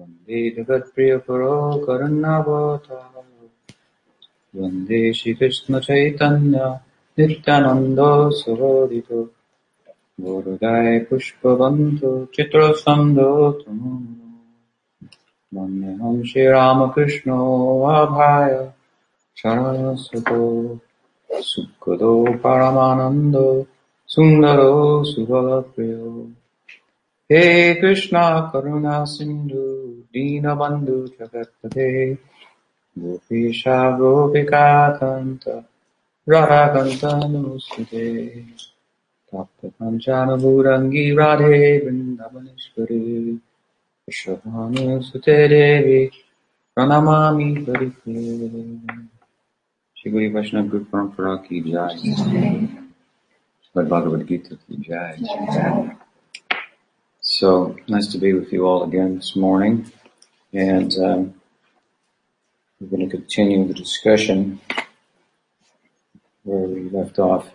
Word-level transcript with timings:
वंदे 0.00 0.40
जगत्प्रियकरो 0.56 1.56
करुणावतारो 1.86 3.22
वंदे 4.60 5.00
श्रीकृष्णचैतन्य 5.18 6.58
नित्यानन्द 7.18 8.00
सुहृदितो 8.40 9.22
गुरुदाय 10.24 10.98
पुष्पवन्तो 11.10 12.12
चित्रसन्दोतु 12.34 13.72
वन्देऽहं 15.52 16.22
श्रीरामकृष्णो 16.30 17.40
अभाय 17.94 18.54
शरणसुतो 19.40 20.42
सुखदो 21.50 22.14
परमानन्दो 22.44 23.46
सुन्दरो 24.14 24.74
सुभप्रियो 25.12 26.10
Hey 27.30 27.78
Krishna 27.78 28.50
Karuna 28.50 29.06
Sindhu 29.06 30.02
Dinabandhu 30.14 31.14
Jagatpate 31.14 32.16
Gopisha 32.98 33.98
Gopika 33.98 34.98
Kanta 34.98 35.62
Radhakanta 36.26 37.10
Namaste 37.28 38.46
Tapta 39.30 39.70
Kanchana 39.78 40.40
Bhurangi 40.40 41.12
Radhe 41.14 41.84
Vrindavaneshwari 41.84 43.38
Vrishabhanu 44.08 45.04
Sute 45.04 45.48
Devi 45.50 46.10
Pranamami 46.74 47.62
Parikhe 47.62 48.16
Shri 49.92 50.10
Guru 50.10 50.32
Vaishnava 50.32 50.68
Guru 50.70 50.86
Parampara 50.86 51.46
Ki 51.46 51.60
Jai 51.60 51.94
Bhagavad 53.74 54.26
Jai 54.80 55.96
so 57.38 57.76
nice 57.86 58.08
to 58.08 58.18
be 58.18 58.32
with 58.32 58.52
you 58.52 58.66
all 58.66 58.82
again 58.82 59.14
this 59.14 59.36
morning, 59.36 59.92
and 60.52 60.92
um, 60.98 61.34
we're 62.80 62.88
going 62.88 63.08
to 63.08 63.16
continue 63.16 63.64
the 63.64 63.74
discussion 63.74 64.60
where 66.42 66.66
we 66.66 66.90
left 66.90 67.20
off. 67.20 67.48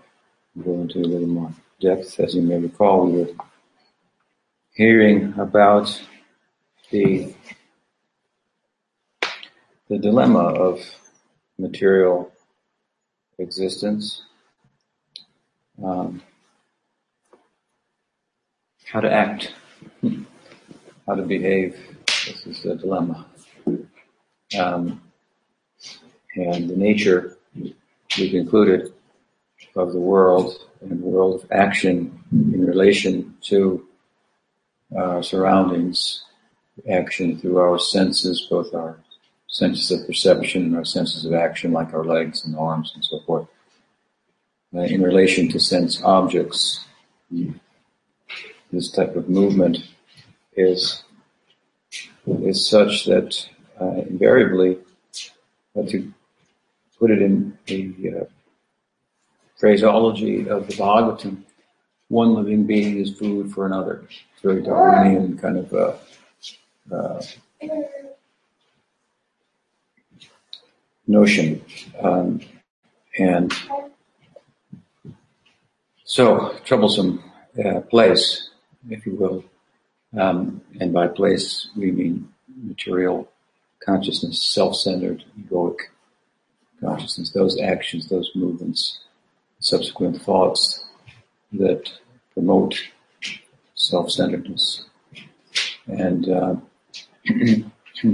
Go 0.63 0.71
into 0.75 0.99
a 0.99 1.11
little 1.11 1.27
more 1.27 1.51
depth, 1.81 2.17
as 2.21 2.33
you 2.33 2.41
may 2.43 2.59
recall, 2.59 3.07
we 3.07 3.23
were 3.23 3.33
hearing 4.71 5.37
about 5.37 6.01
the 6.89 7.35
the 9.89 9.97
dilemma 9.97 10.45
of 10.45 10.79
material 11.59 12.31
existence, 13.37 14.23
um, 15.83 16.21
how 18.85 19.01
to 19.01 19.11
act, 19.11 19.51
how 21.07 21.15
to 21.15 21.23
behave. 21.23 21.77
This 22.05 22.45
is 22.45 22.63
the 22.63 22.75
dilemma. 22.75 23.25
Um, 24.57 25.01
and 26.35 26.69
the 26.69 26.75
nature, 26.75 27.37
we 27.55 28.29
concluded, 28.29 28.93
of 29.75 29.91
the 29.91 29.99
world 29.99 30.67
and 30.81 31.01
world 31.01 31.43
of 31.43 31.51
action 31.51 32.19
in 32.31 32.65
relation 32.65 33.35
to 33.41 33.87
our 34.95 35.23
surroundings, 35.23 36.23
action 36.89 37.39
through 37.39 37.57
our 37.57 37.79
senses, 37.79 38.47
both 38.49 38.73
our 38.73 38.99
senses 39.47 39.91
of 39.91 40.05
perception 40.07 40.63
and 40.63 40.75
our 40.75 40.85
senses 40.85 41.25
of 41.25 41.33
action, 41.33 41.71
like 41.71 41.93
our 41.93 42.03
legs 42.03 42.45
and 42.45 42.55
arms 42.55 42.91
and 42.95 43.03
so 43.03 43.19
forth, 43.21 43.47
uh, 44.75 44.81
in 44.81 45.01
relation 45.01 45.47
to 45.49 45.59
sense 45.59 46.01
objects. 46.03 46.85
This 48.73 48.89
type 48.89 49.15
of 49.15 49.29
movement 49.29 49.77
is 50.57 51.03
is 52.25 52.67
such 52.67 53.05
that 53.05 53.47
uh, 53.79 54.01
invariably, 54.09 54.79
uh, 55.77 55.83
to 55.83 56.11
put 56.97 57.11
it 57.11 57.21
in 57.21 57.55
the 57.67 57.93
uh, 58.09 58.25
phraseology 59.57 60.49
of 60.49 60.65
the 60.65 60.73
Bhagavatam, 60.73 61.43
one 62.07 62.33
living 62.33 62.65
being 62.65 62.97
is 62.99 63.15
food 63.15 63.53
for 63.53 63.67
another. 63.67 64.05
It's 64.09 64.41
very 64.41 64.63
Darwinian 64.63 65.37
kind 65.37 65.57
of 65.59 65.71
uh, 65.71 65.93
uh, 66.91 67.21
notion. 71.05 71.63
Um, 72.01 72.41
and 73.19 73.53
so, 76.05 76.57
troublesome 76.65 77.23
uh, 77.63 77.81
place, 77.81 78.49
if 78.89 79.05
you 79.05 79.15
will. 79.15 79.43
Um, 80.19 80.61
and 80.79 80.93
by 80.93 81.07
place, 81.07 81.69
we 81.75 81.91
mean 81.91 82.29
material 82.55 83.29
consciousness, 83.83 84.41
self-centered, 84.43 85.23
egoic 85.39 85.77
consciousness, 86.79 87.31
those 87.31 87.59
actions, 87.59 88.09
those 88.09 88.31
movements, 88.35 88.99
subsequent 89.59 90.21
thoughts 90.21 90.85
that 91.53 91.89
promote 92.33 92.75
self-centeredness. 93.75 94.83
And 95.87 96.29
uh, 96.29 96.55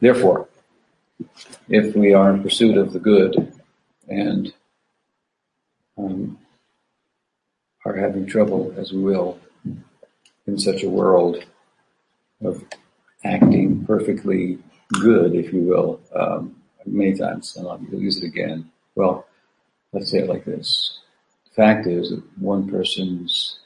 therefore, 0.00 0.48
if 1.68 1.96
we 1.96 2.12
are 2.12 2.34
in 2.34 2.42
pursuit 2.42 2.76
of 2.76 2.92
the 2.92 2.98
good 2.98 3.52
and 4.08 4.52
um, 5.96 6.38
are 7.84 7.96
having 7.96 8.26
trouble, 8.26 8.74
as 8.76 8.92
we 8.92 9.02
will, 9.02 9.38
in 10.46 10.58
such 10.58 10.82
a 10.82 10.88
world 10.88 11.44
of 12.42 12.62
acting 13.24 13.84
perfectly 13.84 14.58
good, 14.92 15.34
if 15.34 15.52
you 15.52 15.60
will, 15.60 16.00
um, 16.14 16.56
many 16.86 17.14
times, 17.14 17.56
and 17.56 17.66
I'll 17.66 17.80
use 17.90 18.22
it 18.22 18.26
again. 18.26 18.70
Well, 18.94 19.26
let's 19.92 20.10
say 20.10 20.18
it 20.18 20.28
like 20.28 20.44
this. 20.44 20.98
The 21.46 21.54
fact 21.54 21.86
is 21.86 22.10
that 22.10 22.22
one 22.38 22.68
person's 22.68 23.58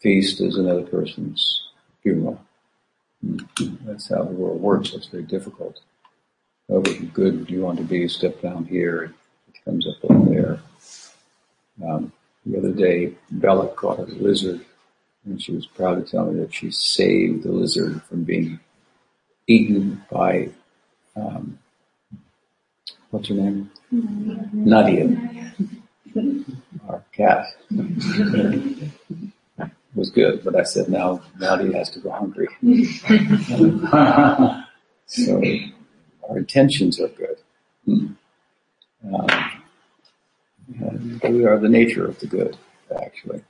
feast 0.00 0.40
is 0.40 0.56
another 0.56 0.82
person's 0.82 1.68
funeral. 2.02 2.40
That's 3.22 4.08
how 4.08 4.24
the 4.24 4.32
world 4.32 4.60
works. 4.60 4.92
It's 4.92 5.06
very 5.06 5.22
difficult. 5.22 5.80
However 6.68 6.92
good 7.12 7.48
you 7.50 7.62
want 7.62 7.78
to 7.78 7.84
be, 7.84 8.08
step 8.08 8.40
down 8.40 8.64
here, 8.64 9.14
it 9.48 9.64
comes 9.64 9.86
up 9.86 10.10
over 10.10 10.30
there. 10.30 10.60
Um, 11.86 12.12
the 12.46 12.58
other 12.58 12.72
day, 12.72 13.14
Bella 13.30 13.68
caught 13.68 14.00
a 14.00 14.04
lizard, 14.04 14.60
and 15.24 15.40
she 15.40 15.52
was 15.52 15.66
proud 15.66 15.94
to 15.94 16.10
tell 16.10 16.26
me 16.26 16.40
that 16.40 16.54
she 16.54 16.70
saved 16.70 17.42
the 17.42 17.52
lizard 17.52 18.02
from 18.02 18.24
being 18.24 18.60
eaten 19.46 20.02
by, 20.10 20.50
um, 21.16 21.58
what's 23.10 23.28
her 23.28 23.34
name? 23.34 23.70
Nadia, 23.90 25.54
our 26.88 27.02
cat. 27.12 27.46
it 27.70 28.90
was 29.94 30.10
good, 30.10 30.42
but 30.44 30.56
I 30.56 30.64
said 30.64 30.88
now 30.88 31.22
Nadia 31.38 31.78
has 31.78 31.90
to 31.90 32.00
go 32.00 32.10
hungry. 32.10 32.48
so 35.06 35.42
our 36.28 36.38
intentions 36.38 37.00
are 37.00 37.08
good. 37.08 37.36
Um, 37.86 38.18
and 40.78 41.20
we 41.22 41.44
are 41.44 41.58
the 41.58 41.68
nature 41.68 42.06
of 42.06 42.18
the 42.20 42.26
good, 42.26 42.56
actually. 43.02 43.42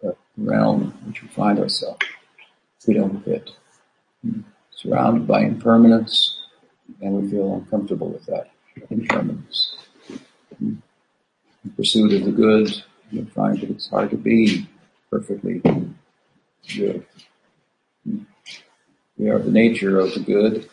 The 0.00 0.16
realm 0.36 0.94
in 1.02 1.08
which 1.08 1.22
we 1.22 1.28
find 1.28 1.58
ourselves, 1.58 2.04
we 2.86 2.94
don't 2.94 3.24
fit. 3.24 3.50
Surrounded 4.74 5.26
by 5.26 5.42
impermanence, 5.42 6.40
and 7.00 7.22
we 7.22 7.30
feel 7.30 7.54
uncomfortable 7.54 8.08
with 8.08 8.26
that 8.26 8.50
impermanence. 8.90 9.76
In 10.60 10.82
pursuit 11.76 12.12
of 12.14 12.24
the 12.24 12.32
good, 12.32 12.82
we 13.12 13.24
find 13.26 13.60
that 13.60 13.70
it's 13.70 13.88
hard 13.88 14.10
to 14.10 14.16
be 14.16 14.68
perfectly 15.10 15.60
good. 15.60 15.94
We 19.16 19.28
are 19.28 19.38
the 19.38 19.50
nature 19.50 20.00
of 20.00 20.14
the 20.14 20.20
good, 20.20 20.68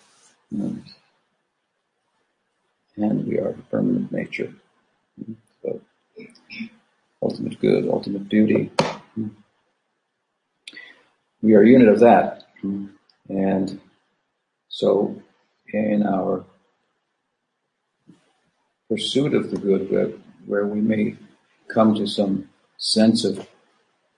and, 0.52 0.84
we 2.98 3.38
are 3.38 3.54
the 3.54 3.62
permanent 3.70 4.12
nature. 4.12 4.54
Ultimate 7.22 7.60
good, 7.60 7.90
ultimate 7.90 8.30
beauty. 8.30 8.72
We 11.42 11.54
are 11.54 11.62
a 11.62 11.68
unit 11.68 11.88
of 11.88 12.00
that. 12.00 12.44
And 13.30 13.80
so 14.68 15.22
in 15.74 16.06
our 16.06 16.46
pursuit 18.90 19.34
of 19.34 19.52
the 19.52 19.58
good, 19.58 19.92
where, 19.92 20.10
where 20.46 20.66
we 20.66 20.82
may 20.82 21.16
come 21.68 21.94
to 21.96 22.08
some 22.08 22.50
sense 22.78 23.24
of 23.24 23.48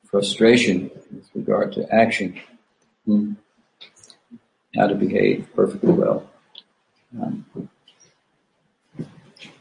frustration 0.05 0.89
with 1.13 1.29
regard 1.33 1.73
to 1.73 1.93
action, 1.93 2.39
hmm, 3.05 3.33
how 4.75 4.87
to 4.87 4.95
behave 4.95 5.47
perfectly 5.55 5.91
well. 5.91 6.29
Um, 7.21 7.45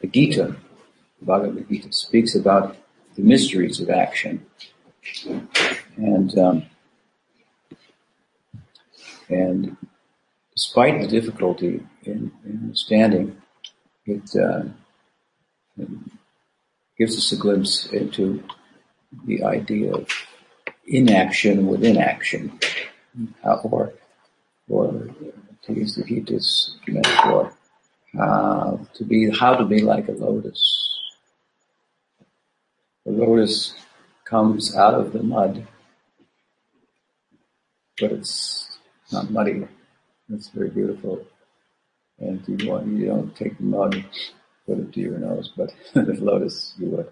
the 0.01 0.07
Gita, 0.07 0.57
Bhagavad 1.23 1.69
Gita, 1.69 1.93
speaks 1.93 2.35
about 2.35 2.77
the 3.17 3.23
mysteries 3.23 3.81
of 3.81 3.91
action. 3.91 4.47
And 5.97 6.39
um, 6.39 6.67
and 9.29 9.77
despite 10.55 11.01
the 11.01 11.07
difficulty 11.07 11.81
in, 12.05 12.33
in 12.45 12.61
understanding, 12.65 13.41
it, 14.05 14.29
uh, 14.37 14.65
it, 15.79 15.89
gives 16.99 17.17
us 17.17 17.33
a 17.33 17.37
glimpse 17.37 17.87
into 17.93 18.43
the 19.25 19.43
idea 19.43 19.91
of 19.95 20.07
inaction 20.87 21.67
within 21.67 21.97
action, 21.97 22.59
or 23.43 23.95
or 24.69 25.09
to 25.63 25.73
use 25.73 25.95
the 25.95 26.05
Gita's 26.05 26.77
metaphor, 26.87 27.55
uh, 28.21 28.77
to 28.95 29.05
be 29.05 29.31
how 29.31 29.55
to 29.55 29.65
be 29.65 29.81
like 29.81 30.09
a 30.09 30.13
lotus. 30.13 31.00
The 33.07 33.13
lotus 33.13 33.75
comes 34.25 34.77
out 34.77 34.95
of 34.95 35.13
the 35.13 35.23
mud, 35.23 35.67
but 37.99 38.13
it's 38.13 38.79
not 39.11 39.31
muddy. 39.31 39.67
It's 40.29 40.49
very 40.49 40.71
beautiful. 40.71 41.25
And 42.19 42.47
you 42.47 42.71
want 42.71 42.87
you 42.89 43.07
don't 43.07 43.35
take 43.35 43.57
the 43.57 43.65
mud, 43.65 44.05
put 44.67 44.79
it 44.79 44.93
to 44.93 45.01
your 45.01 45.19
nose, 45.19 45.51
but 45.57 45.73
the 45.95 46.13
lotus 46.21 46.75
you 46.79 46.89
would. 46.91 47.11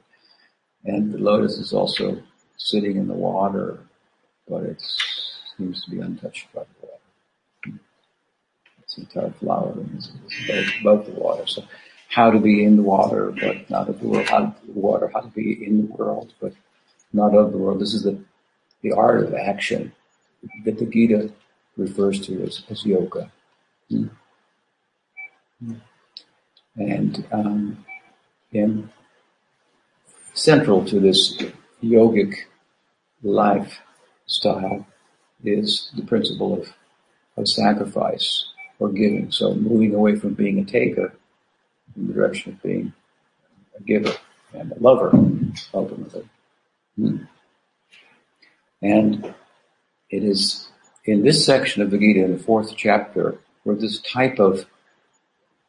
And 0.84 1.12
the 1.12 1.18
lotus 1.18 1.58
is 1.58 1.72
also 1.72 2.22
sitting 2.56 2.96
in 2.96 3.08
the 3.08 3.14
water, 3.14 3.78
but 4.46 4.64
it 4.64 4.82
seems 5.56 5.84
to 5.84 5.90
be 5.90 6.00
untouched 6.00 6.52
by 6.54 6.62
the 6.62 6.86
water. 6.86 7.80
Its 8.82 8.98
entire 8.98 9.30
flower 9.32 9.74
is, 9.96 10.10
above 10.80 11.06
the 11.06 11.12
water. 11.12 11.46
So 11.46 11.62
how 12.08 12.30
to 12.30 12.38
be 12.38 12.64
in 12.64 12.76
the 12.76 12.82
water, 12.82 13.32
but 13.40 13.68
not 13.70 13.88
of 13.88 14.00
the 14.00 14.06
world. 14.06 14.28
How 14.28 14.38
to, 14.38 14.54
the 14.66 14.72
water, 14.72 15.10
how 15.12 15.20
to 15.20 15.28
be 15.28 15.64
in 15.64 15.86
the 15.86 15.94
world, 15.94 16.32
but 16.40 16.52
not 17.12 17.34
of 17.34 17.52
the 17.52 17.58
world. 17.58 17.80
This 17.80 17.94
is 17.94 18.02
the 18.02 18.18
the 18.82 18.92
art 18.92 19.24
of 19.24 19.34
action 19.34 19.92
that 20.64 20.78
the 20.78 20.86
Gita 20.86 21.32
refers 21.76 22.20
to 22.26 22.42
as, 22.44 22.62
as 22.70 22.84
yoga. 22.84 23.30
Mm. 23.90 24.10
And 26.76 27.26
um, 27.32 27.84
central 30.34 30.84
to 30.84 31.00
this 31.00 31.42
yogic 31.82 32.34
lifestyle 33.22 34.86
is 35.42 35.90
the 35.96 36.04
principle 36.04 36.60
of, 36.60 36.72
of 37.36 37.48
sacrifice 37.48 38.46
or 38.78 38.90
giving. 38.90 39.32
So 39.32 39.54
moving 39.54 39.94
away 39.94 40.14
from 40.14 40.34
being 40.34 40.60
a 40.60 40.64
taker 40.64 41.12
in 41.98 42.06
the 42.06 42.12
direction 42.12 42.52
of 42.52 42.62
being 42.62 42.92
a 43.76 43.82
giver 43.82 44.14
and 44.52 44.72
a 44.72 44.78
lover, 44.78 45.10
ultimately. 45.74 46.28
Mm. 46.98 47.28
And 48.80 49.34
it 50.10 50.22
is 50.22 50.68
in 51.04 51.22
this 51.22 51.44
section 51.44 51.82
of 51.82 51.90
the 51.90 51.98
Gita, 51.98 52.24
in 52.24 52.32
the 52.32 52.42
fourth 52.42 52.76
chapter, 52.76 53.38
where 53.64 53.76
this 53.76 54.00
type 54.00 54.38
of 54.38 54.66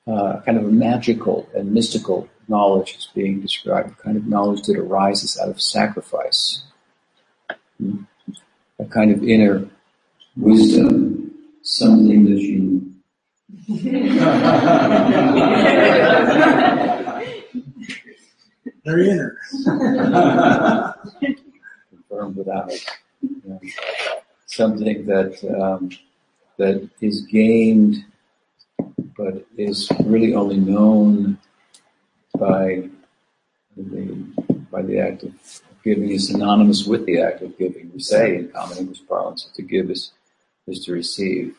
uh, 0.08 0.42
kind 0.46 0.58
of 0.58 0.72
magical 0.72 1.48
and 1.56 1.72
mystical 1.72 2.30
knowledge 2.48 2.96
is 2.98 3.10
being 3.14 3.42
described, 3.42 3.92
a 3.92 4.04
kind 4.04 4.18
of 4.18 4.28
knowledge 4.28 4.64
that 4.64 4.78
arises 4.78 5.40
out 5.40 5.50
of 5.50 5.62
sacrifice, 5.62 6.64
hmm. 7.78 8.04
a 8.80 8.86
kind 8.86 9.12
of 9.12 9.24
inner 9.24 9.70
wisdom, 10.36 11.32
something 11.62 12.26
that 12.26 12.42
you 12.42 12.79
Very 18.84 19.12
inner. 19.12 19.38
Confirmed 21.92 22.36
without 22.36 22.72
something 24.48 25.06
that 25.06 25.38
um, 25.62 25.92
that 26.58 26.90
is 27.00 27.22
gained, 27.28 28.04
but 29.16 29.46
is 29.56 29.88
really 30.04 30.34
only 30.34 30.58
known 30.58 31.38
by 32.40 32.90
the 33.78 34.16
by 34.72 34.82
the 34.82 35.00
act 35.00 35.22
of 35.22 35.62
giving 35.84 36.10
is 36.10 36.28
synonymous 36.28 36.88
with 36.88 37.06
the 37.06 37.22
act 37.22 37.44
of 37.44 37.56
giving. 37.60 37.92
We 37.94 38.00
say 38.00 38.36
in 38.36 38.50
common 38.50 38.80
English 38.80 39.06
parlance 39.08 39.48
to 39.54 39.62
give 39.62 39.92
is 39.92 40.12
is 40.66 40.84
to 40.86 40.94
receive. 40.94 41.56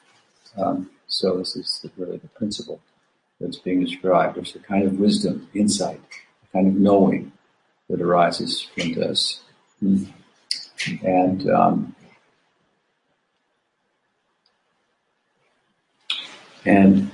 Um, 0.56 0.89
so 1.10 1.36
this 1.36 1.56
is 1.56 1.84
really 1.96 2.16
the 2.16 2.28
principle 2.28 2.80
that's 3.38 3.58
being 3.58 3.84
described. 3.84 4.36
There's 4.36 4.54
a 4.54 4.60
kind 4.60 4.84
of 4.84 4.98
wisdom, 4.98 5.48
insight, 5.54 6.00
a 6.42 6.56
kind 6.56 6.68
of 6.68 6.74
knowing 6.74 7.32
that 7.88 8.00
arises 8.00 8.62
from 8.62 8.94
this. 8.94 9.40
And 11.02 11.50
um, 11.50 11.94
And 16.64 17.10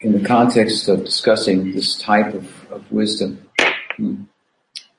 in 0.00 0.12
the 0.12 0.26
context 0.26 0.88
of 0.88 1.04
discussing 1.04 1.72
this 1.72 1.96
type 1.96 2.34
of, 2.34 2.70
of 2.70 2.90
wisdom, 2.92 3.48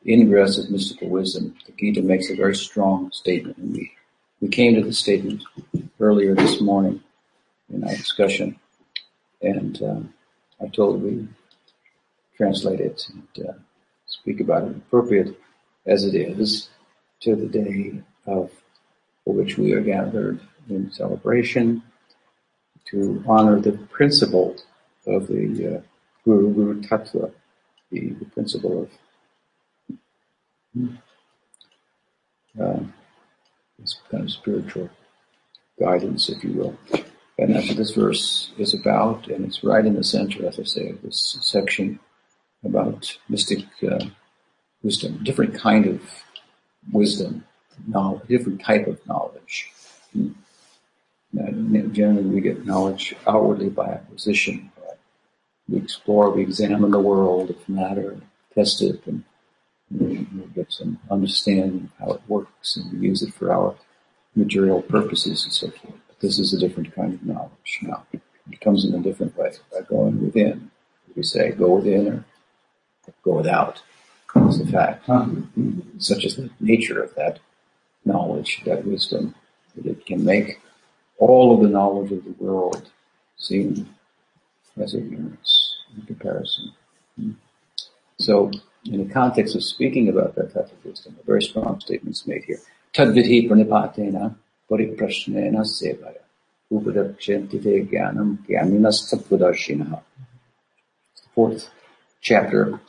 ingress 0.07 0.57
of 0.57 0.71
mystical 0.71 1.09
wisdom, 1.09 1.55
the 1.65 1.73
Gita 1.73 2.01
makes 2.01 2.29
a 2.29 2.35
very 2.35 2.55
strong 2.55 3.11
statement. 3.11 3.57
And 3.57 3.73
we, 3.73 3.91
we 4.41 4.47
came 4.47 4.75
to 4.75 4.81
the 4.81 4.93
statement 4.93 5.43
earlier 5.99 6.33
this 6.33 6.59
morning 6.59 7.02
in 7.73 7.83
our 7.83 7.95
discussion. 7.95 8.59
And 9.41 9.81
um, 9.83 10.13
I 10.61 10.67
told 10.67 11.01
we 11.01 11.27
translate 12.37 12.79
it 12.79 13.07
and 13.09 13.47
uh, 13.49 13.53
speak 14.05 14.39
about 14.39 14.63
it 14.63 14.77
appropriate 14.77 15.39
as 15.85 16.05
it 16.05 16.15
is 16.15 16.69
to 17.21 17.35
the 17.35 17.47
day 17.47 18.01
of 18.25 18.51
for 19.23 19.33
which 19.33 19.57
we 19.57 19.73
are 19.73 19.81
gathered 19.81 20.39
in 20.69 20.91
celebration 20.91 21.81
to 22.85 23.23
honor 23.27 23.59
the 23.59 23.71
principle 23.71 24.55
of 25.07 25.27
the 25.27 25.77
uh, 25.77 25.81
Guru 26.25 26.53
Guru 26.53 26.81
Tattva, 26.81 27.31
the, 27.89 28.09
the 28.09 28.25
principle 28.25 28.89
of 30.75 30.99
uh, 32.61 32.79
this 33.79 33.97
kind 34.09 34.23
of 34.23 34.31
spiritual 34.31 34.89
guidance, 35.79 36.29
if 36.29 36.43
you 36.43 36.51
will. 36.51 36.77
And 37.43 37.55
that's 37.55 37.67
what 37.67 37.77
this 37.77 37.91
verse 37.91 38.51
is 38.57 38.73
about, 38.73 39.27
and 39.27 39.45
it's 39.45 39.63
right 39.63 39.85
in 39.85 39.95
the 39.95 40.03
center, 40.03 40.47
as 40.47 40.59
I 40.59 40.63
say, 40.63 40.89
of 40.89 41.01
this 41.01 41.37
section 41.41 41.99
about 42.63 43.17
mystic 43.27 43.65
uh, 43.83 44.05
wisdom, 44.81 45.23
different 45.23 45.53
kind 45.55 45.85
of 45.85 46.01
wisdom, 46.91 47.43
knowledge, 47.85 48.27
different 48.27 48.61
type 48.61 48.87
of 48.87 49.05
knowledge. 49.05 49.71
Hmm 50.13 50.29
generally 51.93 52.23
we 52.23 52.41
get 52.41 52.65
knowledge 52.65 53.15
outwardly 53.27 53.69
by 53.69 53.87
acquisition. 53.87 54.71
We 55.69 55.77
explore, 55.77 56.29
we 56.29 56.41
examine 56.41 56.91
the 56.91 56.99
world 56.99 57.51
of 57.51 57.69
matter, 57.69 58.17
test 58.53 58.81
it, 58.81 59.01
and 59.05 59.23
we 59.89 60.27
get 60.53 60.71
some 60.71 60.99
understanding 61.09 61.89
of 61.99 62.05
how 62.05 62.13
it 62.15 62.21
works, 62.27 62.75
and 62.75 62.91
we 62.91 63.07
use 63.07 63.21
it 63.21 63.33
for 63.33 63.53
our 63.53 63.75
material 64.35 64.81
purposes 64.81 65.43
and 65.43 65.53
so 65.53 65.69
forth. 65.69 66.02
This 66.23 66.39
is 66.39 66.53
a 66.53 66.57
different 66.57 66.95
kind 66.95 67.13
of 67.13 67.25
knowledge 67.25 67.79
now. 67.81 68.05
It 68.49 68.61
comes 68.61 68.85
in 68.85 68.95
a 68.95 68.99
different 68.99 69.37
way 69.37 69.51
by 69.69 69.81
going 69.81 70.23
within. 70.23 70.71
We 71.17 71.23
say 71.23 71.51
go 71.51 71.75
within 71.75 72.07
or 72.07 72.25
go 73.25 73.35
without. 73.35 73.81
It's 74.33 74.61
a 74.61 74.65
fact. 74.65 75.05
Such 75.97 76.23
is 76.23 76.37
the 76.37 76.49
nature 76.61 77.03
of 77.03 77.13
that 77.15 77.39
knowledge, 78.05 78.61
that 78.65 78.85
wisdom, 78.85 79.35
that 79.75 79.85
it 79.85 80.05
can 80.05 80.23
make 80.23 80.61
all 81.17 81.53
of 81.53 81.61
the 81.61 81.67
knowledge 81.67 82.13
of 82.13 82.23
the 82.23 82.35
world 82.39 82.89
seem 83.37 83.93
as 84.77 84.95
ignorance 84.95 85.75
in 85.93 86.03
comparison. 86.03 86.71
So, 88.19 88.49
in 88.85 89.05
the 89.05 89.13
context 89.13 89.57
of 89.57 89.63
speaking 89.63 90.07
about 90.07 90.35
that 90.35 90.53
type 90.53 90.71
of 90.71 90.85
wisdom, 90.85 91.17
a 91.21 91.25
very 91.25 91.43
strong 91.43 91.81
statement 91.81 92.15
is 92.15 92.25
made 92.25 92.45
here. 92.45 92.61
Tadvidhi 92.93 93.49
pranipatena 93.49 94.35
pariprashnena 94.73 95.61
sevaya 95.65 96.21
upadekshyanti 96.71 97.61
te 97.63 97.73
jnanam 97.91 98.37
jnaninas 98.47 100.01
Fourth 101.35 101.69
chapter, 102.21 102.79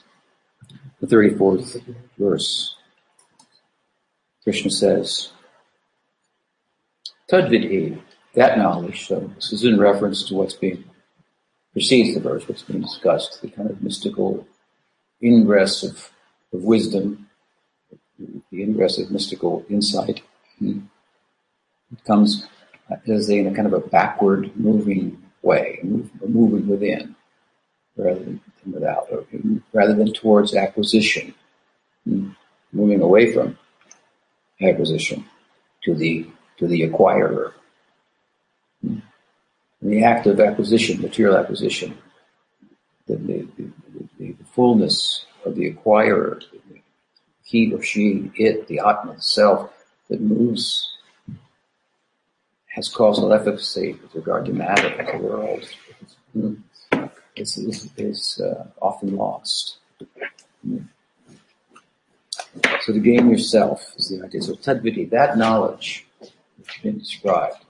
the 1.01 1.07
34th 1.07 1.83
verse. 2.19 2.77
Krishna 4.43 4.71
says, 4.71 5.33
that 7.31 8.59
knowledge, 8.59 9.07
so 9.07 9.31
this 9.35 9.53
is 9.53 9.65
in 9.65 9.79
reference 9.79 10.29
to 10.29 10.35
what's 10.35 10.55
being 10.55 10.85
precedes 11.73 12.15
the 12.15 12.21
verse, 12.21 12.47
what's 12.49 12.63
being 12.63 12.83
discussed, 12.83 13.43
the 13.43 13.49
kind 13.49 13.71
of 13.71 13.83
mystical 13.83 14.47
ingress 15.23 15.83
of, 15.83 16.11
of 16.53 16.63
wisdom, 16.63 17.29
the 18.19 18.63
ingress 18.63 18.99
of 18.99 19.11
mystical 19.11 19.65
insight. 19.69 20.23
Hmm. 20.59 20.81
It 21.93 22.05
comes 22.05 22.47
as 23.07 23.27
they 23.27 23.39
in 23.39 23.47
a 23.47 23.55
kind 23.55 23.67
of 23.67 23.73
a 23.73 23.81
backward 23.81 24.57
moving 24.57 25.23
way, 25.43 25.81
moving 25.83 26.67
within 26.67 27.15
rather 27.97 28.21
than 28.21 28.41
without, 28.71 29.07
or 29.11 29.25
rather 29.73 29.95
than 29.95 30.13
towards 30.13 30.55
acquisition, 30.55 31.35
hmm. 32.05 32.31
moving 32.73 33.01
away 33.01 33.33
from 33.33 33.59
acquisition 34.61 35.25
to 35.85 35.95
the 35.95 36.27
to 36.59 36.67
the 36.67 36.89
acquirer. 36.89 37.53
Hmm. 38.83 38.99
the 39.83 40.03
act 40.05 40.27
of 40.27 40.41
acquisition, 40.41 41.01
material 41.01 41.37
acquisition, 41.37 41.97
the, 43.07 43.17
the, 43.17 43.47
the, 43.57 43.73
the 44.19 44.45
fullness 44.55 45.27
of 45.45 45.55
the 45.55 45.73
acquirer, 45.73 46.43
he 47.43 47.73
or 47.73 47.83
she, 47.83 48.31
it, 48.37 48.67
the 48.67 48.79
Atma, 48.79 49.15
the 49.15 49.23
self 49.23 49.71
that 50.09 50.21
moves 50.21 50.94
has 52.75 52.89
causal 52.89 53.33
efficacy 53.33 53.93
with 54.03 54.15
regard 54.15 54.45
to 54.47 54.53
matter, 54.53 54.91
the 55.13 55.19
world, 55.19 55.65
is, 57.37 57.57
is, 57.57 57.89
is 57.97 58.41
uh, 58.41 58.65
often 58.83 59.17
lost. 59.17 59.79
So 62.81 62.93
to 62.93 63.01
gain 63.01 63.31
yourself 63.31 63.95
is 63.97 64.09
the 64.09 64.25
idea. 64.25 64.43
So 64.43 64.55
tadvidhi, 64.55 65.11
that 65.11 65.39
knowledge 65.39 66.05
has 66.21 66.83
been 66.83 66.99
described. 66.99 67.65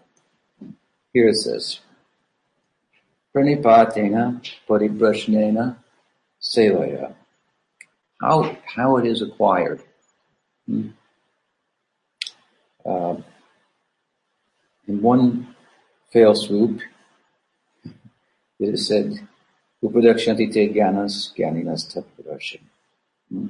Here 1.13 1.29
it 1.29 1.37
says, 1.37 1.81
pranipatena 3.35 4.41
pariprashnena 4.67 5.77
sevaya. 6.41 7.15
How, 8.21 8.57
how 8.75 8.97
it 8.97 9.07
is 9.07 9.21
acquired. 9.21 9.83
Hmm. 10.67 10.89
Uh, 12.87 13.17
in 14.87 15.03
one 15.03 15.55
fell 16.13 16.35
swoop, 16.35 16.81
it 17.85 18.69
is 18.69 18.87
said, 18.87 19.27
Upadakshantite 19.83 20.53
te 20.53 20.69
jnanas 20.69 21.35
jnaninas 21.37 21.85
tatpadarshan. 21.93 22.61
Hmm. 23.29 23.49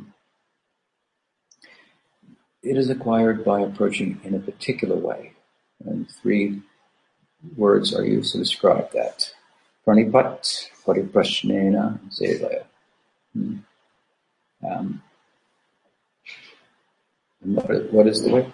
It 2.62 2.76
is 2.76 2.88
acquired 2.91 3.45
by 3.45 3.61
approaching 3.61 4.21
in 4.25 4.35
a 4.35 4.38
particular 4.38 4.97
way. 4.97 5.33
And 5.85 6.11
three 6.11 6.62
words 7.57 7.95
are 7.95 8.05
used 8.05 8.33
to 8.33 8.38
describe 8.38 8.91
that. 8.93 9.31
Pranipat, 9.87 10.71
pariprashnena, 10.85 12.00
sevaya. 12.09 12.64
Hmm. 13.35 13.57
Um, 14.67 15.03
what 17.45 18.07
is 18.07 18.23
the 18.23 18.31
way? 18.31 18.53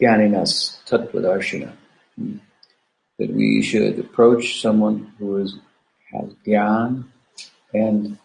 Jnaninas 0.00 0.78
tattvadarshana. 0.86 1.72
Hmm. 2.16 2.38
That 3.18 3.32
we 3.32 3.62
should 3.62 3.98
approach 3.98 4.60
someone 4.60 5.14
who 5.18 5.38
is, 5.38 5.56
has 6.12 6.34
gyan 6.46 7.04
and 7.72 8.18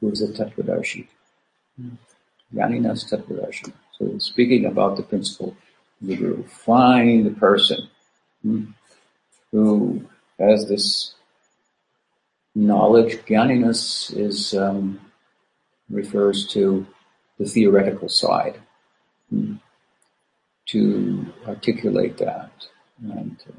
who 0.00 0.10
is 0.10 0.22
a 0.22 0.28
tattvadarshi. 0.28 1.06
Hmm. 1.76 1.96
Jnaninas 2.54 3.10
tattvadarshana. 3.10 3.74
So 3.98 4.18
speaking 4.18 4.64
about 4.66 4.96
the 4.96 5.02
principle 5.02 5.56
of 6.00 6.06
the 6.08 6.16
Guru, 6.16 6.44
find 6.44 7.26
the 7.26 7.30
person 7.30 7.88
hmm, 8.42 8.64
who 9.50 10.06
has 10.38 10.68
this 10.68 11.14
knowledge. 12.54 13.16
Jnaninas 13.26 14.16
is, 14.16 14.54
um, 14.54 15.00
refers 15.90 16.46
to 16.48 16.86
the 17.38 17.44
theoretical 17.44 18.08
side 18.08 18.58
to 20.66 21.26
articulate 21.46 22.18
that. 22.18 22.50
And 23.02 23.36
uh, 23.48 23.52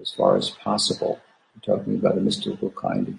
as 0.00 0.10
far 0.10 0.36
as 0.36 0.50
possible, 0.50 1.20
we're 1.54 1.76
talking 1.76 1.94
about 1.94 2.18
a 2.18 2.20
mystical 2.20 2.70
kind 2.70 3.18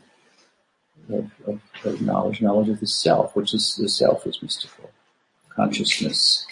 of, 1.10 1.32
of, 1.46 1.62
of, 1.86 2.02
knowledge, 2.02 2.42
knowledge 2.42 2.70
of 2.70 2.80
the 2.80 2.88
self, 2.88 3.36
which 3.36 3.54
is 3.54 3.76
the 3.76 3.90
self 3.90 4.26
is 4.26 4.42
mystical. 4.42 4.90
Consciousness, 5.50 6.46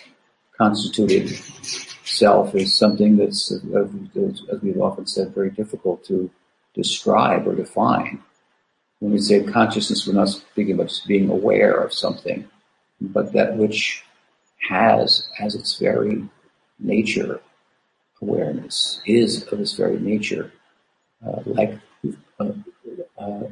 constituted 0.57 1.29
self 2.03 2.55
is 2.55 2.75
something 2.75 3.17
that's, 3.17 3.51
as 3.51 4.61
we've 4.61 4.79
often 4.79 5.05
said, 5.05 5.33
very 5.33 5.51
difficult 5.51 6.03
to 6.05 6.29
describe 6.73 7.47
or 7.47 7.55
define. 7.55 8.21
When 8.99 9.11
we 9.11 9.19
say 9.19 9.43
consciousness, 9.43 10.07
we're 10.07 10.13
not 10.13 10.29
speaking 10.29 10.75
about 10.75 10.87
just 10.89 11.07
being 11.07 11.29
aware 11.29 11.79
of 11.79 11.93
something, 11.93 12.47
but 13.01 13.33
that 13.33 13.57
which 13.57 14.03
has 14.69 15.27
as 15.39 15.55
its 15.55 15.77
very 15.77 16.27
nature 16.79 17.41
awareness 18.21 19.01
is 19.05 19.43
of 19.47 19.59
its 19.59 19.73
very 19.73 19.99
nature, 19.99 20.51
uh, 21.25 21.41
like 21.45 21.79
uh, 22.39 22.51
uh, 23.17 23.43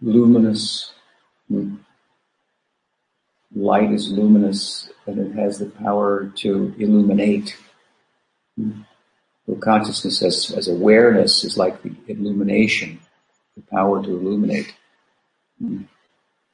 luminous. 0.00 0.92
Light 3.52 3.90
is 3.90 4.12
luminous 4.12 4.90
and 5.06 5.18
it 5.18 5.32
has 5.34 5.58
the 5.58 5.66
power 5.66 6.26
to 6.36 6.72
illuminate. 6.78 7.56
So 8.56 9.54
consciousness 9.60 10.22
as, 10.22 10.52
as 10.56 10.68
awareness 10.68 11.42
is 11.42 11.56
like 11.58 11.82
the 11.82 11.92
illumination, 12.06 13.00
the 13.56 13.62
power 13.62 14.02
to 14.02 14.08
illuminate. 14.08 14.72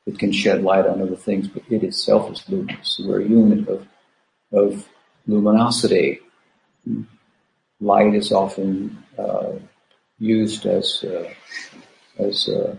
It 0.07 0.19
can 0.19 0.33
shed 0.33 0.63
light 0.63 0.87
on 0.87 1.03
other 1.03 1.17
things, 1.17 1.49
but 1.49 1.65
it 1.69 1.83
itself 1.83 2.33
is 2.33 2.49
luminous. 2.49 2.99
we're 3.05 3.21
a 3.21 3.29
unit 3.29 3.69
of, 3.69 3.87
of 4.53 4.89
luminosity. 5.27 6.21
Light 7.81 8.15
is 8.15 8.33
often 8.33 9.03
uh, 9.19 9.53
used 10.19 10.67
as 10.67 11.05
uh, 11.05 11.29
as 12.19 12.49
a 12.49 12.79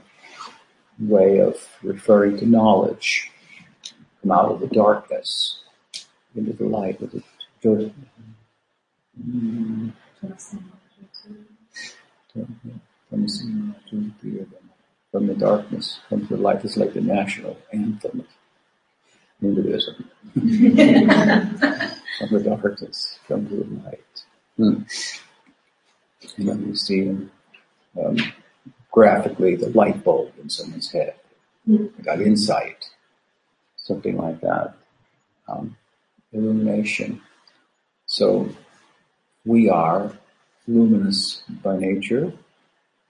way 1.00 1.40
of 1.40 1.56
referring 1.84 2.38
to 2.40 2.46
knowledge. 2.46 3.32
Come 4.22 4.32
out 4.32 4.52
of 4.52 4.60
the 4.60 4.68
darkness 4.68 5.60
into 6.36 6.54
the 6.54 6.66
light 6.66 7.00
with 7.00 7.16
it. 7.16 7.24
From 15.12 15.28
the 15.28 15.36
darkness 15.36 16.00
comes 16.10 16.30
the 16.30 16.38
light. 16.38 16.64
It's 16.66 16.78
like 16.78 16.94
the 16.94 17.02
national 17.02 17.58
anthem 17.72 18.26
Hinduism. 19.42 20.10
from 22.18 22.30
the 22.32 22.42
darkness 22.44 23.20
comes 23.28 23.50
the 23.50 23.82
light. 23.86 24.26
Hmm. 24.58 24.84
And 26.38 26.48
then 26.50 26.68
we 26.68 26.76
see 26.76 27.10
um, 28.00 28.18
graphically 28.92 29.56
the 29.56 29.70
light 29.70 30.04
bulb 30.04 30.34
in 30.42 30.50
someone's 30.50 30.92
head. 30.92 31.16
Mm. 31.68 32.04
got 32.04 32.22
insight, 32.22 32.90
something 33.76 34.18
like 34.18 34.40
that. 34.42 34.74
Um, 35.50 35.76
illumination. 36.32 37.22
So 38.06 38.50
we 39.46 39.70
are 39.70 40.18
luminous 40.68 41.42
by 41.62 41.78
nature 41.78 42.32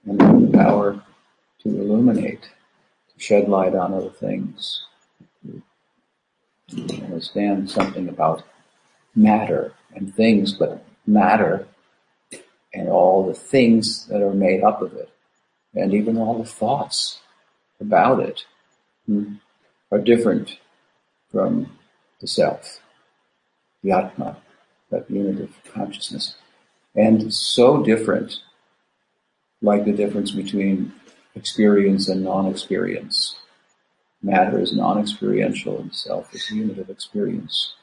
and 0.05 0.21
have 0.21 0.41
the 0.41 0.57
power 0.57 1.03
to 1.63 1.69
illuminate, 1.69 2.41
to 2.41 3.19
shed 3.19 3.47
light 3.47 3.75
on 3.75 3.93
other 3.93 4.09
things, 4.09 4.83
understand 6.71 7.69
something 7.69 8.09
about 8.09 8.43
matter 9.15 9.73
and 9.95 10.13
things, 10.13 10.53
but 10.53 10.85
matter 11.05 11.67
and 12.73 12.89
all 12.89 13.25
the 13.25 13.33
things 13.33 14.05
that 14.07 14.21
are 14.21 14.33
made 14.33 14.63
up 14.63 14.81
of 14.81 14.93
it, 14.93 15.09
and 15.73 15.93
even 15.93 16.17
all 16.17 16.37
the 16.37 16.49
thoughts 16.49 17.21
about 17.79 18.19
it 18.19 18.45
hmm, 19.05 19.35
are 19.91 19.99
different 19.99 20.59
from 21.31 21.71
the 22.19 22.27
self, 22.27 22.81
the 23.83 23.91
Atma, 23.91 24.37
that 24.91 25.09
unit 25.09 25.41
of 25.41 25.73
consciousness. 25.73 26.35
And 26.95 27.33
so 27.33 27.83
different, 27.83 28.39
like 29.61 29.85
the 29.85 29.93
difference 29.93 30.31
between 30.31 30.93
experience 31.35 32.09
and 32.09 32.23
non-experience. 32.23 33.35
Matter 34.21 34.59
is 34.59 34.73
non-experiential 34.73 35.79
and 35.79 35.93
self 35.93 36.33
is 36.33 36.49
a 36.51 36.55
unit 36.55 36.79
of 36.79 36.89
experience. 36.89 37.73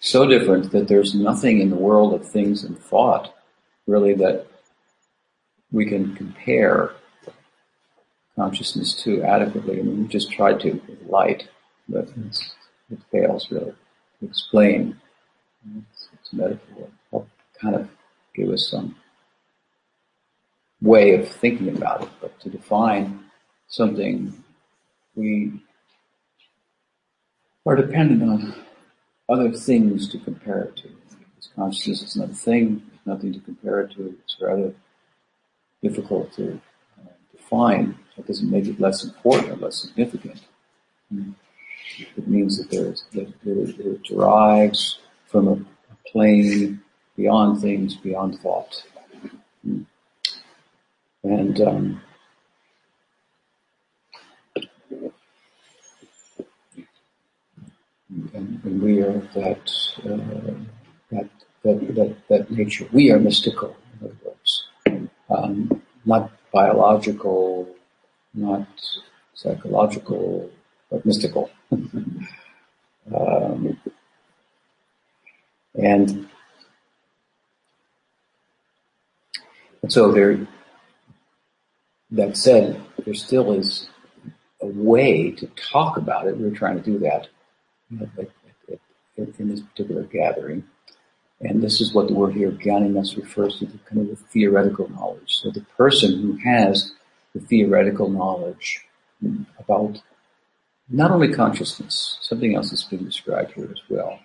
So 0.00 0.26
different 0.26 0.70
that 0.72 0.88
there's 0.88 1.14
nothing 1.14 1.60
in 1.60 1.70
the 1.70 1.76
world 1.76 2.14
of 2.14 2.26
things 2.26 2.62
and 2.64 2.78
thought 2.78 3.34
really 3.86 4.14
that 4.14 4.46
we 5.72 5.86
can 5.86 6.14
compare 6.14 6.92
consciousness 8.36 8.94
to 9.02 9.22
adequately. 9.22 9.80
I 9.80 9.82
mean, 9.82 10.02
we 10.02 10.08
just 10.08 10.30
tried 10.30 10.60
to 10.60 10.72
with 10.72 11.02
light, 11.08 11.48
but 11.88 12.08
it 12.90 12.98
fails 13.10 13.50
really 13.50 13.72
to 14.20 14.26
explain. 14.26 15.00
It's 15.76 16.32
a 16.32 16.36
metaphor. 16.36 16.88
Help 17.10 17.28
kind 17.60 17.74
of 17.74 17.88
give 18.36 18.50
us 18.50 18.68
some 18.68 18.94
way 20.80 21.14
of 21.14 21.28
thinking 21.28 21.76
about 21.76 22.02
it, 22.02 22.10
but 22.20 22.38
to 22.40 22.48
define 22.48 23.24
something 23.66 24.44
we 25.18 25.52
are 27.66 27.76
dependent 27.76 28.22
on 28.22 28.54
other 29.28 29.50
things 29.52 30.08
to 30.08 30.18
compare 30.18 30.60
it 30.62 30.76
to. 30.76 30.90
Consciousness 31.54 32.02
is 32.02 32.16
not 32.16 32.30
a 32.30 32.34
thing, 32.34 32.82
there's 32.88 33.06
nothing 33.06 33.32
to 33.32 33.40
compare 33.40 33.80
it 33.80 33.90
to. 33.92 34.16
It's 34.22 34.36
rather 34.40 34.72
difficult 35.82 36.32
to 36.34 36.60
uh, 37.00 37.10
define. 37.32 37.98
That 38.16 38.26
doesn't 38.28 38.50
make 38.50 38.66
it 38.66 38.80
less 38.80 39.04
important 39.04 39.50
or 39.50 39.56
less 39.56 39.82
significant. 39.82 40.40
It 41.10 42.28
means 42.28 42.58
that, 42.58 42.70
there's, 42.70 43.04
that 43.12 43.32
it, 43.44 44.02
derives 44.04 45.00
from 45.26 45.48
a, 45.48 45.52
a 45.52 45.96
plane 46.12 46.80
beyond 47.16 47.60
things, 47.60 47.96
beyond 47.96 48.38
thought. 48.38 48.84
And 51.24 51.60
um, 51.60 52.00
and, 58.38 58.60
and, 58.64 58.82
we 58.82 59.02
are 59.02 59.18
that, 59.34 59.70
uh, 60.04 60.54
that, 61.10 61.28
that, 61.64 61.94
that, 61.94 62.16
that 62.28 62.50
nature. 62.50 62.88
We 62.92 63.10
are 63.10 63.18
mystical, 63.18 63.76
in 64.00 64.06
other 64.06 64.16
words. 64.24 64.68
Um, 65.28 65.82
not 66.04 66.30
biological, 66.52 67.68
not 68.34 68.68
psychological, 69.34 70.50
but 70.90 71.04
mystical. 71.04 71.50
um, 71.72 72.28
and, 75.74 76.28
and 79.82 79.92
so 79.92 80.12
there, 80.12 80.46
that 82.12 82.36
said, 82.36 82.80
there 83.04 83.14
still 83.14 83.52
is 83.52 83.88
a 84.62 84.66
way 84.66 85.32
to 85.32 85.46
talk 85.48 85.96
about 85.96 86.26
it. 86.26 86.36
We're 86.36 86.50
trying 86.50 86.82
to 86.82 86.90
do 86.90 86.98
that 87.00 87.28
in 87.90 89.48
this 89.48 89.60
particular 89.60 90.04
gathering. 90.04 90.64
And 91.40 91.62
this 91.62 91.80
is 91.80 91.94
what 91.94 92.08
the 92.08 92.14
word 92.14 92.34
here, 92.34 92.50
Gyaninas, 92.50 93.16
refers 93.16 93.58
to, 93.58 93.66
the 93.66 93.78
kind 93.78 94.00
of 94.00 94.08
the 94.08 94.16
theoretical 94.16 94.88
knowledge. 94.90 95.36
So 95.36 95.50
the 95.50 95.64
person 95.76 96.20
who 96.20 96.36
has 96.38 96.92
the 97.34 97.40
theoretical 97.40 98.08
knowledge 98.08 98.84
about 99.58 100.02
not 100.88 101.10
only 101.10 101.32
consciousness, 101.32 102.18
something 102.22 102.54
else 102.54 102.70
has 102.70 102.82
been 102.84 103.04
described 103.04 103.52
here 103.52 103.68
as 103.70 103.80
well. 103.88 104.18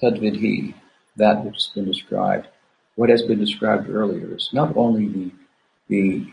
Tadvidhi, 0.00 0.74
that 1.16 1.44
which 1.44 1.54
has 1.54 1.70
been 1.74 1.86
described. 1.86 2.48
What 2.94 3.08
has 3.08 3.22
been 3.22 3.38
described 3.38 3.88
earlier 3.88 4.34
is 4.34 4.50
not 4.52 4.76
only 4.76 5.08
the, 5.08 5.30
the 5.88 6.26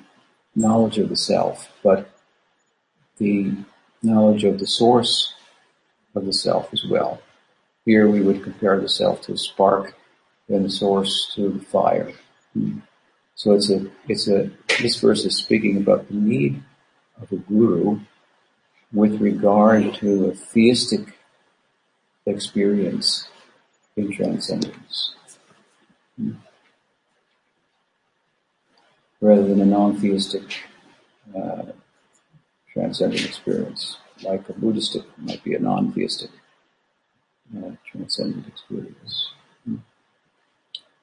knowledge 0.55 0.97
of 0.97 1.09
the 1.09 1.15
self, 1.15 1.71
but 1.81 2.09
the 3.17 3.53
knowledge 4.01 4.43
of 4.43 4.59
the 4.59 4.67
source 4.67 5.33
of 6.15 6.25
the 6.25 6.33
self 6.33 6.71
as 6.73 6.85
well. 6.85 7.21
Here 7.85 8.07
we 8.07 8.21
would 8.21 8.43
compare 8.43 8.79
the 8.79 8.89
self 8.89 9.21
to 9.23 9.33
a 9.33 9.37
spark 9.37 9.95
and 10.47 10.65
the 10.65 10.69
source 10.69 11.31
to 11.35 11.49
the 11.49 11.65
fire. 11.65 12.11
So 13.35 13.53
it's 13.53 13.69
a, 13.69 13.87
it's 14.07 14.27
a, 14.27 14.51
this 14.81 14.99
verse 14.99 15.25
is 15.25 15.35
speaking 15.35 15.77
about 15.77 16.07
the 16.07 16.15
need 16.15 16.61
of 17.21 17.31
a 17.31 17.37
guru 17.37 17.99
with 18.91 19.19
regard 19.19 19.95
to 19.95 20.25
a 20.25 20.35
theistic 20.35 21.17
experience 22.25 23.27
in 23.95 24.11
transcendence. 24.11 25.15
Rather 29.19 29.47
than 29.47 29.61
a 29.61 29.65
non-theistic 29.65 30.43
uh, 31.35 31.63
transcendent 32.71 33.25
experience, 33.25 33.97
like 34.23 34.47
a 34.49 34.53
Buddhistic 34.53 35.03
might 35.17 35.43
be 35.43 35.55
a 35.55 35.59
non-theistic 35.59 36.31
uh, 37.57 37.71
transcendent 37.85 38.47
experience. 38.47 39.29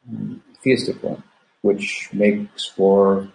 Um, 0.09 0.43
theistic 0.63 1.03
one, 1.03 1.23
which 1.63 2.09
makes 2.13 2.67
for 2.67 3.29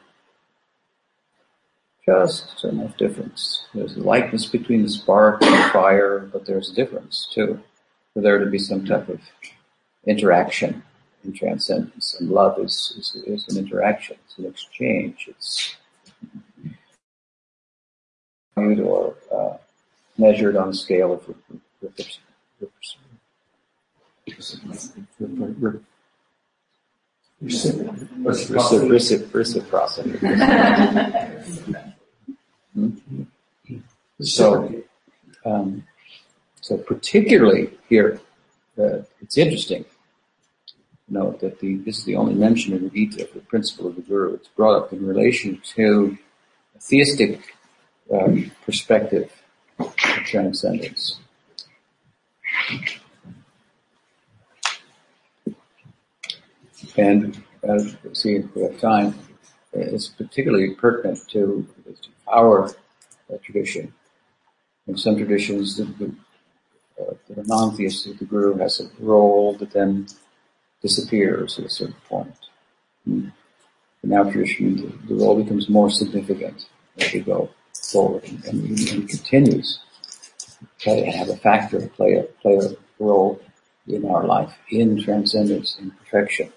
just 2.06 2.64
enough 2.64 2.98
difference. 2.98 3.66
There's 3.74 3.96
a 3.96 4.02
likeness 4.02 4.46
between 4.46 4.84
the 4.84 4.90
spark 4.90 5.42
and 5.42 5.54
the 5.54 5.70
fire, 5.70 6.20
but 6.32 6.46
there's 6.46 6.72
a 6.72 6.76
difference 6.76 7.28
too. 7.32 7.60
For 8.14 8.22
there 8.22 8.40
to 8.40 8.46
be 8.46 8.60
some 8.60 8.86
type 8.86 9.10
of 9.10 9.20
interaction 10.06 10.84
in 11.24 11.34
transcendence. 11.34 12.16
And 12.20 12.30
love 12.30 12.60
is, 12.60 12.94
is, 12.98 13.24
is 13.26 13.48
an 13.50 13.64
interaction, 13.64 14.18
it's 14.26 14.38
an 14.38 14.46
exchange, 14.46 15.26
it's 15.28 15.76
or 18.58 19.16
uh, 19.34 19.58
measured 20.18 20.56
on 20.56 20.70
a 20.70 20.74
scale 20.74 21.14
of 21.14 21.36
reciprocity. 29.34 30.18
So, 34.22 34.84
um, 35.46 35.84
so 36.62 36.78
particularly 36.78 37.72
here, 37.90 38.20
uh, 38.80 39.00
it's 39.22 39.38
interesting 39.38 39.86
note 41.08 41.40
that 41.40 41.60
the, 41.60 41.76
this 41.78 42.00
is 42.00 42.06
the 42.06 42.16
only 42.16 42.34
mention 42.34 42.74
in 42.74 42.84
the 42.84 42.90
Gita 42.90 43.26
of 43.26 43.34
the 43.34 43.40
principle 43.42 43.88
of 43.88 43.96
the 43.96 44.02
Guru. 44.02 44.34
It's 44.34 44.48
brought 44.48 44.76
up 44.76 44.94
in 44.94 45.06
relation 45.06 45.62
to 45.76 46.18
a 46.76 46.80
theistic 46.80 47.54
um, 48.12 48.52
perspective 48.66 49.32
transcendence. 50.26 51.20
And 56.98 57.44
as 57.64 57.96
we 58.04 58.16
see 58.16 58.40
we 58.56 58.64
have 58.64 58.80
time, 58.80 59.16
it's 59.74 60.08
particularly 60.08 60.76
pertinent 60.76 61.20
to 61.30 61.68
our 62.28 62.66
uh, 62.66 63.38
tradition. 63.44 63.94
In 64.88 64.98
some 64.98 65.18
traditions, 65.18 65.78
the, 65.78 65.86
the, 65.86 66.16
uh, 67.02 67.40
are 67.40 67.44
non-theistic, 67.46 68.20
the 68.20 68.26
guru 68.26 68.58
has 68.58 68.80
a 68.80 68.90
role 69.00 69.54
that 69.56 69.72
then 69.72 70.08
disappears 70.82 71.60
at 71.60 71.66
a 71.66 71.70
certain 71.70 71.96
point. 72.08 72.36
Hmm. 73.04 73.30
In 74.04 74.14
our 74.14 74.32
tradition, 74.32 74.78
the, 74.78 75.08
the 75.08 75.16
role 75.16 75.42
becomes 75.42 75.68
more 75.68 75.90
significant 75.90 76.68
as 77.00 77.12
we 77.12 77.20
go 77.22 77.50
forward 77.92 78.24
and, 78.26 78.46
and, 78.46 78.90
and 78.92 79.10
continues 79.10 79.80
play, 80.80 81.10
have 81.12 81.30
a 81.30 81.38
factor, 81.38 81.88
play 81.90 82.14
a, 82.14 82.24
play 82.42 82.58
a 82.58 83.04
role 83.04 83.42
in 83.88 84.06
our 84.06 84.26
life, 84.26 84.54
in 84.70 85.02
transcendence, 85.02 85.78
in 85.80 85.92
perfection. 85.92 86.52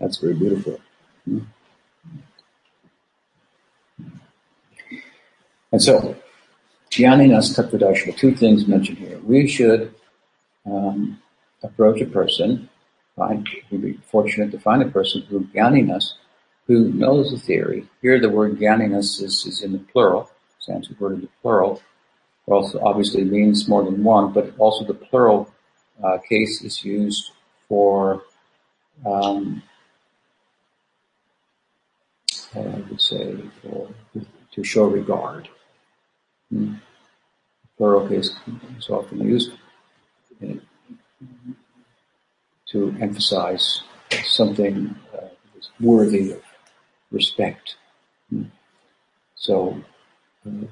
That's 0.00 0.18
very 0.18 0.34
beautiful. 0.34 0.80
Hmm. 1.24 1.40
And 5.72 5.82
so, 5.82 6.16
Jnaninas 6.90 7.54
Tattvadarshana, 7.54 8.16
two 8.16 8.34
things 8.34 8.66
mentioned 8.66 8.98
here. 8.98 9.18
We 9.18 9.46
should 9.46 9.94
um, 10.64 11.20
approach 11.62 12.00
a 12.00 12.06
person, 12.06 12.68
find, 13.16 13.46
we'd 13.70 13.82
be 13.82 14.00
fortunate 14.10 14.50
to 14.52 14.58
find 14.58 14.82
a 14.82 14.88
person 14.88 15.22
who 15.22 15.40
Jnaninas, 15.40 16.12
who 16.66 16.92
knows 16.92 17.30
the 17.30 17.38
theory. 17.38 17.88
Here 18.02 18.20
the 18.20 18.30
word 18.30 18.58
Jnaninas 18.58 19.22
is, 19.22 19.44
is 19.46 19.62
in 19.62 19.72
the 19.72 19.78
plural, 19.78 20.30
Sanskrit 20.60 21.00
word 21.00 21.14
in 21.14 21.20
the 21.22 21.28
plural, 21.42 21.82
also 22.46 22.80
obviously 22.80 23.24
means 23.24 23.68
more 23.68 23.84
than 23.84 24.02
one, 24.04 24.32
but 24.32 24.52
also 24.58 24.84
the 24.84 24.94
plural 24.94 25.52
uh, 26.02 26.18
case 26.28 26.62
is 26.62 26.84
used 26.84 27.32
for 27.68 28.22
um, 29.04 29.62
I 32.54 32.60
would 32.88 33.00
say 33.00 33.36
for 33.62 33.88
to 34.52 34.64
show 34.64 34.84
regard. 34.84 35.48
Hmm. 36.50 36.74
Plural 37.76 38.08
case 38.08 38.30
is 38.78 38.88
often 38.88 39.20
used 39.20 39.52
to 42.70 42.96
emphasize 43.00 43.82
something 44.24 44.94
uh, 45.14 45.28
worthy 45.80 46.32
of 46.32 46.42
respect. 47.10 47.76
Hmm. 48.30 48.44
So, 49.34 49.82
uh, 50.46 50.66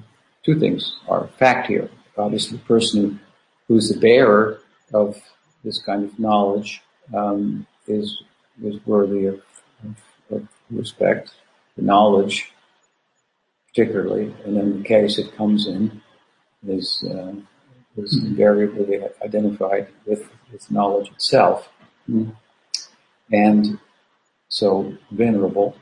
two 0.45 0.59
things 0.59 0.95
are 1.07 1.27
fact 1.39 1.67
here. 1.67 1.89
Obviously, 2.17 2.57
the 2.57 2.63
person 2.63 3.19
who's 3.67 3.89
the 3.89 3.99
bearer 3.99 4.61
of 4.93 5.19
this 5.63 5.79
kind 5.81 6.05
of 6.05 6.19
knowledge 6.19 6.81
um, 7.13 7.65
is 7.87 8.23
is 8.63 8.75
worthy 8.85 9.25
of, 9.25 9.41
of, 9.83 9.95
of 10.31 10.47
respect. 10.69 11.31
The 11.75 11.83
knowledge 11.83 12.53
particularly, 13.67 14.33
and 14.45 14.55
then 14.55 14.77
the 14.77 14.87
case 14.87 15.17
it 15.17 15.35
comes 15.35 15.67
in 15.67 16.01
is 16.65 17.03
uh, 17.09 17.33
is 17.97 18.17
invariably 18.23 18.99
identified 19.23 19.87
with, 20.05 20.29
with 20.51 20.69
knowledge 20.71 21.09
itself. 21.11 21.69
Mm. 22.09 22.35
and 23.31 23.79
so 24.47 24.93
venerable, 25.09 25.75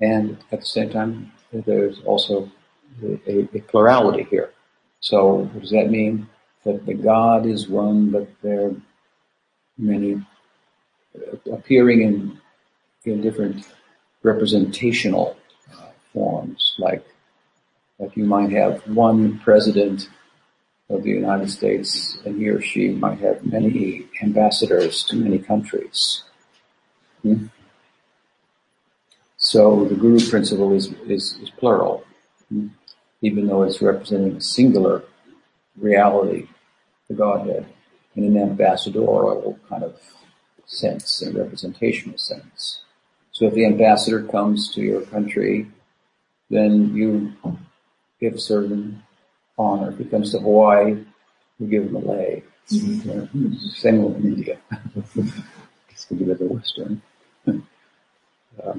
and 0.00 0.38
at 0.52 0.60
the 0.60 0.66
same 0.66 0.90
time, 0.90 1.32
there's 1.52 1.98
also 2.04 2.48
a, 3.02 3.48
a, 3.56 3.60
plurality 3.60 4.24
here. 4.24 4.52
So 5.00 5.48
what 5.52 5.60
does 5.60 5.70
that 5.70 5.90
mean? 5.90 6.28
That 6.64 6.84
the 6.86 6.94
God 6.94 7.46
is 7.46 7.68
one, 7.68 8.10
but 8.10 8.28
there 8.42 8.66
are 8.66 8.76
many 9.76 10.24
appearing 11.50 12.02
in 12.02 12.40
in 13.04 13.20
different 13.20 13.64
representational 14.22 15.36
uh, 15.72 15.90
forms, 16.12 16.74
like 16.78 17.04
like 17.98 18.16
you 18.16 18.24
might 18.24 18.50
have 18.50 18.86
one 18.88 19.38
president 19.38 20.08
of 20.90 21.02
the 21.02 21.10
United 21.10 21.50
States, 21.50 22.18
and 22.24 22.38
he 22.38 22.48
or 22.48 22.60
she 22.60 22.88
might 22.88 23.18
have 23.20 23.44
many 23.44 24.06
ambassadors 24.22 25.04
to 25.04 25.16
many 25.16 25.38
countries. 25.38 26.24
Hmm? 27.22 27.46
So 29.36 29.84
the 29.84 29.94
guru 29.94 30.20
principle 30.28 30.72
is, 30.72 30.92
is, 31.06 31.38
is 31.42 31.50
plural? 31.50 32.04
Even 33.20 33.46
though 33.46 33.62
it's 33.62 33.82
representing 33.82 34.36
a 34.36 34.40
singular 34.40 35.02
reality, 35.76 36.48
the 37.08 37.14
Godhead, 37.14 37.66
in 38.16 38.24
an 38.24 38.36
ambassadorial 38.36 39.58
kind 39.68 39.84
of 39.84 40.00
sense 40.66 41.22
and 41.22 41.36
representational 41.36 42.18
sense. 42.18 42.80
So 43.32 43.46
if 43.46 43.54
the 43.54 43.66
ambassador 43.66 44.22
comes 44.24 44.72
to 44.74 44.80
your 44.80 45.02
country, 45.02 45.70
then 46.50 46.94
you 46.94 47.32
give 48.20 48.40
certain 48.40 49.02
honor. 49.58 49.92
If 49.92 49.98
he 49.98 50.04
comes 50.04 50.32
to 50.32 50.38
Hawaii, 50.38 51.04
you 51.58 51.66
give 51.66 51.84
him 51.84 51.96
a 51.96 52.00
lei. 52.00 52.42
Mm-hmm. 52.70 53.54
Same 53.70 54.02
with 54.02 54.24
India. 54.24 54.58
Just 55.90 56.08
give 56.10 56.28
it 56.28 56.40
a 56.40 56.44
Western. 56.44 57.02
um, 57.46 57.66
uh, 58.64 58.74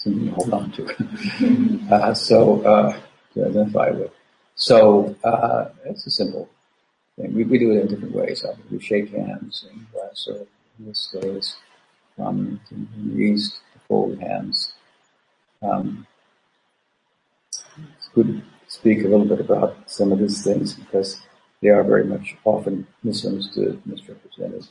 something 0.00 0.26
to 0.26 0.32
hold 0.32 0.52
on 0.52 0.72
to. 0.72 1.88
uh, 1.94 2.14
so, 2.14 2.62
uh, 2.62 2.98
to 3.34 3.46
identify 3.46 3.90
with. 3.90 4.10
So, 4.54 5.14
uh, 5.24 5.68
it's 5.84 6.06
a 6.06 6.10
simple 6.10 6.48
thing. 7.16 7.34
We, 7.34 7.44
we 7.44 7.58
do 7.58 7.72
it 7.72 7.82
in 7.82 7.86
different 7.88 8.14
ways. 8.14 8.44
We 8.70 8.80
shake 8.80 9.10
hands 9.10 9.66
in 9.70 9.86
so 10.14 10.46
in 10.78 10.86
this 10.86 11.14
way 11.14 11.28
is 11.30 11.56
prominent 12.16 12.60
in, 12.70 12.88
the 13.14 13.22
East, 13.22 13.60
to 13.72 13.78
fold 13.88 14.18
hands. 14.20 14.72
Um, 15.62 16.06
it's 17.96 18.08
good 18.14 18.26
to 18.26 18.42
speak 18.66 19.00
a 19.00 19.08
little 19.08 19.26
bit 19.26 19.40
about 19.40 19.76
some 19.90 20.12
of 20.12 20.18
these 20.18 20.42
things 20.42 20.74
because 20.74 21.20
they 21.62 21.68
are 21.68 21.84
very 21.84 22.04
much 22.04 22.36
often 22.44 22.86
misunderstood, 23.02 23.80
misrepresented 23.84 24.66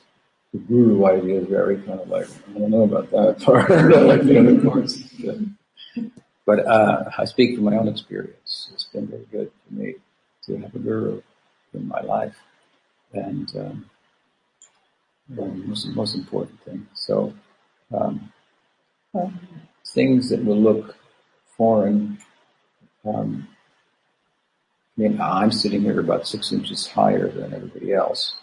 the 0.54 0.60
guru 0.60 1.06
idea 1.06 1.42
is 1.42 1.48
very 1.48 1.78
kind 1.78 2.00
of 2.00 2.10
like, 2.10 2.28
I 2.50 2.60
don't 2.60 2.72
know 2.72 2.84
about 2.84 3.12
that 3.12 3.40
part, 3.46 3.70
like 3.70 4.24
the 4.24 4.40
other 4.40 4.70
parts. 4.70 5.04
But 6.46 6.66
uh, 6.66 7.12
I 7.18 7.26
speak 7.26 7.56
from 7.56 7.66
my 7.66 7.78
own 7.78 7.88
experience. 7.88 8.72
It's 8.74 8.86
been 8.86 9.08
very 9.08 9.26
good 9.32 9.52
for 9.68 9.74
me 9.74 9.96
to 10.46 10.58
have 10.58 10.74
a 10.74 10.80
guru 10.80 11.22
in 11.74 11.88
my 11.88 12.02
life. 12.02 12.36
And 13.14 13.56
um, 13.56 13.90
the 15.30 15.46
most, 15.46 15.88
most 15.90 16.16
important 16.16 16.60
thing. 16.64 16.88
So 16.96 17.34
um, 17.94 18.32
things 19.94 20.30
that 20.30 20.44
will 20.44 20.60
look 20.60 20.96
foreign. 21.56 22.18
Um, 23.06 23.48
I 24.98 25.02
mean, 25.02 25.22
I'm 25.22 25.52
sitting 25.52 25.82
here 25.82 26.00
about 26.00 26.28
six 26.28 26.52
inches 26.52 26.88
higher 26.88 27.30
than 27.30 27.54
everybody 27.54 27.94
else. 27.94 28.36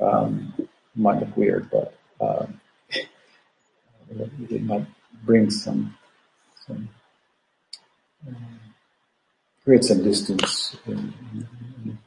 Um, 0.00 0.54
might 0.98 1.20
look 1.20 1.36
weird, 1.36 1.70
but 1.70 1.94
uh, 2.20 2.46
it 4.10 4.62
might 4.62 4.86
bring 5.24 5.50
some, 5.50 5.96
some 6.66 6.88
uh, 8.26 8.32
create 9.64 9.84
some 9.84 10.02
distance 10.02 10.76
in, 10.86 11.14
in, 11.32 11.98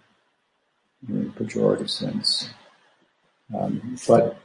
in 1.08 1.28
a 1.28 1.40
pejorative 1.40 1.90
sense. 1.90 2.50
Um, 3.54 3.98
but 4.08 4.38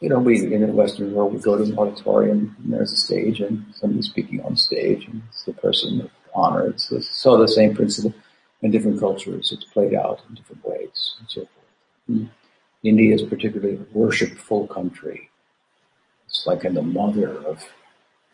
you 0.00 0.08
know, 0.08 0.18
we 0.18 0.52
in 0.52 0.60
the 0.60 0.66
Western 0.68 1.14
world 1.14 1.32
we 1.32 1.40
go 1.40 1.56
to 1.56 1.64
an 1.64 1.78
auditorium 1.78 2.56
and 2.62 2.72
there's 2.72 2.92
a 2.92 2.96
stage 2.96 3.40
and 3.40 3.64
somebody's 3.74 4.06
speaking 4.06 4.42
on 4.42 4.56
stage 4.56 5.06
and 5.06 5.22
it's 5.28 5.44
the 5.44 5.52
person 5.54 6.02
of 6.02 6.10
honor. 6.34 6.68
It's 6.68 6.88
the, 6.88 7.02
so 7.02 7.38
the 7.38 7.48
same 7.48 7.74
principle 7.74 8.14
in 8.62 8.70
different 8.70 9.00
cultures. 9.00 9.52
It's 9.52 9.64
played 9.64 9.94
out 9.94 10.20
in 10.28 10.34
different 10.34 10.64
ways 10.66 11.14
and 11.18 11.28
so 11.28 11.40
forth. 11.40 11.50
Mm. 12.10 12.28
India 12.86 13.14
is 13.14 13.22
particularly 13.22 13.76
a 13.76 13.98
worshipful 13.98 14.68
country. 14.68 15.28
It's 16.26 16.46
like 16.46 16.64
in 16.64 16.74
the 16.74 16.82
mother 16.82 17.36
of, 17.44 17.64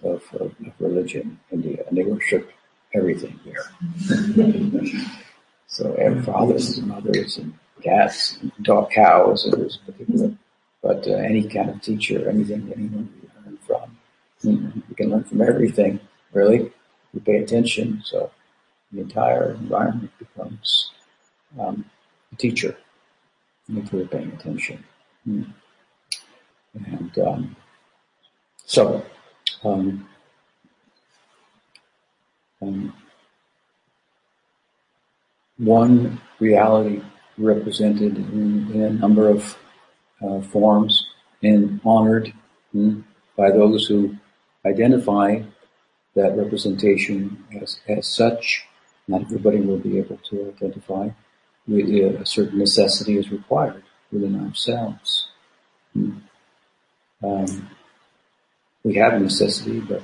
of, 0.03 0.23
of, 0.35 0.55
religion, 0.79 1.41
India, 1.51 1.85
and 1.88 1.97
they 1.97 2.05
worship 2.05 2.51
everything 2.95 3.41
here. 3.45 3.65
so 5.67 5.95
and 5.95 6.23
fathers 6.25 6.77
and 6.77 6.88
mothers 6.88 7.38
and 7.38 7.55
cats 7.83 8.37
and 8.43 8.53
dog 8.62 8.91
cows 8.91 9.47
and 9.47 9.55
there's 9.55 9.79
particular, 9.79 10.33
but 10.83 11.07
uh, 11.09 11.12
any 11.12 11.49
kind 11.49 11.71
of 11.71 11.81
teacher, 11.81 12.29
anything 12.29 12.71
anyone 12.77 13.09
can 13.09 13.45
learn 13.45 13.59
from. 13.67 13.99
You 14.88 14.95
can 14.97 15.11
learn 15.11 15.25
from 15.25 15.41
everything, 15.41 15.99
really. 16.33 16.71
You 17.15 17.21
pay 17.21 17.38
attention, 17.38 18.03
so 18.05 18.31
the 18.93 19.01
entire 19.01 19.53
environment 19.53 20.11
becomes 20.19 20.91
um, 21.59 21.87
a 22.33 22.37
teacher 22.37 22.77
if 23.68 23.92
we're 23.92 24.07
paying 24.07 24.33
attention. 24.33 24.85
Hmm. 25.25 25.42
And 26.75 27.18
um, 27.18 27.57
so, 28.64 29.05
um, 29.64 30.09
um, 32.61 32.94
one 35.59 36.20
reality 36.40 37.03
represented 37.38 38.16
in, 38.16 38.70
in 38.72 38.83
a 38.83 38.90
number 38.90 39.29
of 39.29 39.57
uh, 40.22 40.40
forms 40.40 41.07
and 41.42 41.81
honored 41.85 42.33
hmm, 42.72 43.01
by 43.37 43.51
those 43.51 43.87
who 43.87 44.16
identify 44.64 45.42
that 46.14 46.37
representation 46.37 47.44
as, 47.61 47.81
as 47.88 48.07
such. 48.07 48.64
Not 49.09 49.22
everybody 49.22 49.61
will 49.61 49.79
be 49.79 49.98
able 49.98 50.18
to 50.31 50.55
identify 50.57 51.11
we, 51.66 52.03
a 52.03 52.27
certain 52.27 52.59
necessity 52.59 53.18
is 53.18 53.31
required 53.31 53.83
within 54.11 54.44
ourselves. 54.44 55.29
Hmm. 55.92 56.18
Um, 57.22 57.70
we 58.83 58.94
have 58.96 59.12
a 59.14 59.20
necessity, 59.20 59.81
but 59.81 60.03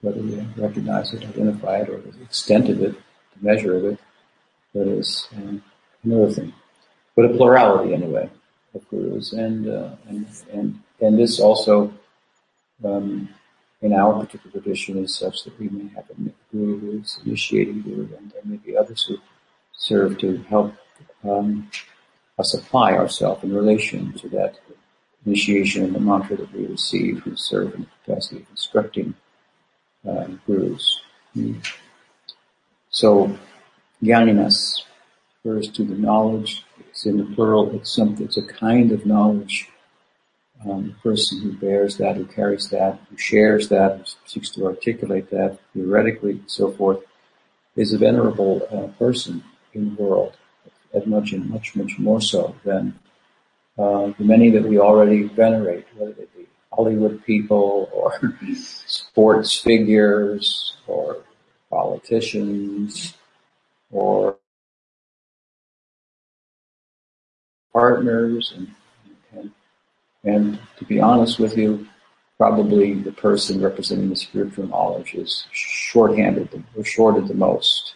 whether 0.00 0.20
we 0.20 0.36
recognize 0.56 1.12
it, 1.12 1.24
identify 1.24 1.78
it, 1.78 1.88
or 1.88 1.98
the 1.98 2.22
extent 2.22 2.68
of 2.68 2.82
it, 2.82 2.92
the 2.92 3.46
measure 3.46 3.76
of 3.76 3.84
it, 3.84 3.98
that 4.74 4.88
is 4.88 5.28
um, 5.36 5.62
another 6.02 6.32
thing. 6.32 6.52
But 7.14 7.26
a 7.26 7.28
plurality, 7.36 7.94
anyway, 7.94 8.28
of 8.74 8.88
gurus, 8.90 9.32
and 9.32 9.68
uh, 9.68 9.96
and 10.08 10.26
and 10.52 10.80
and 11.00 11.18
this 11.18 11.40
also, 11.40 11.92
um, 12.84 13.28
in 13.80 13.92
our 13.92 14.20
particular 14.20 14.60
tradition, 14.60 14.98
is 15.02 15.14
such 15.14 15.44
that 15.44 15.58
we 15.58 15.68
may 15.68 15.88
have 15.94 16.10
a 16.10 16.14
guru 16.52 16.78
who 16.78 17.00
is 17.00 17.18
initiating 17.24 17.82
guru, 17.82 18.08
and 18.16 18.32
there 18.32 18.42
may 18.44 18.56
be 18.56 18.76
others 18.76 19.04
who 19.04 19.16
serve 19.72 20.18
to 20.18 20.38
help 20.48 20.74
um, 21.24 21.70
supply 22.42 22.92
ourselves 22.92 23.42
in 23.42 23.54
relation 23.54 24.12
to 24.14 24.28
that 24.28 24.58
initiation 25.24 25.84
and 25.84 25.94
the 25.94 26.00
mantra 26.00 26.36
that 26.36 26.52
we 26.52 26.66
receive 26.66 27.20
who 27.20 27.34
serve 27.36 27.74
in 27.74 27.82
the 27.82 27.88
capacity 28.04 28.42
of 28.42 28.50
instructing 28.50 29.14
uh, 30.08 30.26
gurus. 30.46 31.00
Mm. 31.36 31.66
So, 32.90 33.36
jnaninas 34.02 34.82
refers 35.44 35.68
to 35.70 35.84
the 35.84 35.94
knowledge. 35.94 36.64
It's 36.78 37.06
in 37.06 37.18
the 37.18 37.24
plural. 37.24 37.74
It's 37.74 37.90
something. 37.90 38.24
It's 38.24 38.36
a 38.36 38.42
kind 38.42 38.92
of 38.92 39.04
knowledge. 39.04 39.68
Um, 40.64 40.88
the 40.88 41.10
person 41.10 41.40
who 41.42 41.52
bears 41.52 41.98
that, 41.98 42.16
who 42.16 42.24
carries 42.24 42.70
that, 42.70 42.98
who 43.10 43.16
shares 43.18 43.68
that, 43.68 43.98
who 43.98 44.04
seeks 44.24 44.50
to 44.50 44.64
articulate 44.64 45.30
that 45.30 45.58
theoretically, 45.74 46.40
so 46.46 46.70
forth, 46.70 47.00
is 47.74 47.92
a 47.92 47.98
venerable 47.98 48.66
uh, 48.70 48.86
person 48.98 49.44
in 49.74 49.94
the 49.94 50.02
world 50.02 50.36
as 50.94 51.06
much 51.06 51.32
and 51.32 51.48
much, 51.50 51.76
much 51.76 51.98
more 51.98 52.20
so 52.20 52.54
than 52.64 52.98
uh, 53.78 54.12
the 54.18 54.24
many 54.24 54.50
that 54.50 54.62
we 54.62 54.78
already 54.78 55.24
venerate, 55.24 55.86
whether 55.96 56.12
they 56.12 56.26
be 56.36 56.46
Hollywood 56.72 57.24
people 57.24 57.88
or 57.92 58.18
sports 58.54 59.60
figures 59.60 60.76
or 60.86 61.18
politicians 61.70 63.14
or 63.90 64.38
partners 67.72 68.54
and, 68.56 68.68
and, 69.32 69.50
and 70.24 70.58
to 70.78 70.84
be 70.86 71.00
honest 71.00 71.38
with 71.38 71.56
you, 71.58 71.86
probably 72.38 72.94
the 72.94 73.12
person 73.12 73.60
representing 73.60 74.08
the 74.10 74.16
spiritual 74.16 74.66
knowledge 74.66 75.14
is 75.14 75.46
shorthanded 75.52 76.64
or 76.76 76.84
shorted 76.84 77.28
the 77.28 77.34
most 77.34 77.94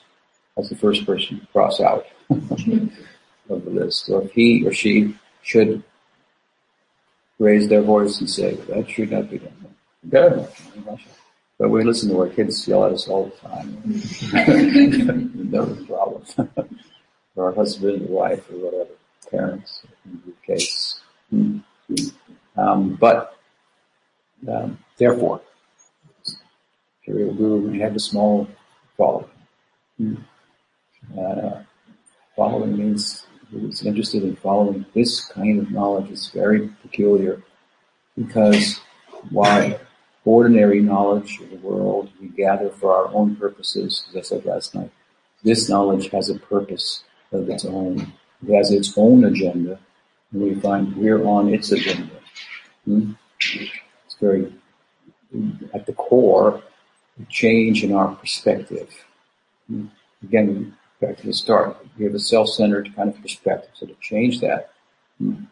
as 0.58 0.68
the 0.68 0.76
first 0.76 1.06
person 1.06 1.40
to 1.40 1.46
cross 1.48 1.80
out. 1.80 2.04
Of 2.30 3.64
the 3.64 3.70
list, 3.70 4.08
or 4.08 4.22
if 4.22 4.32
he 4.32 4.66
or 4.66 4.72
she 4.72 5.16
should 5.42 5.82
raise 7.38 7.68
their 7.68 7.82
voice 7.82 8.20
and 8.20 8.30
say, 8.30 8.54
that 8.54 8.88
should 8.88 9.10
not 9.10 9.30
be 9.30 9.38
done. 9.38 9.74
Good. 10.08 10.48
But 11.58 11.68
we 11.68 11.84
listen 11.84 12.10
to 12.10 12.20
our 12.20 12.28
kids 12.28 12.66
yell 12.66 12.86
at 12.86 12.92
us 12.92 13.08
all 13.08 13.26
the 13.26 13.48
time. 13.48 13.82
A 15.54 15.84
problem. 15.84 16.22
or 17.36 17.46
our 17.46 17.54
husband 17.54 18.08
wife 18.08 18.48
or 18.50 18.56
whatever, 18.56 18.90
parents 19.30 19.82
in 20.04 20.22
the 20.26 20.32
case. 20.46 21.00
Um, 22.56 22.96
but 23.00 23.36
um, 24.48 24.78
therefore, 24.96 25.40
Guru 27.06 27.78
had 27.78 27.96
a 27.96 28.00
small 28.00 28.48
following. 28.96 29.28
Uh, 31.18 31.62
following 32.40 32.74
means 32.74 33.26
who's 33.50 33.84
interested 33.84 34.22
in 34.22 34.34
following 34.34 34.86
this 34.94 35.26
kind 35.26 35.58
of 35.58 35.70
knowledge 35.70 36.10
is 36.10 36.30
very 36.30 36.68
peculiar 36.80 37.42
because 38.16 38.80
why 39.28 39.78
ordinary 40.24 40.80
knowledge 40.80 41.38
of 41.42 41.50
the 41.50 41.56
world 41.56 42.08
we 42.18 42.28
gather 42.28 42.70
for 42.70 42.96
our 42.96 43.14
own 43.14 43.36
purposes, 43.36 44.06
as 44.08 44.16
I 44.16 44.22
said 44.22 44.46
last 44.46 44.74
night. 44.74 44.90
This 45.42 45.68
knowledge 45.68 46.08
has 46.12 46.30
a 46.30 46.38
purpose 46.38 47.04
of 47.30 47.46
its 47.50 47.66
own. 47.66 48.10
It 48.48 48.56
has 48.56 48.72
its 48.72 48.96
own 48.96 49.24
agenda, 49.24 49.78
and 50.32 50.42
we 50.42 50.54
find 50.54 50.96
we're 50.96 51.22
on 51.26 51.52
its 51.52 51.72
agenda. 51.72 52.16
Hmm? 52.86 53.12
It's 54.06 54.16
very, 54.18 54.50
at 55.74 55.84
the 55.84 55.92
core, 55.92 56.62
a 57.20 57.24
change 57.28 57.84
in 57.84 57.92
our 57.92 58.14
perspective. 58.14 58.88
Hmm? 59.66 59.88
Again, 60.22 60.74
back 61.00 61.16
to 61.18 61.26
the 61.26 61.32
start, 61.32 61.76
we 61.98 62.04
have 62.04 62.14
a 62.14 62.18
self-centered 62.18 62.94
kind 62.94 63.08
of 63.08 63.20
perspective. 63.20 63.70
So 63.74 63.86
to 63.86 63.94
change 64.00 64.40
that, 64.40 64.70
hmm, 65.18 65.44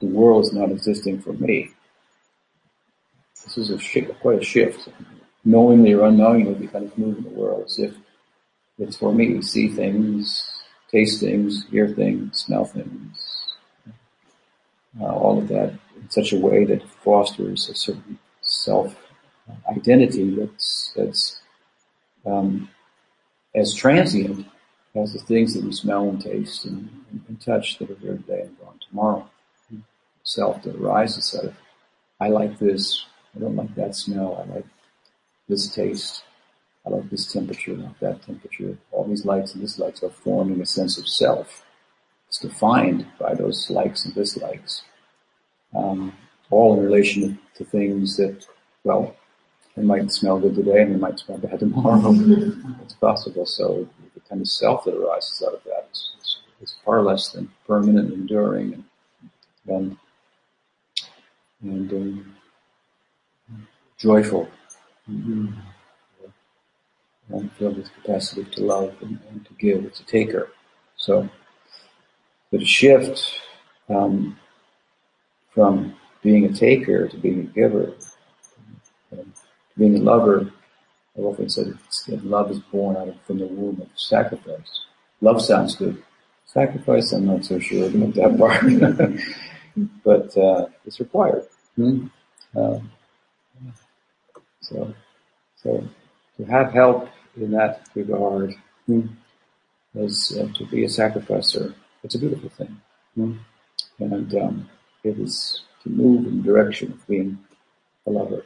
the 0.00 0.06
world 0.06 0.44
is 0.44 0.52
not 0.52 0.70
existing 0.70 1.20
for 1.20 1.32
me. 1.32 1.70
This 3.44 3.58
is 3.58 3.70
a 3.70 3.78
shift, 3.78 4.18
quite 4.20 4.40
a 4.40 4.44
shift. 4.44 4.88
Knowingly 5.44 5.92
or 5.92 6.06
unknowingly, 6.06 6.54
we 6.54 6.66
kind 6.66 6.86
of 6.86 6.98
move 6.98 7.18
in 7.18 7.24
the 7.24 7.30
world 7.30 7.64
as 7.66 7.78
if 7.78 7.94
it's 8.78 8.96
for 8.96 9.12
me. 9.14 9.34
We 9.34 9.42
See 9.42 9.68
things, 9.68 10.44
taste 10.90 11.20
things, 11.20 11.66
hear 11.70 11.88
things, 11.88 12.40
smell 12.40 12.64
things, 12.64 13.46
uh, 15.00 15.04
all 15.04 15.38
of 15.38 15.48
that 15.48 15.78
in 16.00 16.10
such 16.10 16.32
a 16.32 16.38
way 16.38 16.64
that 16.64 16.88
fosters 17.04 17.68
a 17.68 17.74
certain 17.74 18.18
self 18.40 18.94
identity 19.70 20.34
that's 20.34 20.92
that's 20.96 21.40
um, 22.24 22.68
as 23.54 23.74
transient 23.74 24.46
as 25.02 25.12
the 25.12 25.18
things 25.18 25.54
that 25.54 25.64
we 25.64 25.72
smell 25.72 26.08
and 26.08 26.20
taste 26.20 26.64
and, 26.64 26.88
and, 27.28 27.40
touch 27.40 27.78
that 27.78 27.90
are 27.90 27.96
here 27.96 28.16
today 28.16 28.42
and 28.42 28.58
gone 28.58 28.78
tomorrow. 28.88 29.28
Self 30.22 30.62
that 30.62 30.76
arises 30.76 31.34
out 31.36 31.44
of 31.44 31.54
I 32.20 32.28
like 32.28 32.58
this, 32.58 33.04
I 33.34 33.40
don't 33.40 33.56
like 33.56 33.74
that 33.74 33.94
smell, 33.94 34.42
I 34.42 34.54
like 34.54 34.66
this 35.48 35.68
taste, 35.68 36.24
I 36.86 36.90
like 36.90 37.10
this 37.10 37.30
temperature, 37.30 37.74
like 37.74 37.98
that 38.00 38.22
temperature. 38.22 38.78
All 38.90 39.04
these 39.04 39.24
likes 39.24 39.52
and 39.52 39.62
dislikes 39.62 40.02
are 40.02 40.10
forming 40.10 40.60
a 40.60 40.66
sense 40.66 40.98
of 40.98 41.06
self. 41.06 41.64
It's 42.28 42.38
defined 42.38 43.06
by 43.18 43.34
those 43.34 43.68
likes 43.70 44.04
and 44.04 44.14
dislikes. 44.14 44.82
Um, 45.76 46.14
all 46.50 46.78
in 46.78 46.84
relation 46.84 47.38
to 47.56 47.64
things 47.64 48.16
that, 48.16 48.46
well, 48.82 49.14
they 49.76 49.82
might 49.82 50.10
smell 50.10 50.40
good 50.40 50.54
today 50.54 50.82
and 50.82 50.94
they 50.94 50.98
might 50.98 51.18
smell 51.18 51.38
bad 51.38 51.58
tomorrow. 51.60 52.14
it's 52.82 52.94
possible. 52.94 53.44
So 53.44 53.88
kind 54.28 54.40
of 54.40 54.48
self 54.48 54.84
that 54.84 54.94
arises 54.94 55.42
out 55.46 55.54
of 55.54 55.64
that 55.64 55.88
is, 55.92 56.12
is, 56.20 56.36
is 56.60 56.76
far 56.84 57.02
less 57.02 57.30
than 57.30 57.50
permanent, 57.66 58.12
enduring, 58.12 58.74
and 58.74 58.84
and, 59.68 59.96
and 61.62 61.92
um, 61.92 62.36
joyful. 63.98 64.48
Mm-hmm. 65.10 65.52
And 67.28 67.50
filled 67.54 67.78
with 67.78 67.92
capacity 67.92 68.44
to 68.44 68.64
love 68.64 68.94
and, 69.00 69.18
and, 69.28 69.44
to 69.46 69.54
give. 69.54 69.84
It's 69.84 69.98
a 69.98 70.04
taker. 70.04 70.52
So, 70.96 71.28
the 72.52 72.64
shift 72.64 73.40
um, 73.88 74.38
from 75.50 75.96
being 76.22 76.44
a 76.44 76.52
taker 76.52 77.08
to 77.08 77.16
being 77.16 77.40
a 77.40 77.42
giver, 77.42 77.94
to 79.10 79.26
being 79.76 79.96
a 79.96 79.98
lover, 79.98 80.52
I've 81.16 81.24
often 81.24 81.48
said 81.48 81.78
that 82.08 82.24
love 82.24 82.50
is 82.50 82.58
born 82.58 82.96
out 82.96 83.08
of 83.08 83.20
from 83.22 83.38
the 83.38 83.46
womb 83.46 83.80
of 83.80 83.88
sacrifice. 83.98 84.82
Love 85.20 85.40
sounds 85.40 85.74
good. 85.76 86.02
Sacrifice, 86.44 87.12
I'm 87.12 87.26
not 87.26 87.44
so 87.44 87.58
sure 87.58 87.86
about 87.86 88.14
that 88.14 88.38
part, 88.38 89.90
but 90.04 90.36
uh, 90.36 90.66
it's 90.84 91.00
required. 91.00 91.46
Hmm? 91.74 92.06
Uh, 92.54 92.78
so, 94.60 94.94
so 95.56 95.88
to 96.36 96.44
have 96.44 96.72
help 96.72 97.08
in 97.36 97.50
that 97.52 97.88
regard 97.94 98.54
hmm, 98.86 99.06
is 99.94 100.38
uh, 100.38 100.48
to 100.54 100.66
be 100.66 100.84
a 100.84 100.88
sacrificer. 100.88 101.74
It's 102.02 102.14
a 102.14 102.18
beautiful 102.18 102.50
thing, 102.50 102.80
hmm? 103.14 103.36
and 103.98 104.34
um, 104.34 104.70
it 105.02 105.18
is 105.18 105.62
to 105.82 105.88
move 105.88 106.26
in 106.26 106.38
the 106.38 106.42
direction 106.42 106.92
of 106.92 107.06
being 107.06 107.38
a 108.06 108.10
lover. 108.10 108.44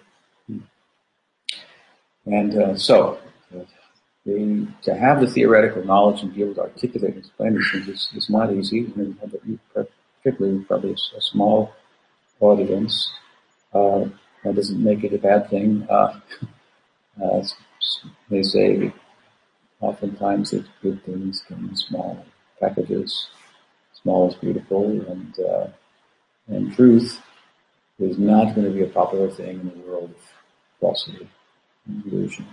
And 2.30 2.56
uh, 2.56 2.76
so, 2.76 3.18
uh, 3.52 3.64
the, 4.24 4.68
to 4.82 4.94
have 4.94 5.20
the 5.20 5.26
theoretical 5.26 5.84
knowledge 5.84 6.22
and 6.22 6.32
be 6.32 6.42
able 6.42 6.54
to 6.54 6.60
articulate 6.60 7.14
and 7.14 7.24
explain 7.24 7.54
these 7.54 7.70
things 7.72 7.88
is, 7.88 8.08
is 8.14 8.30
not 8.30 8.52
easy, 8.52 8.92
particularly 10.22 10.64
probably 10.64 10.90
a, 10.90 11.16
a 11.16 11.20
small 11.20 11.72
audience. 12.38 13.10
Uh, 13.74 14.04
that 14.44 14.54
doesn't 14.54 14.82
make 14.82 15.02
it 15.02 15.12
a 15.12 15.18
bad 15.18 15.50
thing. 15.50 15.86
Uh, 15.90 16.20
uh, 17.24 17.42
they 18.28 18.44
say 18.44 18.92
oftentimes 19.80 20.52
that 20.52 20.64
good 20.82 21.04
things 21.04 21.42
come 21.48 21.68
in 21.68 21.76
small 21.76 22.24
packages. 22.60 23.26
Small 24.02 24.30
is 24.30 24.36
beautiful, 24.36 24.88
and 24.88 25.38
uh, 25.40 25.66
and 26.46 26.74
truth 26.74 27.20
is 27.98 28.18
not 28.18 28.54
going 28.54 28.66
to 28.66 28.72
be 28.72 28.82
a 28.82 28.86
popular 28.86 29.30
thing 29.30 29.60
in 29.60 29.68
the 29.68 29.86
world 29.86 30.10
of 30.10 30.16
falsity 30.80 31.28
illusion. 32.06 32.46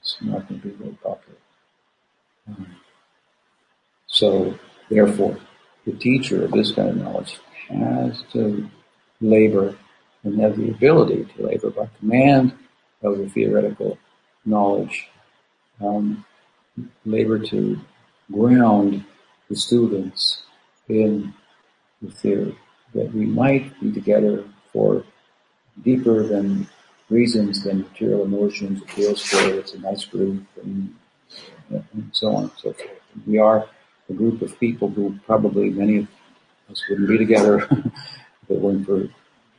It's 0.00 0.16
not 0.20 0.48
going 0.48 0.60
to 0.60 0.68
be 0.68 0.74
very 0.74 0.98
popular. 1.02 1.38
Um, 2.48 2.76
so, 4.06 4.58
therefore, 4.88 5.38
the 5.84 5.92
teacher 5.92 6.44
of 6.44 6.52
this 6.52 6.72
kind 6.72 6.88
of 6.90 6.96
knowledge 6.96 7.38
has 7.68 8.22
to 8.32 8.68
labor 9.20 9.76
and 10.24 10.40
have 10.40 10.56
the 10.56 10.70
ability 10.70 11.26
to 11.36 11.46
labor 11.46 11.70
by 11.70 11.88
command 11.98 12.52
of 13.02 13.18
the 13.18 13.28
theoretical 13.28 13.98
knowledge, 14.44 15.08
um, 15.80 16.24
labor 17.04 17.38
to 17.38 17.78
ground 18.32 19.04
the 19.48 19.56
students 19.56 20.42
in 20.88 21.32
the 22.02 22.10
theory 22.10 22.56
that 22.94 23.12
we 23.12 23.26
might 23.26 23.78
be 23.80 23.92
together 23.92 24.44
for 24.72 25.04
deeper 25.82 26.26
than 26.26 26.68
reasons 27.10 27.62
than 27.64 27.82
material 27.82 28.24
emotions, 28.24 28.82
good, 28.94 29.18
it's 29.56 29.74
a 29.74 29.78
nice 29.80 30.04
group, 30.04 30.44
and, 30.62 30.94
and 31.70 32.10
so 32.12 32.34
on 32.34 32.44
and 32.44 32.52
so 32.56 32.72
forth. 32.72 33.00
We 33.26 33.38
are 33.38 33.68
a 34.08 34.12
group 34.12 34.42
of 34.42 34.58
people 34.60 34.88
who 34.88 35.18
probably 35.26 35.70
many 35.70 35.98
of 35.98 36.08
us 36.70 36.82
wouldn't 36.88 37.08
be 37.08 37.18
together 37.18 37.58
if 37.70 38.50
it 38.50 38.60
weren't 38.60 38.86
for 38.86 39.08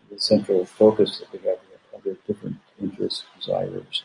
the 0.10 0.20
central 0.20 0.66
focus 0.66 1.20
that 1.20 1.32
we 1.32 1.48
have. 1.48 1.58
We 1.94 1.98
other 1.98 2.18
different 2.28 2.58
interests, 2.82 3.24
desires, 3.38 4.04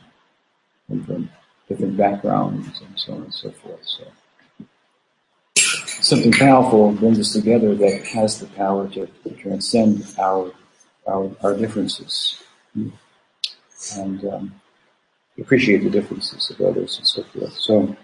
and 0.89 1.05
from 1.07 1.31
different 1.69 1.97
backgrounds, 1.97 2.81
and 2.81 2.99
so 2.99 3.15
on 3.15 3.23
and 3.23 3.35
so 3.35 3.51
forth. 3.51 3.81
So 3.85 4.05
something 6.03 6.33
powerful 6.33 6.93
brings 6.93 7.19
us 7.19 7.33
together 7.33 7.75
that 7.75 8.05
has 8.07 8.41
the 8.41 8.47
power 8.47 8.89
to, 8.89 9.07
transcend 9.39 10.05
our, 10.19 10.53
our, 11.07 11.31
our 11.43 11.57
differences 11.57 12.43
and 13.97 14.25
um, 14.25 14.55
appreciate 15.39 15.83
the 15.83 15.91
differences 15.91 16.51
of 16.51 16.61
others 16.61 16.99
and 16.99 17.07
so 17.07 17.23
forth. 17.25 17.55
So, 17.55 17.97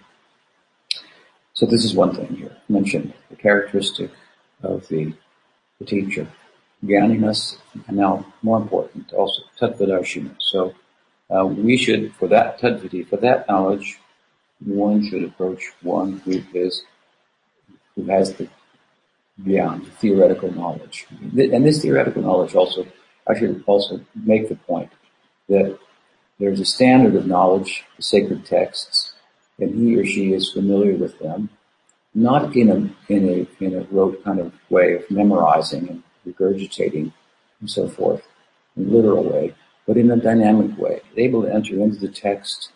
so 1.54 1.66
this 1.66 1.84
is 1.84 1.94
one 1.94 2.14
thing 2.14 2.34
here 2.36 2.56
mentioned, 2.68 3.12
the 3.28 3.36
characteristic 3.36 4.10
of 4.62 4.86
the, 4.88 5.12
the 5.78 5.84
teacher, 5.84 6.26
us, 6.82 7.56
and 7.86 7.96
now 7.96 8.26
more 8.42 8.58
important, 8.58 9.12
also 9.12 9.42
tattvadarshina. 9.60 10.34
So 10.38 10.74
uh, 11.30 11.46
we 11.46 11.76
should, 11.76 12.14
for 12.14 12.28
that 12.28 12.60
tadvidhi, 12.60 13.08
for 13.08 13.16
that 13.18 13.48
knowledge, 13.48 13.98
one 14.64 15.06
should 15.08 15.24
approach 15.24 15.62
one 15.82 16.18
who 16.18 16.42
is 16.54 16.82
who 17.94 18.04
has 18.04 18.34
the 18.34 18.48
beyond 19.42 19.86
theoretical 19.94 20.52
knowledge. 20.52 21.06
And 21.20 21.64
this 21.64 21.82
theoretical 21.82 22.22
knowledge 22.22 22.54
also, 22.54 22.86
I 23.26 23.38
should 23.38 23.64
also 23.66 24.00
make 24.14 24.48
the 24.48 24.56
point 24.56 24.90
that 25.50 25.78
there's 26.38 26.60
a 26.60 26.64
standard 26.64 27.14
of 27.14 27.26
knowledge, 27.26 27.84
the 27.96 28.02
sacred 28.02 28.46
texts, 28.46 29.12
and 29.58 29.74
he 29.74 29.96
or 29.98 30.06
she 30.06 30.32
is 30.32 30.52
familiar 30.52 30.96
with 30.96 31.18
them. 31.18 31.50
not 32.14 32.56
in 32.56 32.68
a, 32.70 33.12
in 33.14 33.28
a, 33.28 33.64
in 33.64 33.76
a 33.76 33.82
rote 33.92 34.24
kind 34.24 34.40
of 34.40 34.52
way 34.68 34.94
of 34.94 35.08
memorizing 35.10 35.88
and 35.88 36.02
regurgitating 36.26 37.12
and 37.60 37.70
so 37.70 37.88
forth, 37.88 38.22
in 38.76 38.86
a 38.86 38.90
literal 38.90 39.22
way, 39.22 39.54
but 39.86 39.96
in 39.96 40.10
a 40.10 40.16
dynamic 40.16 40.76
way, 40.78 41.00
able 41.16 41.42
to 41.42 41.52
enter 41.52 41.74
into 41.74 41.98
the 41.98 42.08
text 42.08 42.72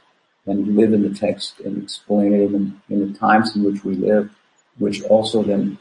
and 0.47 0.77
live 0.77 0.93
in 0.93 1.03
the 1.03 1.19
text 1.27 1.61
and 1.61 1.83
explain 1.83 2.33
it 2.35 2.43
in 2.43 2.53
the, 2.53 2.95
in 2.95 3.13
the 3.13 3.19
times 3.19 3.57
in 3.57 3.65
which 3.65 3.83
we 3.83 3.95
live, 3.95 4.31
which 4.79 5.03
also 5.05 5.43
then 5.43 5.79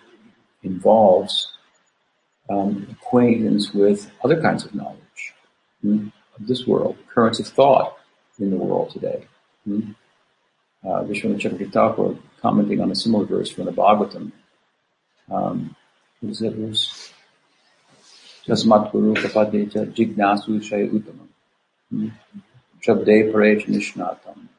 involves 0.63 1.51
um, 2.49 2.87
acquaintance 2.91 3.73
with 3.73 4.09
other 4.23 4.41
kinds 4.41 4.65
of 4.65 4.73
knowledge 4.73 5.33
hmm, 5.81 6.07
of 6.07 6.22
this 6.39 6.65
world, 6.67 6.97
currents 7.13 7.39
of 7.39 7.47
thought 7.47 7.97
in 8.39 8.49
the 8.49 8.57
world 8.57 8.91
today. 8.91 9.25
Hmm? 9.65 9.91
Uh, 10.83 11.03
Vishwanath 11.03 11.39
Chakravarti 11.39 12.19
commenting 12.41 12.81
on 12.81 12.91
a 12.91 12.95
similar 12.95 13.25
verse 13.25 13.49
from 13.49 13.65
the 13.65 13.71
Bhagavatam. 13.71 14.31
Um, 15.31 15.75
what 16.19 16.31
is 16.31 16.39
that 16.39 16.55
verse? 16.55 17.13
Tasmat 18.45 18.91
Guru 18.91 19.13
Kapadecha 19.13 19.93
Jignasu 19.93 20.59
Shaya 20.59 20.89
Uttamam. 20.91 21.27
Hmm? 21.89 22.09
Shabde 22.81 23.31
Parej 23.31 23.65
Nishnatam. 23.67 24.49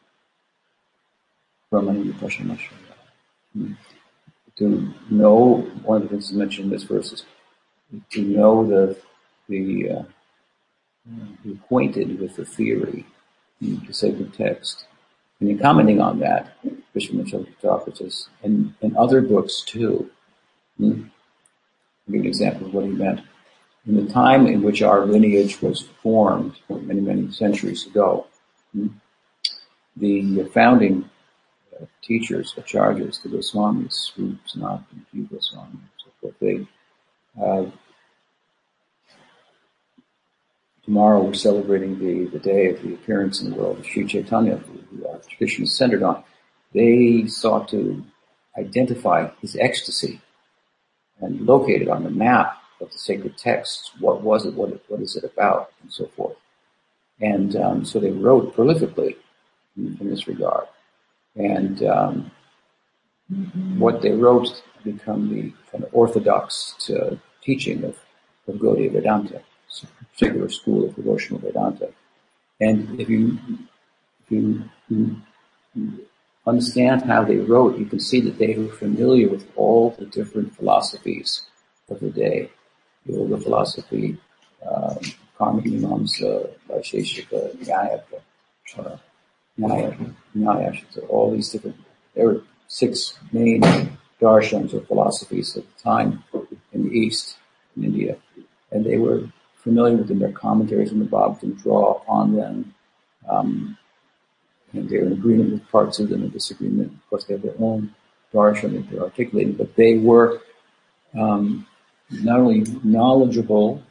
Brahmani 1.70 2.12
Vipashanashaya. 2.12 2.70
Hmm? 3.52 3.72
To 4.56 4.94
know, 5.10 5.68
one 5.82 6.02
of 6.02 6.02
the 6.04 6.08
things 6.10 6.32
mentioned 6.32 6.66
in 6.66 6.70
this 6.70 6.84
verse 6.84 7.12
is 7.12 7.24
to 8.10 8.22
know 8.22 8.66
the, 8.66 8.96
the, 9.48 9.90
uh, 9.90 10.02
be 11.42 11.52
acquainted 11.52 12.18
with 12.20 12.36
the 12.36 12.44
theory, 12.44 13.06
the 13.60 13.92
sacred 13.92 14.34
text. 14.34 14.86
And 15.40 15.50
in 15.50 15.58
commenting 15.58 16.00
on 16.00 16.20
that, 16.20 16.56
Mitchell 16.94 17.46
says, 17.94 18.28
and, 18.42 18.74
and 18.80 18.96
other 18.96 19.20
books 19.20 19.62
too. 19.62 20.10
Hmm? 20.78 21.04
I'll 22.06 22.12
give 22.12 22.20
an 22.20 22.26
example 22.26 22.66
of 22.68 22.74
what 22.74 22.84
he 22.84 22.90
meant. 22.90 23.20
In 23.86 23.96
the 23.96 24.10
time 24.10 24.46
in 24.46 24.62
which 24.62 24.80
our 24.80 25.04
lineage 25.04 25.60
was 25.60 25.82
formed, 26.02 26.54
many, 26.70 27.00
many 27.00 27.30
centuries 27.30 27.86
ago, 27.86 28.26
hmm, 28.72 28.88
the 29.96 30.44
founding 30.54 31.08
uh, 31.78 31.84
teachers, 32.02 32.54
acharyas, 32.56 33.22
the 33.22 33.28
Goswamis, 33.28 33.92
Swarup, 33.92 34.38
not 34.56 34.84
Jiva 35.14 35.30
Goswami, 35.30 35.78
so 36.22 36.34
they 36.40 36.66
uh, 37.40 37.66
tomorrow 40.84 41.22
we're 41.22 41.34
celebrating 41.34 41.98
the, 41.98 42.26
the 42.26 42.38
day 42.38 42.68
of 42.68 42.82
the 42.82 42.94
appearance 42.94 43.40
in 43.40 43.50
the 43.50 43.56
world 43.56 43.78
of 43.78 43.86
Sri 43.86 44.06
Chaitanya, 44.06 44.56
who 44.56 45.06
our 45.06 45.18
tradition 45.20 45.64
is 45.64 45.76
centered 45.76 46.02
on. 46.02 46.22
They 46.72 47.26
sought 47.26 47.68
to 47.68 48.04
identify 48.58 49.30
his 49.40 49.56
ecstasy 49.56 50.20
and 51.20 51.40
locate 51.40 51.82
it 51.82 51.88
on 51.88 52.04
the 52.04 52.10
map 52.10 52.58
of 52.80 52.90
the 52.92 52.98
sacred 52.98 53.38
texts. 53.38 53.92
What 54.00 54.22
was 54.22 54.44
it? 54.44 54.54
What, 54.54 54.82
what 54.88 55.00
is 55.00 55.16
it 55.16 55.24
about? 55.24 55.72
And 55.82 55.92
so 55.92 56.06
forth. 56.16 56.36
And 57.20 57.56
um, 57.56 57.84
so 57.84 57.98
they 57.98 58.10
wrote 58.10 58.54
prolifically 58.54 59.16
in, 59.76 59.96
in 60.00 60.10
this 60.10 60.26
regard. 60.26 60.66
And 61.36 61.82
um, 61.84 62.30
what 63.78 64.02
they 64.02 64.12
wrote 64.12 64.62
become 64.82 65.30
the 65.30 65.52
kind 65.70 65.84
of 65.84 65.90
orthodox 65.94 66.90
uh, 66.90 67.16
teaching 67.40 67.84
of, 67.84 67.96
of 68.46 68.56
Gaudiya 68.56 68.92
Vedanta 68.92 69.40
particular 69.80 70.48
school 70.48 70.84
of 70.84 70.96
devotional 70.96 71.40
Vedanta. 71.40 71.90
And 72.60 73.00
if 73.00 73.08
you, 73.08 73.38
if 74.24 74.30
you, 74.30 75.22
understand 76.46 77.02
how 77.02 77.24
they 77.24 77.37
wrote, 77.37 77.78
you 77.78 77.87
can 77.87 78.00
see 78.00 78.20
that 78.20 78.38
they 78.38 78.54
were 78.54 78.68
familiar 78.68 79.28
with 79.28 79.50
all 79.56 79.90
the 79.98 80.06
different 80.06 80.54
philosophies 80.54 81.42
of 81.88 82.00
the 82.00 82.10
day. 82.10 82.50
Yoga 83.06 83.38
philosophy, 83.38 84.16
um, 84.66 84.98
Karmic 85.37 85.66
Mimamsa, 85.66 86.50
Vaisheshika, 86.68 87.54
Nyaya, 87.56 88.02
uh, 88.78 88.96
Nyaya, 89.58 90.14
Nyaya, 90.37 91.10
all 91.10 91.32
these 91.32 91.50
different, 91.50 91.76
there 92.14 92.26
were 92.26 92.42
six 92.66 93.18
main 93.32 93.60
darshans 94.20 94.72
or 94.72 94.80
philosophies 94.87 95.56
at 95.56 95.64
the 95.64 95.82
time 95.82 96.24
in 96.72 96.88
the 96.88 96.90
East, 96.90 97.37
in 97.76 97.84
India. 97.84 98.16
And 98.70 98.84
they 98.84 98.96
were 98.96 99.28
familiar 99.64 99.96
with 99.96 100.09
them. 100.09 100.20
Their 100.20 100.31
commentaries 100.33 100.92
on 100.92 101.00
the 101.00 101.07
Bhagavatam 101.07 101.61
draw 101.61 101.94
upon 101.94 102.37
them. 102.37 102.74
Um, 103.29 103.77
and 104.72 104.88
they're 104.88 105.05
in 105.05 105.12
agreement 105.12 105.53
with 105.53 105.68
parts 105.70 105.98
of 105.98 106.09
them 106.09 106.22
and 106.22 106.33
disagreement. 106.33 106.92
Of 106.92 107.11
course, 107.11 107.24
they 107.24 107.35
have 107.35 107.42
their 107.42 107.55
own 107.59 107.94
darshan 108.33 108.72
that 108.72 108.90
they're 108.90 109.03
articulating, 109.03 109.55
but 109.55 109.74
they 109.77 109.98
were 109.98 110.42
um, 111.18 111.66
not 112.11 112.40
only 112.40 112.64
knowledgeable 112.83 113.83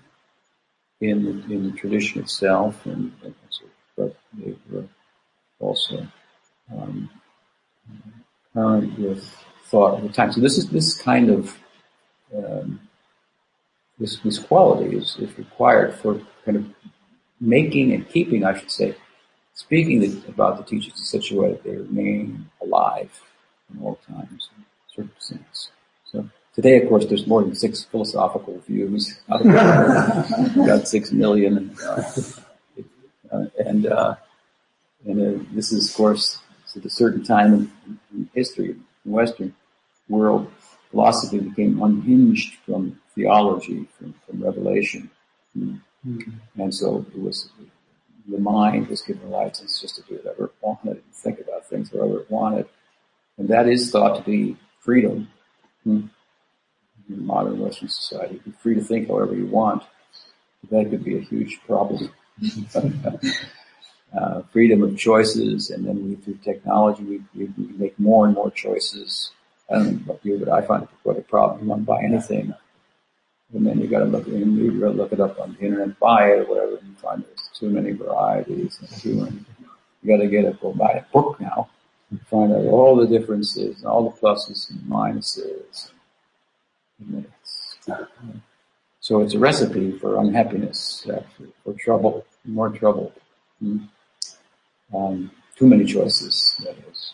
in 1.02 1.26
the, 1.26 1.54
in 1.54 1.72
the 1.72 1.78
tradition 1.78 2.22
itself, 2.22 2.86
and, 2.86 3.12
and 3.24 3.34
but 3.96 4.16
they 4.34 4.56
were 4.72 4.86
also 5.60 6.08
um, 6.76 7.10
current 8.54 8.98
with 9.00 9.24
thought 9.66 9.98
at 9.98 10.04
the 10.04 10.10
time. 10.10 10.32
So 10.32 10.42
this 10.42 10.58
is 10.58 10.70
this 10.70 11.00
kind 11.00 11.30
of 11.30 11.58
um, 12.36 12.80
this, 14.04 14.18
this 14.18 14.38
quality 14.38 14.98
is, 14.98 15.16
is 15.18 15.38
required 15.38 15.96
for 15.96 16.20
kind 16.44 16.58
of 16.58 16.66
making 17.40 17.94
and 17.94 18.08
keeping, 18.10 18.44
I 18.44 18.60
should 18.60 18.70
say, 18.70 18.96
speaking 19.54 20.22
about 20.28 20.58
the 20.58 20.64
teachings 20.64 21.00
in 21.00 21.06
such 21.06 21.32
a 21.32 21.36
way 21.36 21.52
that 21.52 21.64
they 21.64 21.78
remain 21.78 22.50
alive 22.62 23.12
in 23.72 23.82
all 23.82 23.98
times 24.06 24.50
and 24.56 24.66
circumstances. 24.94 25.70
So 26.12 26.30
today, 26.54 26.82
of 26.82 26.90
course, 26.90 27.06
there's 27.06 27.26
more 27.28 27.44
than 27.44 27.56
six 27.56 27.86
philosophical 27.86 28.60
views 28.68 29.22
got 29.30 30.86
six 30.86 31.14
million, 31.14 31.74
uh, 31.88 32.12
uh, 33.32 33.46
and 33.66 33.86
uh, 33.86 34.16
and 35.06 35.18
uh, 35.22 35.44
this 35.54 35.72
is, 35.72 35.90
of 35.90 35.96
course, 35.96 36.40
at 36.76 36.84
a 36.84 36.90
certain 36.90 37.24
time 37.24 37.54
in, 37.54 38.00
in 38.14 38.30
history, 38.34 38.72
in 39.06 39.12
Western 39.12 39.56
world, 40.10 40.52
philosophy 40.92 41.40
became 41.40 41.82
unhinged 41.82 42.56
from 42.66 43.00
theology, 43.16 43.88
from, 43.98 44.14
from 44.26 44.44
revelation. 44.44 45.10
Mm-hmm. 45.58 46.62
And 46.62 46.74
so 46.74 47.06
it 47.14 47.22
was, 47.22 47.50
the 48.28 48.40
mind 48.40 48.88
was 48.88 49.02
given 49.02 49.28
a 49.28 49.30
license 49.30 49.80
just 49.80 49.96
to 49.96 50.02
do 50.04 50.16
whatever 50.16 50.46
it 50.46 50.54
wanted 50.62 51.04
and 51.04 51.14
think 51.14 51.40
about 51.40 51.68
things 51.68 51.92
however 51.92 52.22
it 52.22 52.32
wanted. 52.32 52.68
And 53.38 53.48
that 53.50 53.68
is 53.68 53.92
thought 53.92 54.18
to 54.18 54.24
be 54.24 54.58
freedom 54.80 55.30
hmm. 55.84 56.08
in 57.10 57.26
modern 57.26 57.60
Western 57.60 57.90
society. 57.90 58.42
You're 58.46 58.56
free 58.56 58.76
to 58.76 58.84
think 58.84 59.08
however 59.08 59.36
you 59.36 59.48
want. 59.48 59.84
That 60.70 60.90
could 60.90 61.04
be 61.04 61.18
a 61.18 61.22
huge 61.22 61.60
problem. 61.66 62.12
uh, 64.18 64.42
freedom 64.52 64.84
of 64.84 64.98
choices, 64.98 65.70
and 65.70 65.86
then 65.86 66.08
we, 66.08 66.16
through 66.16 66.38
technology, 66.44 67.04
we, 67.04 67.22
we, 67.36 67.46
we, 67.58 67.74
make 67.74 68.00
more 68.00 68.26
and 68.26 68.36
more 68.36 68.52
choices. 68.52 69.32
I 69.70 69.76
don't 69.76 69.94
know 69.94 70.14
about 70.14 70.26
you, 70.26 70.38
but 70.38 70.50
I 70.50 70.62
find 70.62 70.84
it 70.84 70.90
quite 71.04 71.18
a 71.18 71.22
problem. 71.22 71.64
You 71.64 71.70
want 71.70 71.82
to 71.82 71.86
buy 71.86 72.04
anything, 72.04 72.54
and 73.54 73.66
then 73.66 73.80
you 73.80 73.88
got 73.88 74.00
to 74.00 74.06
look 74.06 74.28
in, 74.28 74.58
you 74.58 74.80
got 74.80 74.88
to 74.88 74.94
look 74.94 75.14
it 75.14 75.20
up 75.20 75.40
on 75.40 75.54
the 75.54 75.66
internet, 75.66 76.00
buy 76.00 76.32
it 76.32 76.40
or 76.40 76.46
whatever, 76.46 76.78
and 76.78 76.98
find 76.98 77.24
there's 77.24 77.50
too 77.54 77.70
many 77.70 77.92
varieties 77.92 78.78
and 78.80 78.90
too 78.90 79.16
many. 79.16 79.46
You 80.02 80.18
got 80.18 80.24
to 80.24 80.28
get 80.28 80.46
it, 80.46 80.60
go 80.60 80.74
buy 80.74 80.92
a 80.92 81.04
book 81.14 81.40
now, 81.40 81.70
and 82.10 82.20
find 82.28 82.52
out 82.52 82.66
all 82.66 82.96
the 82.96 83.08
differences, 83.08 83.78
and 83.78 83.86
all 83.86 84.10
the 84.10 84.18
pluses 84.18 84.70
and 84.70 84.80
minuses. 84.82 85.92
And 87.00 87.26
so 89.00 89.22
it's 89.22 89.34
a 89.34 89.40
recipe 89.40 89.92
for 89.98 90.20
unhappiness, 90.20 91.08
uh, 91.10 91.22
for, 91.64 91.74
trouble, 91.74 92.26
more 92.46 92.70
trouble. 92.70 93.14
Mm. 93.62 93.88
Um, 94.94 95.32
too 95.56 95.68
many 95.68 95.86
choices, 95.86 96.60
that 96.64 96.76
is. 96.90 97.14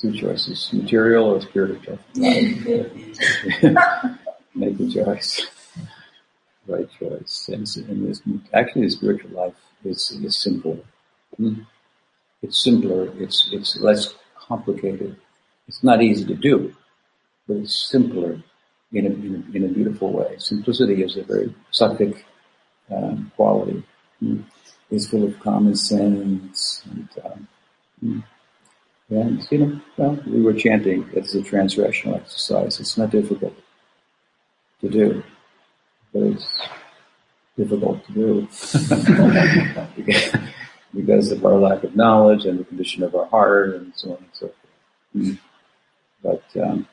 Two 0.00 0.12
choices, 0.12 0.70
material 0.72 1.24
or 1.34 1.40
spiritual. 1.40 1.98
Make 2.14 2.66
a 4.80 4.88
choice. 4.88 5.46
Right 6.66 6.88
choice. 6.98 7.48
And, 7.48 7.66
and 7.88 8.08
this, 8.08 8.20
actually 8.52 8.82
the 8.82 8.90
spiritual 8.90 9.30
life 9.30 9.54
is, 9.84 10.10
is 10.22 10.36
simple. 10.36 10.84
Hmm? 11.36 11.62
It's 12.42 12.62
simpler. 12.62 13.10
It's, 13.18 13.48
it's 13.52 13.78
less 13.80 14.14
complicated. 14.38 15.16
It's 15.66 15.82
not 15.82 16.02
easy 16.02 16.24
to 16.26 16.34
do, 16.34 16.74
but 17.48 17.56
it's 17.56 17.88
simpler 17.90 18.42
in 18.92 19.06
a, 19.06 19.10
in 19.10 19.44
a, 19.52 19.56
in 19.56 19.64
a 19.64 19.68
beautiful 19.68 20.12
way. 20.12 20.36
Simplicity 20.38 21.02
is 21.02 21.16
a 21.16 21.22
very 21.22 21.54
sattvic 21.72 22.22
um, 22.90 23.32
quality. 23.34 23.82
Mm. 24.22 24.44
It's 24.90 25.08
full 25.08 25.24
of 25.24 25.40
common 25.40 25.74
sense 25.74 26.82
and 26.84 27.08
um, 27.24 27.48
mm. 28.04 28.24
And, 29.08 29.46
you 29.50 29.58
know, 29.58 29.80
well, 29.96 30.18
we 30.26 30.42
were 30.42 30.52
chanting 30.52 31.08
it's 31.12 31.34
a 31.34 31.40
transrational 31.40 32.16
exercise. 32.16 32.80
It's 32.80 32.98
not 32.98 33.10
difficult 33.10 33.54
to 34.80 34.88
do, 34.88 35.22
but 36.12 36.22
it's 36.24 36.48
difficult 37.56 38.04
to 38.06 38.12
do 38.12 38.48
because 40.94 41.30
of 41.30 41.44
our 41.44 41.58
lack 41.58 41.84
of 41.84 41.94
knowledge 41.94 42.46
and 42.46 42.58
the 42.58 42.64
condition 42.64 43.04
of 43.04 43.14
our 43.14 43.26
heart 43.26 43.74
and 43.76 43.92
so 43.94 44.12
on 44.12 44.18
and 44.18 44.26
so 44.32 44.50
forth. 45.12 45.38
But 46.22 46.42
um, 46.60 46.88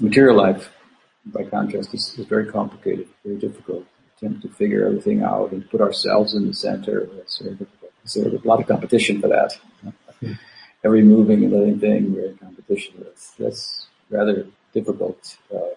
material 0.00 0.36
life, 0.36 0.70
by 1.26 1.44
contrast, 1.44 1.94
is, 1.94 2.18
is, 2.18 2.26
very 2.26 2.46
complicated, 2.50 3.08
very 3.24 3.38
difficult. 3.38 3.84
Attempt 4.16 4.42
to 4.42 4.48
figure 4.48 4.86
everything 4.86 5.22
out 5.22 5.52
and 5.52 5.70
put 5.70 5.80
ourselves 5.80 6.34
in 6.34 6.46
the 6.48 6.52
center. 6.52 7.08
It's 7.18 7.38
very 7.38 7.54
difficult. 7.54 7.92
There's 8.02 8.16
a 8.16 8.48
lot 8.48 8.60
of 8.60 8.66
competition 8.66 9.20
for 9.20 9.28
that. 9.28 9.56
Every 10.82 11.02
moving 11.02 11.44
and 11.44 11.52
living 11.52 11.78
thing, 11.78 12.14
we're 12.14 12.30
in 12.30 12.38
competition 12.38 12.94
with. 12.98 13.34
That's 13.38 13.86
rather 14.08 14.46
difficult 14.72 15.36
uh, 15.54 15.74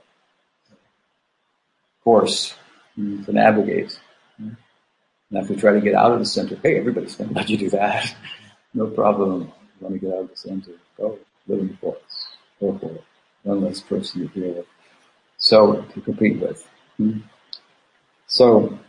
course 2.03 2.55
to 2.95 3.31
navigate. 3.31 3.99
And 4.37 4.57
if 5.31 5.49
we 5.49 5.55
try 5.55 5.73
to 5.73 5.81
get 5.81 5.95
out 5.95 6.11
of 6.11 6.19
the 6.19 6.25
center, 6.25 6.57
hey, 6.61 6.77
everybody's 6.77 7.15
going 7.15 7.29
to 7.33 7.35
let 7.35 7.49
you 7.49 7.57
do 7.57 7.69
that. 7.71 8.15
no 8.73 8.87
problem. 8.87 9.41
You 9.41 9.87
want 9.87 9.95
to 9.95 9.99
get 9.99 10.13
out 10.13 10.23
of 10.23 10.29
the 10.29 10.37
center? 10.37 10.71
Go 10.97 11.19
live 11.47 11.59
in 11.59 11.67
the 11.69 11.77
forest. 11.77 12.27
Go 12.59 12.77
for 12.77 12.91
it. 12.91 13.03
One 13.43 13.61
less 13.61 13.81
person 13.81 14.21
to 14.21 14.39
deal 14.39 14.53
with. 14.53 14.65
So 15.37 15.81
to 15.81 16.01
compete 16.01 16.39
with. 16.39 16.65
So 18.27 18.79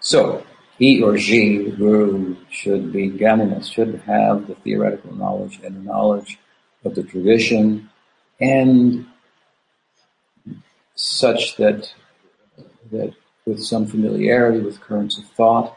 so 0.00 0.44
he 0.78 1.02
or 1.02 1.18
she 1.18 1.70
who 1.70 2.36
should 2.50 2.92
be 2.92 3.10
Jnaninas 3.10 3.72
should 3.72 3.94
have 4.06 4.46
the 4.46 4.54
theoretical 4.56 5.14
knowledge 5.14 5.60
and 5.62 5.76
the 5.76 5.80
knowledge 5.80 6.38
of 6.84 6.94
the 6.94 7.02
tradition 7.02 7.90
and 8.40 9.06
such 10.94 11.56
that 11.56 11.92
that 12.90 13.14
with 13.46 13.62
some 13.62 13.86
familiarity 13.86 14.60
with 14.60 14.80
currents 14.80 15.18
of 15.18 15.24
thought 15.24 15.76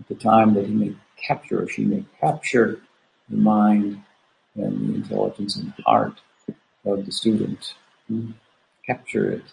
at 0.00 0.08
the 0.08 0.14
time 0.14 0.54
that 0.54 0.66
he 0.66 0.72
may 0.72 0.94
capture 1.16 1.62
or 1.62 1.68
she 1.68 1.84
may 1.84 2.04
capture 2.20 2.80
the 3.28 3.36
mind 3.36 4.02
and 4.54 4.88
the 4.88 4.94
intelligence 4.94 5.56
and 5.56 5.72
heart 5.84 6.20
of 6.84 7.04
the 7.06 7.12
student. 7.12 7.74
Capture 8.86 9.30
it. 9.30 9.44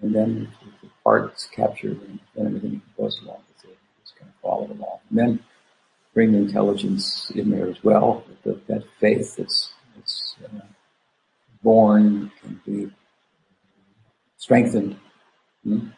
And 0.00 0.14
then 0.14 0.48
the 0.82 0.88
heart's 1.04 1.46
captured, 1.46 2.00
then 2.34 2.46
everything 2.46 2.82
goes 2.96 3.20
along 3.22 3.42
it. 4.44 4.50
Just 4.50 4.66
of 4.66 4.66
follow 4.66 4.66
along. 4.66 4.98
And 5.10 5.18
then 5.18 5.38
bring 6.14 6.32
the 6.32 6.38
intelligence 6.38 7.30
in 7.34 7.50
there 7.50 7.68
as 7.68 7.82
well. 7.84 8.24
That, 8.44 8.66
that 8.66 8.84
faith 9.00 9.36
that's, 9.36 9.72
that's 9.94 10.36
uh, 10.44 10.60
born 11.62 12.30
can 12.40 12.60
be 12.66 12.90
strengthened. 14.36 14.96
Hmm? 15.64 15.88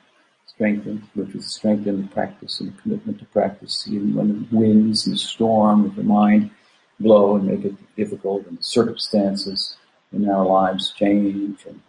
Strengthened, 0.46 1.02
which 1.14 1.34
is 1.34 1.52
strengthened 1.52 2.12
practice 2.12 2.60
and 2.60 2.80
commitment 2.82 3.18
to 3.18 3.24
practice, 3.26 3.88
even 3.88 4.14
when 4.14 4.48
the 4.50 4.56
winds 4.56 5.06
and 5.06 5.14
the 5.14 5.18
storm 5.18 5.84
of 5.84 5.96
the 5.96 6.02
mind 6.02 6.50
blow 7.00 7.36
and 7.36 7.46
make 7.46 7.64
it 7.64 7.74
difficult 7.96 8.46
and 8.46 8.58
the 8.58 8.62
circumstances 8.62 9.76
in 10.12 10.28
our 10.28 10.46
lives 10.46 10.92
change 10.92 11.66
and, 11.66 11.80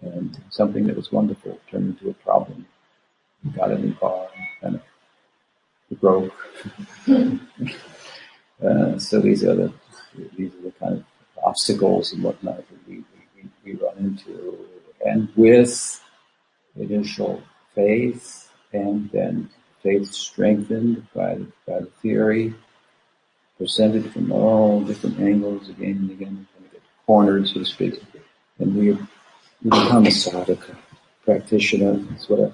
and 0.00 0.40
something 0.50 0.86
that 0.86 0.96
was 0.96 1.12
wonderful 1.12 1.60
turned 1.70 1.88
into 1.88 2.10
a 2.10 2.14
problem. 2.14 2.66
Got 3.54 3.72
a 3.72 3.78
new 3.78 3.94
car 3.94 4.28
and 4.62 4.76
it 4.76 4.82
broke. 5.92 6.34
uh, 7.08 8.98
so 8.98 9.20
these 9.20 9.44
are 9.44 9.54
the 9.54 9.72
these 10.36 10.52
are 10.54 10.62
the 10.62 10.72
kind 10.78 10.94
of 10.94 11.04
obstacles 11.44 12.12
and 12.12 12.22
whatnot 12.22 12.56
that 12.56 12.88
we, 12.88 13.04
we, 13.36 13.48
we 13.64 13.72
run 13.74 13.96
into. 13.98 14.58
And 15.04 15.28
with 15.36 16.00
initial 16.76 17.42
faith 17.74 18.50
and 18.72 19.10
then 19.10 19.50
faith 19.82 20.12
strengthened 20.12 21.06
by, 21.14 21.38
by 21.66 21.80
the 21.80 21.90
theory, 22.00 22.54
presented 23.58 24.12
from 24.12 24.32
all 24.32 24.80
different 24.80 25.20
angles 25.20 25.68
again 25.68 25.96
and 25.96 26.10
again, 26.10 26.48
get 26.72 26.82
cornered, 27.06 27.48
so 27.48 27.54
to 27.54 27.64
speak. 27.64 28.02
And 28.58 28.74
we, 28.76 28.96
become 29.64 30.06
a 30.06 30.10
sadhaka 30.10 30.76
practitioner. 31.24 31.98
It's 32.12 32.28
what 32.28 32.40
a, 32.40 32.52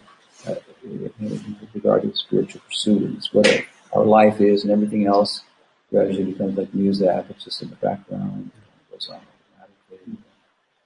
in 0.83 1.57
regard 1.75 2.03
to 2.03 2.15
spiritual 2.17 2.61
pursuit, 2.67 3.15
it's 3.17 3.33
what 3.33 3.49
our 3.93 4.05
life 4.05 4.41
is 4.41 4.63
and 4.63 4.73
everything 4.73 5.07
else 5.07 5.43
gradually 5.91 6.33
becomes 6.33 6.57
like 6.57 6.73
music, 6.73 7.27
it's 7.29 7.45
just 7.45 7.63
in 7.63 7.71
the 7.71 7.77
background, 7.77 8.51
it 8.55 8.93
goes 8.93 9.09
on 9.09 9.21
automatically. 9.61 10.17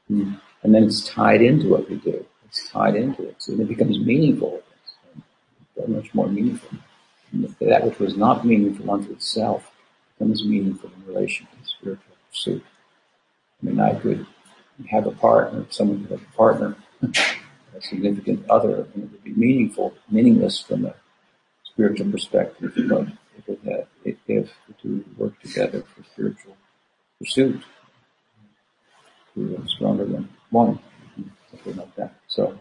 Hmm. 0.08 0.34
And 0.62 0.74
then 0.74 0.84
it's 0.84 1.06
tied 1.06 1.42
into 1.42 1.68
what 1.68 1.88
we 1.90 1.96
do. 1.96 2.24
It's 2.46 2.70
tied 2.70 2.96
into 2.96 3.28
it. 3.28 3.36
So 3.38 3.52
it 3.52 3.68
becomes 3.68 3.98
meaningful. 3.98 4.62
It's 5.76 5.88
much 5.88 6.14
more 6.14 6.26
meaningful. 6.26 6.78
And 7.32 7.54
that 7.60 7.84
which 7.84 7.98
was 7.98 8.16
not 8.16 8.46
meaningful 8.46 8.90
unto 8.90 9.12
itself 9.12 9.70
becomes 10.18 10.44
meaningful 10.44 10.90
in 10.96 11.12
relation 11.12 11.46
to 11.46 11.68
spiritual 11.68 12.16
pursuit. 12.30 12.64
I 13.62 13.66
mean, 13.66 13.80
I 13.80 13.94
could 13.94 14.26
have 14.90 15.06
a 15.06 15.10
partner, 15.10 15.66
someone 15.70 16.02
could 16.02 16.18
have 16.18 16.28
a 16.32 16.36
partner, 16.36 16.76
a 17.76 17.82
significant 17.82 18.48
other, 18.50 18.86
and 18.94 19.04
it 19.04 19.10
would 19.12 19.24
be 19.24 19.32
meaningful, 19.34 19.94
meaningless 20.10 20.60
from 20.60 20.86
a 20.86 20.94
spiritual 21.64 22.10
perspective, 22.10 22.72
but 22.88 23.08
if 23.36 23.48
it 23.48 23.60
had, 23.64 23.86
if, 24.04 24.16
if 24.28 24.50
the 24.68 24.74
two 24.80 25.04
work 25.16 25.38
together 25.40 25.82
for 25.82 26.04
spiritual 26.04 26.56
pursuit, 27.18 27.62
we 29.34 29.56
are 29.56 29.66
stronger 29.66 30.04
than 30.04 30.28
one, 30.50 30.78
something 31.50 31.76
like 31.76 31.94
that. 31.96 32.14
So, 32.28 32.58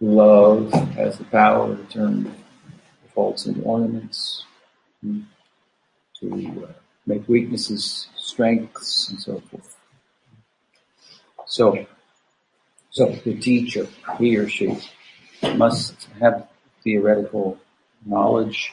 love 0.00 0.72
has 0.72 1.18
the 1.18 1.24
power 1.24 1.74
to 1.74 1.84
turn 1.84 2.34
faults 3.14 3.46
into 3.46 3.62
ornaments, 3.62 4.44
to 5.02 6.66
uh, 6.68 6.72
make 7.06 7.28
weaknesses 7.28 8.08
strengths, 8.16 9.08
and 9.08 9.20
so 9.20 9.40
forth. 9.50 9.76
So, 11.52 11.86
so 12.88 13.10
the 13.26 13.38
teacher, 13.38 13.86
he 14.18 14.38
or 14.38 14.48
she, 14.48 14.78
must 15.54 16.08
have 16.18 16.48
theoretical 16.82 17.58
knowledge, 18.06 18.72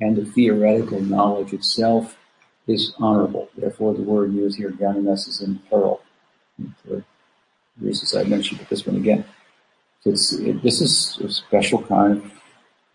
and 0.00 0.16
the 0.16 0.24
theoretical 0.24 1.00
knowledge 1.00 1.52
itself 1.52 2.18
is 2.66 2.92
honorable. 2.98 3.48
Therefore, 3.56 3.94
the 3.94 4.02
word 4.02 4.32
used 4.32 4.58
here, 4.58 4.72
Jnaninas, 4.72 5.28
is 5.28 5.40
in 5.40 5.60
plural. 5.68 6.02
For 6.84 7.04
reasons 7.80 8.16
I 8.16 8.24
mentioned, 8.24 8.58
but 8.58 8.68
this 8.68 8.84
one 8.84 8.96
again. 8.96 9.24
It's, 10.04 10.32
it, 10.32 10.60
this 10.64 10.80
is 10.80 11.20
a 11.22 11.30
special 11.30 11.82
kind 11.84 12.16
of 12.16 12.32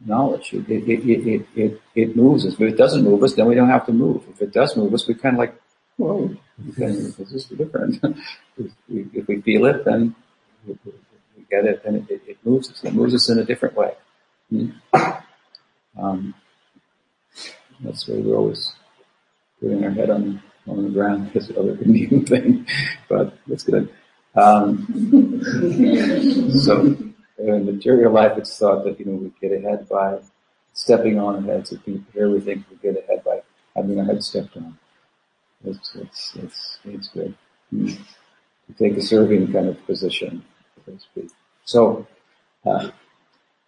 knowledge. 0.06 0.54
It, 0.54 0.70
it, 0.70 0.84
it, 0.90 1.48
it, 1.56 1.82
it, 1.96 2.16
moves 2.18 2.46
us. 2.46 2.56
If 2.56 2.60
it 2.60 2.78
doesn't 2.78 3.06
move 3.06 3.24
us, 3.24 3.36
then 3.36 3.46
we 3.46 3.56
don't 3.56 3.70
have 3.70 3.86
to 3.86 3.94
move. 3.94 4.24
If 4.30 4.42
it 4.42 4.52
does 4.52 4.76
move 4.76 4.94
us, 4.94 5.08
we 5.08 5.14
kind 5.14 5.36
of 5.36 5.40
like, 5.40 5.56
whoa, 5.98 6.36
this 6.58 7.20
is 7.20 7.46
different. 7.46 8.04
if, 8.58 9.28
we, 9.28 9.42
feel 9.42 9.66
it, 9.66 9.86
then 9.86 10.16
we, 10.66 10.76
get 11.50 11.66
it, 11.66 11.82
and 11.86 12.10
it, 12.10 12.22
it, 12.28 12.38
moves 12.44 12.72
us. 12.72 12.84
It 12.84 12.94
moves 12.94 13.14
us 13.14 13.30
in 13.30 13.40
a 13.40 13.46
different 13.46 13.76
way. 13.76 13.94
Hmm? 14.50 14.70
Um, 15.96 16.34
that's 17.82 18.08
why 18.08 18.16
we're 18.18 18.36
always 18.36 18.74
putting 19.62 19.84
our 19.84 19.92
head 19.92 20.10
on, 20.10 20.42
on 20.68 20.84
the 20.86 20.90
ground 20.90 21.32
because 21.32 21.50
the 21.50 21.60
other 21.60 21.78
Indian 21.86 22.26
thing, 22.26 22.66
but 23.08 23.38
that's 23.46 23.64
good. 23.64 23.94
Um, 24.36 24.88
so 26.64 26.98
in 27.38 27.66
material 27.66 28.12
life, 28.12 28.38
it's 28.38 28.58
thought 28.58 28.84
that, 28.86 29.00
you 29.00 29.06
know, 29.06 29.14
we 29.14 29.32
get 29.42 29.56
ahead 29.58 29.88
by 29.90 30.20
stepping 30.74 31.20
on 31.20 31.36
our 31.36 31.42
heads. 31.42 31.72
If 31.72 31.86
we, 31.86 32.04
here 32.14 32.30
we 32.30 32.40
think 32.40 32.66
we 32.70 32.78
get 32.78 33.04
ahead 33.04 33.24
by 33.24 33.42
having 33.76 34.00
our 34.00 34.06
head 34.06 34.24
stepped 34.24 34.58
on. 34.58 34.78
It's, 35.66 35.96
it's, 35.96 36.36
it's, 36.36 36.78
it's 36.86 37.08
good. 37.10 37.36
To 37.72 38.74
take 38.78 38.98
a 38.98 39.02
serving 39.02 39.52
kind 39.52 39.68
of 39.68 39.86
position, 39.86 40.44
so 40.86 40.92
to 40.92 41.00
speak. 41.00 41.30
So, 41.66 42.08
uh, 42.66 42.92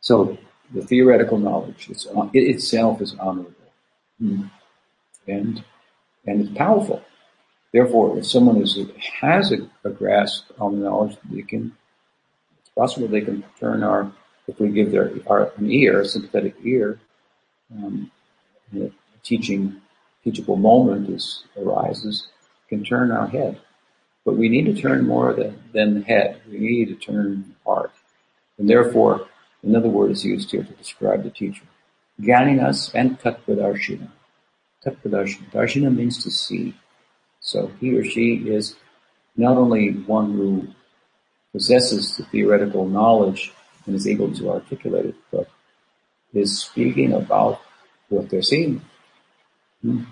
so 0.01 0.37
the 0.73 0.81
theoretical 0.81 1.37
knowledge 1.37 1.89
is, 1.89 2.07
it 2.33 2.39
itself 2.39 3.01
is 3.01 3.15
honorable. 3.19 3.53
Mm. 4.21 4.49
And 5.27 5.63
and 6.27 6.41
it's 6.41 6.57
powerful. 6.57 7.01
Therefore, 7.71 8.17
if 8.17 8.25
someone 8.25 8.61
is, 8.61 8.79
has 9.21 9.51
a, 9.51 9.69
a 9.83 9.89
grasp 9.89 10.45
on 10.59 10.79
the 10.79 10.85
knowledge, 10.85 11.17
they 11.29 11.41
can, 11.41 11.75
it's 12.59 12.69
possible 12.69 13.07
they 13.07 13.21
can 13.21 13.43
turn 13.59 13.83
our, 13.83 14.11
if 14.47 14.59
we 14.59 14.69
give 14.69 14.91
their 14.91 15.11
our, 15.27 15.51
an 15.57 15.69
ear, 15.69 16.01
a 16.01 16.05
sympathetic 16.05 16.55
ear, 16.63 16.99
um, 17.75 18.11
teaching, 19.23 19.81
teachable 20.25 20.57
moment 20.57 21.09
is, 21.09 21.43
arises, 21.57 22.27
can 22.67 22.83
turn 22.83 23.11
our 23.11 23.27
head. 23.27 23.61
But 24.25 24.37
we 24.37 24.49
need 24.49 24.65
to 24.65 24.73
turn 24.73 25.05
more 25.05 25.33
than, 25.33 25.61
than 25.71 25.99
the 25.99 26.05
head. 26.05 26.41
We 26.49 26.57
need 26.57 26.87
to 26.87 26.95
turn 26.95 27.45
the 27.47 27.71
heart. 27.71 27.93
And 28.57 28.67
therefore, 28.67 29.27
another 29.61 29.87
word 29.87 30.11
is 30.11 30.25
used 30.25 30.49
here 30.49 30.63
to 30.63 30.73
describe 30.73 31.23
the 31.23 31.29
teacher. 31.29 31.63
Jnaninas 32.19 32.91
and 32.95 33.19
Tatvadarshina. 33.19 34.09
Tatvadarshana. 34.83 35.51
Darshana 35.51 35.95
means 35.95 36.23
to 36.23 36.31
see. 36.31 36.75
So 37.39 37.71
he 37.79 37.95
or 37.95 38.03
she 38.03 38.33
is 38.33 38.75
not 39.37 39.57
only 39.57 39.91
one 39.91 40.33
who 40.33 40.67
possesses 41.51 42.17
the 42.17 42.23
theoretical 42.25 42.87
knowledge 42.87 43.53
and 43.85 43.95
is 43.95 44.07
able 44.07 44.33
to 44.33 44.49
articulate 44.49 45.05
it, 45.05 45.15
but 45.31 45.49
is 46.33 46.59
speaking 46.59 47.13
about 47.13 47.61
what 48.09 48.29
they're 48.29 48.41
seeing. 48.41 48.81
Hmm. 49.85 50.03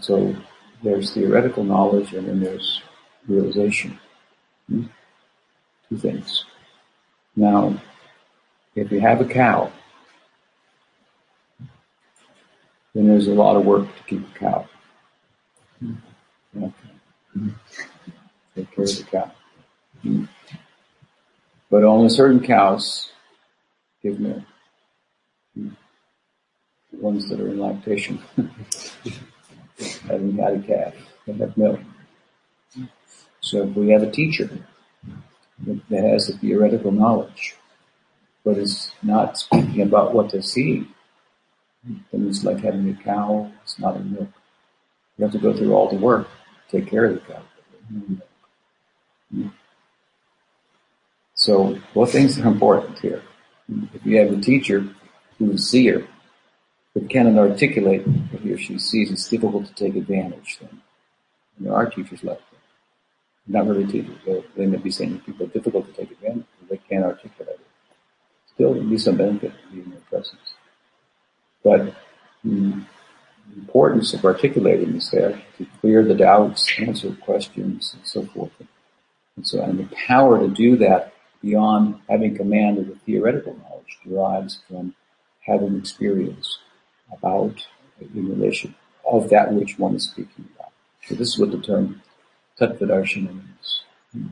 So 0.00 0.36
there's 0.82 1.12
theoretical 1.12 1.64
knowledge 1.64 2.12
and 2.12 2.28
then 2.28 2.40
there's 2.40 2.82
realization. 3.26 3.98
Hmm. 4.68 4.84
Two 5.88 5.96
things. 5.96 6.44
Now, 7.36 7.80
if 8.74 8.90
you 8.92 9.00
have 9.00 9.20
a 9.20 9.24
cow, 9.24 9.72
then 12.94 13.08
there's 13.08 13.28
a 13.28 13.34
lot 13.34 13.56
of 13.56 13.64
work 13.64 13.86
to 13.96 14.02
keep 14.04 14.26
a 14.28 14.38
cow. 14.38 14.68
Okay. 16.56 16.72
Take 18.54 18.74
care 18.74 18.84
of 18.84 18.96
the 18.96 19.04
cow. 19.04 19.32
But 21.70 21.84
only 21.84 22.08
certain 22.08 22.40
cows 22.40 23.10
give 24.02 24.18
milk. 24.18 24.42
The 26.96 27.02
ones 27.02 27.28
that 27.28 27.40
are 27.40 27.48
in 27.48 27.60
lactation, 27.60 28.22
having 30.08 30.36
had 30.38 30.54
a 30.54 30.60
calf, 30.60 30.94
they 31.26 31.34
have 31.34 31.56
milk. 31.56 31.80
So 33.40 33.64
if 33.64 33.76
we 33.76 33.90
have 33.90 34.02
a 34.02 34.10
teacher 34.10 34.48
that 35.90 36.04
has 36.04 36.28
a 36.30 36.38
theoretical 36.38 36.90
knowledge, 36.92 37.56
but 38.44 38.56
is 38.56 38.92
not 39.02 39.36
speaking 39.36 39.82
about 39.82 40.14
what 40.14 40.30
they're 40.30 40.40
seeing, 40.40 40.88
then 41.84 42.28
it's 42.28 42.44
like 42.44 42.60
having 42.60 42.88
a 42.88 42.94
cow, 43.04 43.52
it's 43.62 43.78
not 43.78 43.96
a 43.96 44.00
milk. 44.00 44.28
You 45.18 45.24
have 45.24 45.32
to 45.32 45.38
go 45.38 45.52
through 45.54 45.74
all 45.74 45.90
the 45.90 45.96
work, 45.96 46.28
take 46.70 46.88
care 46.88 47.06
of 47.06 47.14
the 47.14 47.20
cow. 47.20 47.42
So 51.34 51.78
both 51.94 52.12
things 52.12 52.38
are 52.38 52.46
important 52.46 52.98
here. 53.00 53.22
If 53.92 54.06
you 54.06 54.16
have 54.18 54.32
a 54.32 54.40
teacher 54.40 54.88
who 55.38 55.52
is 55.52 55.68
seer, 55.68 56.06
but 56.96 57.10
cannot 57.10 57.36
articulate 57.38 58.06
what 58.06 58.40
he 58.40 58.54
or 58.54 58.56
she 58.56 58.78
sees, 58.78 59.10
it's 59.10 59.28
difficult 59.28 59.66
to 59.66 59.74
take 59.74 59.96
advantage 59.96 60.56
then. 60.58 60.80
And 61.58 61.66
there 61.66 61.74
are 61.74 61.90
teachers 61.90 62.22
that. 62.22 62.40
Not 63.46 63.66
really 63.66 63.86
teachers, 63.86 64.16
but 64.24 64.46
they 64.56 64.64
may 64.64 64.78
be 64.78 64.90
saying 64.90 65.20
people 65.20 65.44
are 65.44 65.50
difficult 65.50 65.86
to 65.88 65.92
take 65.92 66.10
advantage 66.10 66.46
of, 66.62 66.68
they 66.70 66.78
can't 66.78 67.04
articulate 67.04 67.56
it. 67.56 67.66
Still, 68.54 68.72
there 68.72 68.82
be 68.82 68.96
some 68.96 69.18
benefit 69.18 69.52
in 69.72 69.90
their 69.90 70.00
presence. 70.08 70.54
But 71.62 71.94
the 72.42 72.82
importance 73.54 74.14
of 74.14 74.24
articulating 74.24 74.96
is 74.96 75.10
there 75.10 75.42
to 75.58 75.66
clear 75.82 76.02
the 76.02 76.14
doubts, 76.14 76.66
answer 76.78 77.12
questions, 77.12 77.92
and 77.94 78.06
so 78.06 78.24
forth. 78.24 78.52
And 79.36 79.46
so, 79.46 79.62
and 79.62 79.78
the 79.78 79.94
power 80.06 80.38
to 80.38 80.48
do 80.48 80.76
that 80.76 81.12
beyond 81.42 82.00
having 82.08 82.34
command 82.34 82.78
of 82.78 82.88
the 82.88 82.94
theoretical 82.94 83.54
knowledge 83.54 83.98
derives 84.02 84.60
from 84.66 84.94
having 85.46 85.76
experience 85.76 86.58
about 87.12 87.66
in 88.00 88.28
relation 88.28 88.74
of 89.10 89.28
that 89.30 89.52
which 89.52 89.78
one 89.78 89.94
is 89.94 90.04
speaking 90.04 90.48
about. 90.54 90.72
So 91.06 91.14
this 91.14 91.28
is 91.28 91.38
what 91.38 91.52
the 91.52 91.58
term 91.58 92.02
tattvadarshana 92.60 93.28
means. 93.28 93.82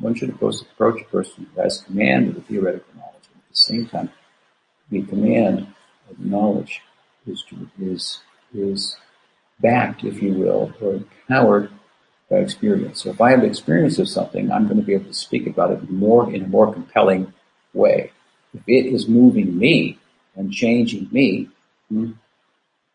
One 0.01 0.15
should 0.15 0.31
approach 0.31 0.63
a 1.01 1.05
person 1.05 1.47
who 1.55 1.61
has 1.61 1.83
command 1.83 2.29
of 2.29 2.35
the 2.37 2.41
theoretical 2.43 2.95
knowledge, 2.97 3.29
and 3.33 3.43
at 3.43 3.51
the 3.51 3.57
same 3.57 3.87
time, 3.87 4.11
the 4.91 5.03
command 5.03 5.67
of 6.11 6.19
knowledge 6.19 6.81
is, 7.27 7.45
is, 7.81 8.21
is 8.55 8.97
backed, 9.61 10.05
if 10.05 10.23
you 10.23 10.33
will, 10.33 10.73
or 10.81 10.95
empowered 10.95 11.71
by 12.31 12.37
experience. 12.37 13.03
So 13.03 13.11
if 13.11 13.21
I 13.21 13.31
have 13.31 13.45
experience 13.45 13.99
of 13.99 14.09
something, 14.09 14.51
I'm 14.51 14.67
going 14.67 14.81
to 14.81 14.87
be 14.87 14.95
able 14.95 15.07
to 15.07 15.15
speak 15.15 15.47
about 15.47 15.73
it 15.73 15.91
more 15.91 16.33
in 16.33 16.45
a 16.45 16.49
more 16.49 16.73
compelling 16.73 17.33
way. 17.73 18.11
If 18.55 18.63
it 18.67 18.87
is 18.87 19.09
moving 19.09 19.59
me 19.59 19.99
and 20.37 20.53
changing 20.53 21.09
me, 21.13 21.49
hmm, 21.89 22.13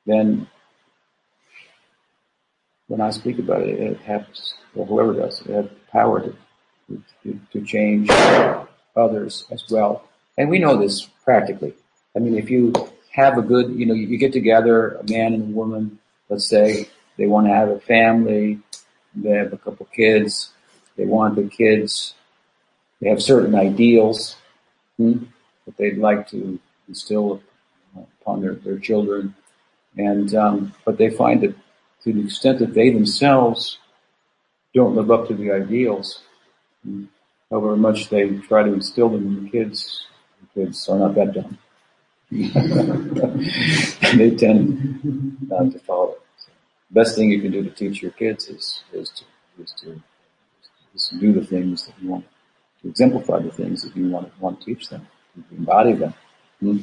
then 0.09 0.47
when 2.87 3.01
I 3.01 3.11
speak 3.11 3.39
about 3.39 3.61
it, 3.61 3.79
it 3.79 3.99
has, 4.01 4.23
or 4.75 4.85
whoever 4.85 5.13
does, 5.13 5.41
it 5.41 5.53
has 5.53 5.65
power 5.91 6.21
to, 6.21 7.03
to, 7.23 7.39
to 7.53 7.61
change 7.61 8.09
others 8.95 9.45
as 9.51 9.63
well. 9.69 10.03
And 10.37 10.49
we 10.49 10.59
know 10.59 10.77
this 10.77 11.07
practically. 11.23 11.73
I 12.15 12.19
mean, 12.19 12.37
if 12.37 12.49
you 12.49 12.73
have 13.11 13.37
a 13.37 13.41
good, 13.41 13.71
you 13.75 13.85
know, 13.85 13.93
you 13.93 14.17
get 14.17 14.33
together, 14.33 14.95
a 14.95 15.03
man 15.03 15.33
and 15.33 15.53
a 15.53 15.55
woman, 15.55 15.99
let's 16.29 16.49
say, 16.49 16.89
they 17.17 17.27
want 17.27 17.47
to 17.47 17.53
have 17.53 17.69
a 17.69 17.79
family, 17.79 18.59
they 19.15 19.31
have 19.31 19.53
a 19.53 19.57
couple 19.57 19.85
kids, 19.87 20.51
they 20.95 21.05
want 21.05 21.35
the 21.35 21.43
kids, 21.43 22.15
they 23.01 23.09
have 23.09 23.21
certain 23.21 23.55
ideals 23.55 24.35
hmm, 24.97 25.23
that 25.65 25.77
they'd 25.77 25.97
like 25.97 26.29
to 26.29 26.59
instill 26.87 27.41
upon 28.21 28.41
their, 28.41 28.55
their 28.55 28.79
children. 28.79 29.35
And, 29.99 30.33
um, 30.33 30.73
but 30.85 30.97
they 30.97 31.09
find 31.09 31.41
that 31.43 31.53
to 32.03 32.13
the 32.13 32.23
extent 32.23 32.59
that 32.59 32.73
they 32.73 32.89
themselves 32.89 33.79
don't 34.73 34.95
live 34.95 35.11
up 35.11 35.27
to 35.27 35.33
the 35.33 35.51
ideals, 35.51 36.21
however 37.51 37.75
much 37.75 38.09
they 38.09 38.29
try 38.37 38.63
to 38.63 38.71
instill 38.71 39.09
them 39.09 39.27
in 39.27 39.43
the 39.43 39.49
kids, 39.49 40.05
the 40.39 40.61
kids 40.61 40.87
are 40.87 40.99
not 40.99 41.15
that 41.15 41.33
dumb. 41.33 41.57
they 44.17 44.29
tend 44.37 45.37
not 45.49 45.69
to 45.73 45.79
follow. 45.79 46.15
The 46.89 46.93
best 46.93 47.17
thing 47.17 47.29
you 47.29 47.41
can 47.41 47.51
do 47.51 47.61
to 47.61 47.71
teach 47.71 48.01
your 48.01 48.11
kids 48.11 48.47
is, 48.47 48.83
is 48.93 49.09
to, 49.09 49.25
is 49.61 49.73
to, 49.81 50.01
is 50.95 51.09
to 51.09 51.19
do 51.19 51.33
the 51.33 51.45
things 51.45 51.87
that 51.87 51.95
you 52.01 52.11
want, 52.11 52.25
to 52.83 52.87
exemplify 52.87 53.39
the 53.39 53.51
things 53.51 53.81
that 53.81 53.97
you 53.97 54.07
want, 54.09 54.31
want 54.39 54.61
to 54.61 54.65
teach 54.65 54.87
them, 54.87 55.05
to 55.35 55.55
embody 55.57 55.91
them. 55.91 56.13
Hmm? 56.61 56.77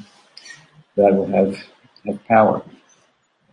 That 0.96 1.14
will 1.14 1.28
have, 1.28 1.56
have 2.04 2.24
power. 2.26 2.62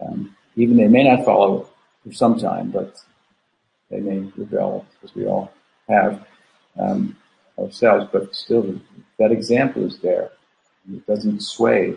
Um, 0.06 0.36
even 0.56 0.78
they 0.78 0.88
may 0.88 1.04
not 1.04 1.26
follow 1.26 1.70
for 2.04 2.12
some 2.12 2.38
time, 2.38 2.72
but 2.72 3.02
they 3.90 4.00
may 4.00 4.20
rebel, 4.38 4.86
as 5.04 5.16
we 5.16 5.26
all 5.26 5.52
have 5.90 6.26
um, 6.80 7.16
ourselves, 7.60 8.08
but 8.12 8.36
still 8.36 8.80
that 9.20 9.32
example 9.32 9.86
is 9.86 10.00
there 10.00 10.32
it 10.92 11.06
doesn't 11.08 11.42
sway, 11.42 11.96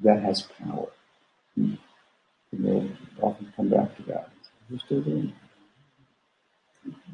that 0.00 0.22
has 0.22 0.42
power. 0.42 0.88
And 1.54 1.78
we'll 2.52 2.88
often 3.20 3.52
come 3.54 3.68
back 3.68 3.96
to 3.96 4.02
that. 4.04 4.30
We're 4.70 4.78
still 4.78 5.02
doing. 5.02 5.32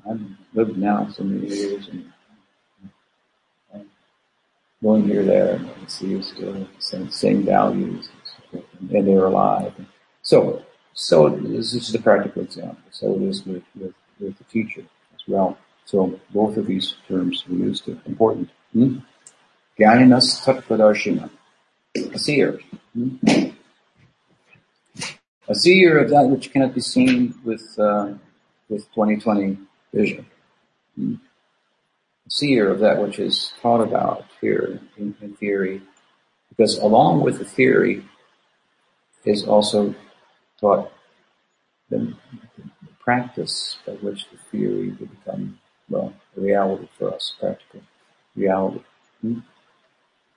I've 0.08 0.20
lived 0.54 0.76
now 0.78 1.08
so 1.10 1.22
many 1.24 1.46
years 1.48 1.88
and 1.88 2.12
I'm 3.74 3.90
going 4.82 5.04
here, 5.04 5.24
there, 5.24 5.54
and 5.56 5.90
see 5.90 6.08
you 6.08 6.22
still 6.22 6.52
the 6.54 6.66
same, 6.78 7.10
same 7.10 7.44
values, 7.44 8.08
and 8.52 8.64
they're 8.90 9.26
alive. 9.26 9.72
So, 10.22 10.64
so 10.94 11.28
this 11.28 11.74
is 11.74 11.92
the 11.92 11.98
practical 11.98 12.42
example. 12.42 12.78
So 12.90 13.14
it 13.16 13.22
is 13.22 13.44
with, 13.44 13.64
with, 13.78 13.94
with 14.20 14.38
the 14.38 14.44
teacher 14.44 14.84
as 15.14 15.20
well. 15.26 15.58
So 15.84 16.20
both 16.30 16.56
of 16.56 16.66
these 16.66 16.94
terms 17.08 17.44
we 17.48 17.58
used 17.58 17.88
are 17.88 17.98
important. 18.06 18.50
Hmm? 18.72 18.98
Jnana's 19.78 20.40
Tattvadarshina. 20.44 21.28
A 21.96 22.18
seer. 22.18 22.60
A 25.48 25.54
seer 25.54 25.98
of 25.98 26.10
that 26.10 26.28
which 26.28 26.52
cannot 26.52 26.74
be 26.74 26.80
seen 26.80 27.34
with, 27.44 27.76
uh, 27.78 28.12
with 28.68 28.88
2020 28.94 29.58
vision. 29.92 30.26
A 30.98 31.18
seer 32.28 32.70
of 32.70 32.78
that 32.78 33.02
which 33.02 33.18
is 33.18 33.52
taught 33.60 33.80
about 33.80 34.24
here 34.40 34.80
in, 34.96 35.16
in 35.20 35.34
theory. 35.34 35.82
Because 36.48 36.78
along 36.78 37.22
with 37.22 37.38
the 37.38 37.44
theory 37.44 38.04
is 39.24 39.44
also 39.44 39.94
taught 40.62 40.92
the, 41.90 41.98
the 42.56 42.64
practice 43.00 43.76
by 43.84 43.92
which 43.94 44.26
the 44.30 44.38
theory 44.50 44.96
will 44.98 45.08
become, 45.08 45.58
well, 45.90 46.14
reality 46.36 46.88
for 46.98 47.12
us, 47.12 47.34
practical 47.38 47.82
reality. 48.34 48.80
Hmm? 49.20 49.38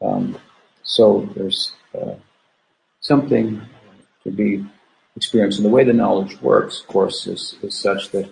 Um, 0.02 0.38
so 0.84 1.30
there's 1.36 1.72
uh, 1.98 2.16
something 3.00 3.62
to 4.24 4.32
be 4.32 4.66
experienced. 5.16 5.60
And 5.60 5.66
the 5.66 5.72
way 5.72 5.84
the 5.84 5.94
knowledge 5.94 6.42
works, 6.42 6.82
of 6.82 6.88
course, 6.88 7.28
is, 7.28 7.56
is 7.62 7.76
such 7.76 8.12
that 8.12 8.26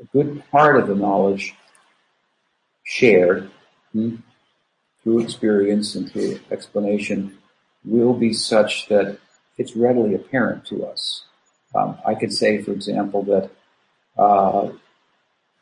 a 0.00 0.04
good 0.12 0.42
part 0.50 0.76
of 0.76 0.88
the 0.88 0.94
knowledge 0.94 1.54
shared 2.82 3.50
hmm, 3.92 4.16
through 5.02 5.20
experience 5.20 5.94
and 5.94 6.10
through 6.10 6.38
explanation 6.50 7.38
will 7.84 8.12
be 8.12 8.32
such 8.32 8.88
that 8.88 9.18
it's 9.58 9.76
readily 9.76 10.14
apparent 10.14 10.64
to 10.66 10.86
us. 10.86 11.22
Um, 11.74 11.98
I 12.06 12.14
could 12.14 12.32
say, 12.32 12.62
for 12.62 12.72
example, 12.72 13.22
that 13.24 13.50
uh, 14.18 14.70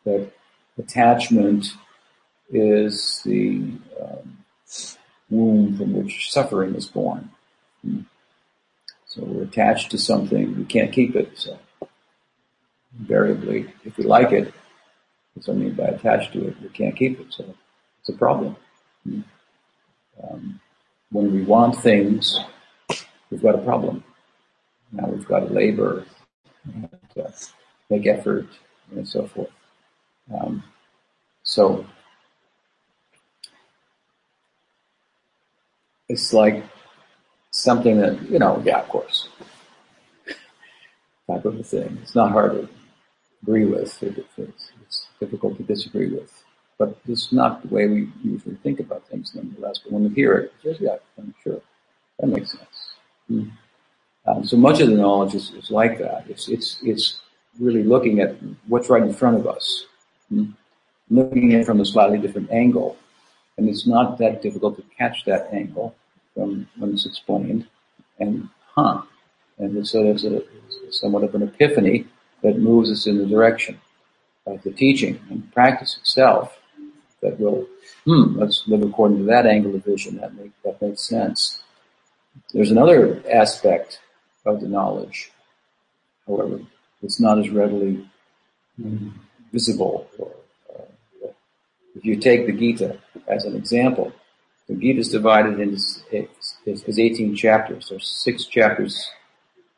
that 0.04 0.30
attachment 0.78 1.66
is 2.50 3.20
the 3.24 3.72
um, 4.00 4.38
womb 5.30 5.76
from 5.76 5.94
which 5.94 6.30
suffering 6.30 6.74
is 6.74 6.86
born. 6.86 7.30
Hmm. 7.82 8.00
So 9.06 9.22
we're 9.22 9.44
attached 9.44 9.90
to 9.92 9.98
something, 9.98 10.56
we 10.56 10.64
can't 10.64 10.92
keep 10.92 11.14
it, 11.14 11.38
so 11.38 11.58
invariably, 12.98 13.72
if 13.84 13.96
we 13.96 14.04
like 14.04 14.32
it, 14.32 14.52
because 15.34 15.48
I 15.48 15.52
mean 15.52 15.74
by 15.74 15.84
attached 15.84 16.32
to 16.32 16.48
it, 16.48 16.60
we 16.60 16.68
can't 16.68 16.96
keep 16.96 17.20
it, 17.20 17.26
so 17.30 17.54
it's 18.00 18.08
a 18.08 18.12
problem. 18.12 18.56
Hmm. 19.04 19.20
Um, 20.22 20.60
when 21.10 21.32
we 21.32 21.42
want 21.42 21.76
things, 21.76 22.40
we've 23.34 23.42
got 23.42 23.56
a 23.56 23.64
problem. 23.64 24.04
Now 24.92 25.08
we've 25.08 25.26
got 25.28 25.40
to 25.40 25.46
labor, 25.54 26.06
uh, 27.18 27.30
make 27.90 28.06
effort, 28.06 28.46
and 28.92 29.08
so 29.08 29.26
forth. 29.28 29.50
Um, 30.34 30.64
so 31.44 31.86
it's 36.08 36.32
like 36.34 36.64
something 37.52 37.98
that 38.00 38.22
you 38.30 38.38
know, 38.40 38.62
yeah, 38.64 38.80
of 38.80 38.88
course, 38.88 39.28
type 41.30 41.44
of 41.46 41.60
a 41.60 41.64
thing. 41.64 41.98
It's 42.02 42.14
not 42.16 42.32
hard 42.32 42.52
to 42.52 42.68
agree 43.42 43.66
with. 43.66 44.02
It's, 44.02 44.26
it's 44.38 45.08
difficult 45.20 45.58
to 45.58 45.64
disagree 45.64 46.10
with. 46.10 46.32
But 46.78 46.98
it's 47.08 47.32
not 47.32 47.62
the 47.62 47.74
way 47.74 47.86
we 47.88 48.08
usually 48.24 48.56
think 48.56 48.80
about 48.80 49.08
things 49.08 49.34
nonetheless. 49.34 49.78
But 49.84 49.92
when 49.92 50.04
we 50.08 50.14
hear 50.14 50.34
it, 50.34 50.52
yeah, 50.80 50.96
I'm 51.18 51.34
sure. 51.44 51.60
That 52.20 52.28
makes 52.28 52.52
sense. 52.52 52.83
Mm. 53.30 53.50
Um, 54.26 54.44
so 54.44 54.56
much 54.56 54.80
of 54.80 54.88
the 54.88 54.94
knowledge 54.94 55.34
is, 55.34 55.50
is, 55.52 55.70
like 55.70 55.98
that. 55.98 56.24
It's, 56.28 56.48
it's, 56.48 56.78
it's 56.82 57.20
really 57.60 57.84
looking 57.84 58.20
at 58.20 58.36
what's 58.68 58.88
right 58.88 59.02
in 59.02 59.12
front 59.12 59.38
of 59.38 59.46
us. 59.46 59.86
Mm. 60.32 60.54
Looking 61.10 61.54
at 61.54 61.60
it 61.60 61.66
from 61.66 61.80
a 61.80 61.84
slightly 61.84 62.18
different 62.18 62.50
angle. 62.50 62.96
And 63.58 63.68
it's 63.68 63.86
not 63.86 64.18
that 64.18 64.42
difficult 64.42 64.76
to 64.76 64.84
catch 64.96 65.24
that 65.26 65.52
angle 65.52 65.94
from 66.34 66.68
when 66.78 66.94
it's 66.94 67.06
explained. 67.06 67.66
And, 68.18 68.48
huh. 68.74 69.02
And 69.58 69.86
so 69.86 70.02
there's 70.02 70.24
a, 70.24 70.42
somewhat 70.90 71.24
of 71.24 71.34
an 71.34 71.42
epiphany 71.42 72.06
that 72.42 72.58
moves 72.58 72.90
us 72.90 73.06
in 73.06 73.18
the 73.18 73.26
direction 73.26 73.80
of 74.46 74.62
the 74.62 74.72
teaching 74.72 75.20
and 75.30 75.50
practice 75.52 75.98
itself 75.98 76.58
that 77.22 77.38
will, 77.40 77.66
hmm, 78.04 78.38
let's 78.38 78.66
live 78.66 78.82
according 78.82 79.18
to 79.18 79.24
that 79.24 79.46
angle 79.46 79.74
of 79.74 79.84
vision. 79.84 80.18
That, 80.18 80.34
make, 80.34 80.52
that 80.62 80.80
makes 80.82 81.02
sense. 81.02 81.62
There's 82.52 82.70
another 82.70 83.22
aspect 83.30 84.00
of 84.46 84.60
the 84.60 84.68
knowledge, 84.68 85.30
however, 86.26 86.60
it's 87.02 87.20
not 87.20 87.38
as 87.38 87.50
readily 87.50 88.08
visible. 89.52 90.08
Or, 90.18 90.32
uh, 90.74 91.28
if 91.94 92.04
you 92.04 92.16
take 92.16 92.46
the 92.46 92.52
Gita 92.52 92.98
as 93.28 93.44
an 93.44 93.56
example, 93.56 94.12
the 94.68 94.74
Gita 94.74 95.00
is 95.00 95.08
divided 95.08 95.60
into 95.60 95.76
is 96.66 96.98
18 96.98 97.34
chapters. 97.36 97.88
There's 97.90 98.08
six 98.08 98.46
chapters, 98.46 99.10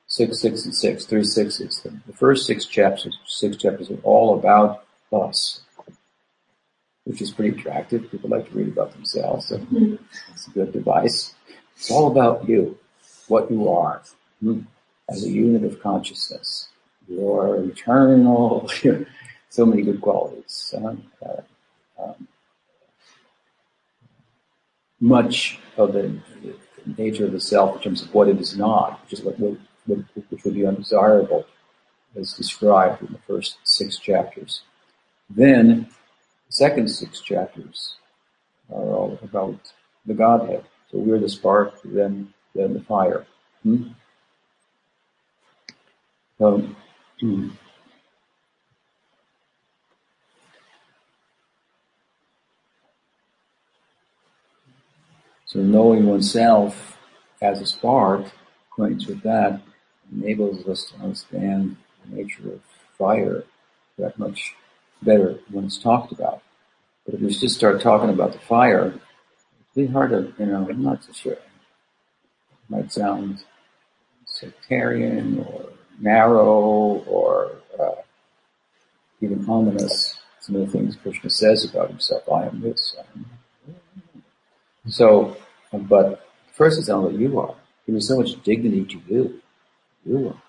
six, 0.07 0.41
six, 0.41 0.65
and 0.65 0.75
six, 0.75 1.05
three 1.05 1.25
sixes. 1.25 1.81
The 1.83 2.13
first 2.13 2.47
six 2.47 2.67
chapters, 2.67 3.17
six 3.27 3.57
chapters 3.57 3.91
are 3.91 4.01
all 4.03 4.39
about 4.39 4.85
us, 5.13 5.61
which 7.05 7.21
is 7.21 7.31
pretty 7.31 7.59
attractive. 7.59 8.11
People 8.11 8.31
like 8.31 8.49
to 8.49 8.57
read 8.57 8.69
about 8.69 8.93
themselves, 8.93 9.49
so 9.49 9.61
it's 10.33 10.47
a 10.47 10.51
good 10.51 10.73
device. 10.73 11.36
It's 11.77 11.91
all 11.91 12.11
about 12.11 12.49
you, 12.49 12.79
what 13.29 13.51
you 13.51 13.69
are, 13.69 14.03
hmm, 14.41 14.61
as 15.09 15.25
a 15.25 15.31
unit 15.31 15.65
of 15.65 15.81
consciousness. 15.81 16.69
You're 17.07 17.63
eternal, 17.65 18.69
so 19.51 19.67
many 19.67 19.83
good 19.83 20.01
qualities. 20.01 20.75
Uh, 20.77 20.97
um, 22.03 22.29
much 25.01 25.59
of 25.77 25.93
the, 25.93 26.19
the, 26.43 26.55
nature 26.97 27.27
of 27.27 27.33
the 27.33 27.41
self 27.41 27.77
in 27.77 27.83
terms 27.83 28.03
of 28.03 28.15
what 28.15 28.29
it 28.29 28.41
is 28.41 28.57
not, 28.57 29.01
which 29.03 29.15
is 29.15 29.25
what, 29.25 29.39
what, 29.41 29.59
what 29.87 29.99
which 30.31 30.45
would 30.45 30.55
be 30.55 30.65
undesirable, 30.65 31.45
is 32.15 32.33
described 32.33 33.03
in 33.03 33.13
the 33.13 33.19
first 33.27 33.59
six 33.65 33.99
chapters. 33.99 34.63
Then, 35.29 35.89
the 36.47 36.53
second 36.53 36.89
six 36.89 37.21
chapters 37.21 37.97
are 38.71 38.83
all 38.83 39.19
about 39.23 39.59
the 40.07 40.15
Godhead. 40.15 40.65
So 40.91 40.99
we're 40.99 41.19
the 41.19 41.29
spark, 41.29 41.81
then, 41.85 42.33
then 42.55 42.75
the 42.75 42.81
fire. 42.81 43.27
Hmm? 43.63 43.89
Um, 46.41 46.77
hmm. 47.21 47.49
So 55.47 55.61
knowing 55.61 56.07
oneself 56.07 56.99
as 57.41 57.61
a 57.61 57.67
spark, 57.67 58.27
acquaintance 58.71 59.07
with 59.07 59.23
that, 59.23 59.61
enables 60.13 60.67
us 60.67 60.85
to 60.91 61.03
understand 61.03 61.77
the 62.05 62.17
nature 62.17 62.53
of 62.53 62.61
fire 62.99 63.45
that 63.99 64.19
much 64.19 64.55
better 65.03 65.39
when 65.51 65.65
it's 65.65 65.79
talked 65.79 66.13
about. 66.13 66.43
But 67.05 67.15
if 67.15 67.21
we 67.21 67.29
just 67.29 67.55
start 67.55 67.81
talking 67.81 68.11
about 68.11 68.33
the 68.33 68.39
fire, 68.41 69.01
it's 69.77 69.93
hard 69.93 70.11
to, 70.11 70.33
you 70.39 70.47
know, 70.47 70.67
I'm 70.69 70.83
not 70.83 71.05
so 71.05 71.13
sure. 71.13 71.33
It 71.33 71.41
might 72.69 72.93
sound 72.93 73.45
sectarian 74.25 75.41
or 75.41 75.71
narrow 76.01 77.05
or 77.07 77.53
uh, 77.79 78.03
even 79.21 79.49
ominous. 79.49 80.19
Some 80.41 80.57
of 80.57 80.67
the 80.67 80.73
things 80.79 80.97
Krishna 80.97 81.31
says 81.31 81.65
about 81.65 81.91
himself, 81.91 82.23
I 82.33 82.47
am 82.47 82.61
this. 82.61 82.97
I 82.99 83.03
am 83.19 83.27
so, 84.89 85.37
but 85.73 86.29
first 86.53 86.79
it's 86.79 86.89
not 86.89 87.03
what 87.03 87.15
you 87.15 87.41
are. 87.41 87.57
There 87.87 87.97
is 87.97 88.09
so 88.09 88.19
much 88.19 88.41
dignity 88.43 88.85
to 88.85 89.01
you. 89.09 89.43
You 90.05 90.29
are. 90.29 90.43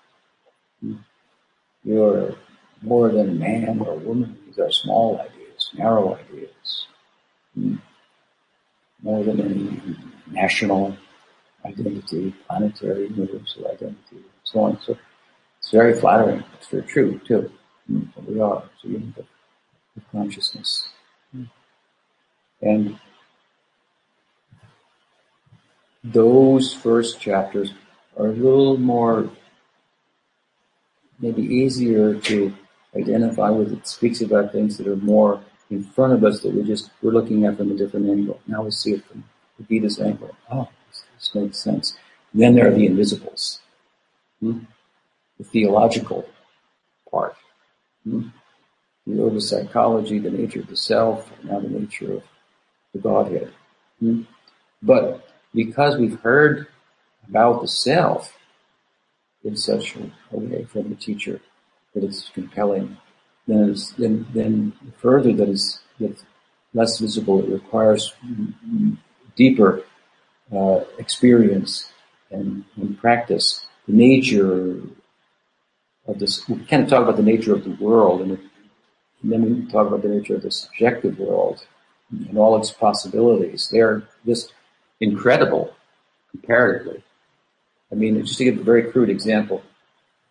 You're 1.84 2.36
more 2.82 3.08
than 3.10 3.28
a 3.30 3.32
man 3.32 3.80
or 3.80 3.92
a 3.94 3.96
woman. 3.98 4.38
These 4.46 4.58
are 4.58 4.70
small 4.70 5.20
ideas, 5.20 5.70
narrow 5.74 6.14
ideas. 6.16 6.86
More 9.02 9.22
than 9.22 9.40
any 9.40 9.96
national 10.30 10.96
identity, 11.64 12.34
planetary, 12.46 13.08
universal 13.08 13.68
identity, 13.68 14.24
so 14.44 14.60
on. 14.60 14.80
So 14.80 14.98
it's 15.58 15.70
very 15.70 15.98
flattering. 15.98 16.44
It's 16.54 16.68
very 16.68 16.82
true 16.84 17.20
too. 17.26 17.50
Hmm. 17.86 18.02
We 18.26 18.40
are. 18.40 18.62
So 18.82 18.88
unit 18.88 19.16
of, 19.18 19.26
of 19.96 20.10
consciousness. 20.10 20.88
Hmm. 21.32 21.44
And 22.62 22.98
those 26.04 26.72
first 26.72 27.20
chapters 27.20 27.72
are 28.16 28.26
a 28.26 28.32
little 28.32 28.76
more 28.78 29.30
maybe 31.20 31.42
easier 31.42 32.14
to 32.14 32.54
identify 32.96 33.50
with. 33.50 33.72
It 33.72 33.86
speaks 33.86 34.20
about 34.20 34.52
things 34.52 34.78
that 34.78 34.86
are 34.86 34.96
more 34.96 35.42
in 35.70 35.84
front 35.84 36.12
of 36.12 36.24
us 36.24 36.40
that 36.40 36.54
we 36.54 36.62
just 36.62 36.90
we're 37.02 37.12
looking 37.12 37.44
at 37.44 37.56
from 37.56 37.70
a 37.70 37.74
different 37.74 38.08
angle. 38.08 38.40
Now 38.46 38.62
we 38.62 38.70
see 38.70 38.92
it 38.92 39.04
from 39.06 39.24
the 39.58 39.64
Gita's 39.64 40.00
angle. 40.00 40.34
Oh, 40.50 40.68
this, 40.88 41.04
this 41.16 41.34
makes 41.34 41.58
sense. 41.58 41.96
And 42.32 42.42
then 42.42 42.54
there 42.54 42.68
are 42.68 42.74
the 42.74 42.86
invisibles, 42.86 43.60
hmm? 44.40 44.60
the 45.38 45.44
theological 45.44 46.28
part, 47.10 47.36
hmm? 48.04 48.28
the 49.06 49.40
psychology, 49.40 50.18
the 50.18 50.30
nature 50.30 50.60
of 50.60 50.66
the 50.66 50.76
self, 50.76 51.30
now 51.42 51.60
the 51.60 51.68
nature 51.68 52.14
of 52.14 52.22
the 52.92 52.98
Godhead. 52.98 53.52
Hmm? 54.00 54.22
But 54.82 55.26
because 55.54 55.96
we've 55.96 56.20
heard 56.20 56.66
about 57.28 57.62
the 57.62 57.68
self 57.68 58.36
in 59.44 59.56
such 59.56 59.96
a 59.96 60.36
way 60.36 60.64
from 60.64 60.90
the 60.90 60.94
teacher 60.94 61.40
that 61.94 62.04
it's 62.04 62.28
compelling, 62.28 62.96
then, 63.48 63.70
it's, 63.70 63.90
then, 63.92 64.26
then 64.32 64.72
further 64.98 65.32
that 65.32 65.48
is 65.48 65.80
less 66.74 66.98
visible. 66.98 67.42
It 67.42 67.50
requires 67.50 68.14
deeper 69.36 69.82
uh, 70.54 70.80
experience 70.98 71.90
and, 72.30 72.64
and, 72.76 72.98
practice. 72.98 73.66
The 73.86 73.94
nature 73.94 74.80
of 76.06 76.18
this, 76.18 76.46
we 76.48 76.56
of 76.82 76.88
talk 76.88 77.02
about 77.02 77.16
the 77.16 77.22
nature 77.22 77.54
of 77.54 77.64
the 77.64 77.76
world, 77.82 78.20
and, 78.20 78.32
and 79.22 79.32
then 79.32 79.42
we 79.42 79.72
talk 79.72 79.86
about 79.86 80.02
the 80.02 80.08
nature 80.08 80.36
of 80.36 80.42
the 80.42 80.50
subjective 80.50 81.18
world 81.18 81.66
and 82.10 82.38
all 82.38 82.58
its 82.58 82.70
possibilities. 82.70 83.68
They're 83.70 84.02
just 84.26 84.52
incredible 85.00 85.74
comparatively. 86.30 87.02
I 87.90 87.94
mean, 87.94 88.20
just 88.24 88.38
to 88.38 88.44
give 88.44 88.58
a 88.58 88.62
very 88.62 88.90
crude 88.90 89.08
example, 89.08 89.62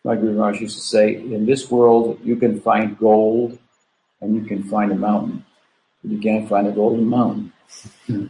my 0.07 0.15
Guru 0.15 0.35
Maharaj 0.35 0.61
used 0.61 0.77
to 0.77 0.81
say, 0.81 1.15
in 1.15 1.45
this 1.45 1.69
world, 1.69 2.21
you 2.23 2.37
can 2.37 2.61
find 2.61 2.97
gold 2.97 3.59
and 4.21 4.35
you 4.35 4.43
can 4.45 4.63
find 4.63 4.89
a 4.93 4.95
mountain, 4.95 5.43
but 6.01 6.11
you 6.11 6.19
can't 6.19 6.47
find 6.47 6.65
a 6.65 6.71
golden 6.71 7.05
mountain. 7.09 7.51
Hmm. 8.05 8.27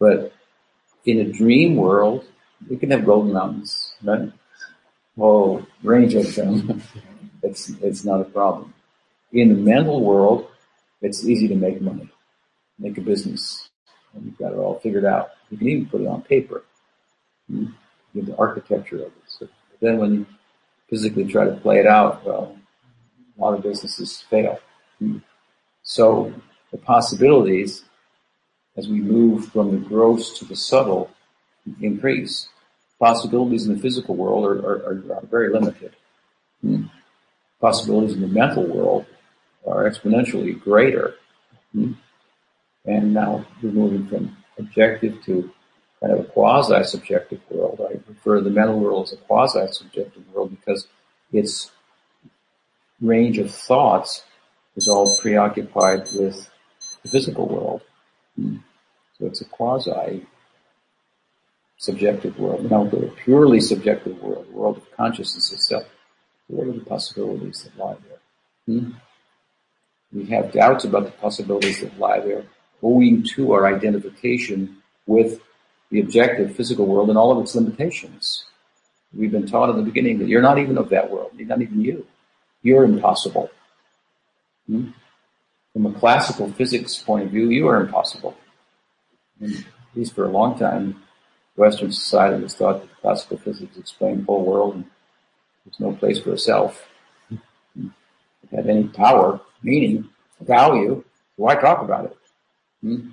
but 0.00 0.32
in 1.04 1.20
a 1.20 1.30
dream 1.30 1.76
world, 1.76 2.24
you 2.70 2.78
can 2.78 2.90
have 2.92 3.04
golden 3.04 3.34
mountains, 3.34 3.92
right? 4.02 4.32
Whole 5.18 5.66
range 5.82 6.14
of 6.14 6.34
them. 6.34 6.82
it's, 7.42 7.68
it's 7.82 8.02
not 8.02 8.22
a 8.22 8.24
problem. 8.24 8.72
In 9.32 9.50
the 9.50 9.60
mental 9.72 10.00
world, 10.02 10.48
it's 11.02 11.26
easy 11.26 11.46
to 11.48 11.56
make 11.56 11.82
money, 11.82 12.08
make 12.78 12.96
a 12.96 13.02
business, 13.02 13.68
and 14.14 14.24
you've 14.24 14.38
got 14.38 14.52
it 14.52 14.56
all 14.56 14.80
figured 14.80 15.04
out. 15.04 15.32
You 15.50 15.58
can 15.58 15.68
even 15.68 15.86
put 15.90 16.00
it 16.00 16.06
on 16.06 16.22
paper. 16.22 16.64
Hmm? 17.50 17.66
You 18.14 18.22
have 18.22 18.30
the 18.30 18.36
architecture 18.38 18.96
of 18.96 19.12
it. 19.12 19.26
So 19.26 19.48
then 19.82 19.98
when 19.98 20.14
you 20.14 20.26
physically 20.88 21.24
try 21.24 21.44
to 21.44 21.56
play 21.56 21.78
it 21.78 21.86
out, 21.86 22.24
well, 22.24 22.56
a 23.36 23.40
lot 23.40 23.54
of 23.54 23.62
businesses 23.62 24.22
fail. 24.30 24.58
So 25.82 26.32
the 26.72 26.78
possibilities 26.78 27.84
as 28.76 28.88
we 28.88 29.00
move 29.00 29.46
from 29.46 29.70
the 29.70 29.88
gross 29.88 30.38
to 30.38 30.44
the 30.44 30.56
subtle 30.56 31.10
increase. 31.80 32.48
Possibilities 32.98 33.66
in 33.66 33.74
the 33.74 33.80
physical 33.80 34.16
world 34.16 34.44
are, 34.44 34.58
are, 34.64 35.16
are 35.16 35.26
very 35.30 35.52
limited. 35.52 35.94
Possibilities 37.60 38.14
in 38.16 38.22
the 38.22 38.28
mental 38.28 38.66
world 38.66 39.06
are 39.66 39.90
exponentially 39.90 40.58
greater. 40.60 41.14
And 41.74 43.14
now 43.14 43.46
we're 43.62 43.70
moving 43.70 44.06
from 44.06 44.36
objective 44.58 45.22
to 45.24 45.50
kind 46.00 46.12
of 46.12 46.20
a 46.20 46.24
quasi-subjective 46.24 47.40
world. 47.50 47.80
I 47.80 47.98
refer 48.08 48.36
to 48.36 48.42
the 48.42 48.50
mental 48.50 48.78
world 48.78 49.08
as 49.08 49.12
a 49.14 49.16
quasi-subjective 49.16 50.24
world 50.32 50.50
because 50.50 50.86
its 51.32 51.70
range 53.00 53.38
of 53.38 53.50
thoughts 53.50 54.24
is 54.76 54.88
all 54.88 55.18
preoccupied 55.20 56.00
with 56.14 56.48
the 57.02 57.08
physical 57.08 57.48
world. 57.48 57.82
So 58.38 59.26
it's 59.26 59.40
a 59.40 59.46
quasi 59.46 60.26
subjective 61.78 62.38
world. 62.38 62.70
Now 62.70 62.84
the 62.84 63.12
purely 63.24 63.60
subjective 63.60 64.20
world, 64.22 64.46
the 64.48 64.56
world 64.56 64.76
of 64.78 64.96
consciousness 64.96 65.52
itself. 65.52 65.84
What 66.48 66.68
are 66.68 66.72
the 66.72 66.84
possibilities 66.84 67.64
that 67.64 67.76
lie 67.76 67.96
there? 68.08 68.18
Hmm? 68.80 68.90
We 70.12 70.26
have 70.26 70.52
doubts 70.52 70.84
about 70.84 71.04
the 71.04 71.10
possibilities 71.10 71.80
that 71.80 71.98
lie 71.98 72.20
there 72.20 72.44
owing 72.82 73.22
to 73.22 73.52
our 73.52 73.66
identification 73.66 74.82
with 75.06 75.40
the 75.90 76.00
objective 76.00 76.56
physical 76.56 76.86
world 76.86 77.08
and 77.08 77.18
all 77.18 77.32
of 77.32 77.42
its 77.42 77.54
limitations. 77.54 78.44
We've 79.14 79.30
been 79.30 79.46
taught 79.46 79.70
in 79.70 79.76
the 79.76 79.82
beginning 79.82 80.18
that 80.18 80.28
you're 80.28 80.42
not 80.42 80.58
even 80.58 80.78
of 80.78 80.90
that 80.90 81.10
world. 81.10 81.32
You're 81.36 81.48
not 81.48 81.62
even 81.62 81.80
you. 81.80 82.06
You're 82.62 82.84
impossible. 82.84 83.50
Hmm? 84.66 84.90
From 85.72 85.86
a 85.86 85.92
classical 85.92 86.52
physics 86.52 86.96
point 86.96 87.24
of 87.24 87.30
view, 87.30 87.50
you 87.50 87.68
are 87.68 87.80
impossible. 87.80 88.36
And 89.40 89.54
at 89.54 89.64
least 89.94 90.14
for 90.14 90.24
a 90.24 90.30
long 90.30 90.58
time, 90.58 91.02
Western 91.54 91.92
society 91.92 92.42
has 92.42 92.54
thought 92.54 92.80
that 92.80 93.00
classical 93.00 93.38
physics 93.38 93.76
explained 93.76 94.22
the 94.22 94.24
whole 94.24 94.44
world 94.44 94.74
and 94.74 94.84
there's 95.64 95.80
no 95.80 95.92
place 95.92 96.18
for 96.18 96.32
a 96.32 96.38
self. 96.38 96.86
If 97.30 97.40
it 98.52 98.56
had 98.56 98.68
any 98.68 98.84
power, 98.84 99.40
meaning, 99.62 100.08
value, 100.40 101.04
why 101.36 101.54
talk 101.56 101.82
about 101.82 102.06
it? 102.06 102.16
Hmm? 102.82 103.10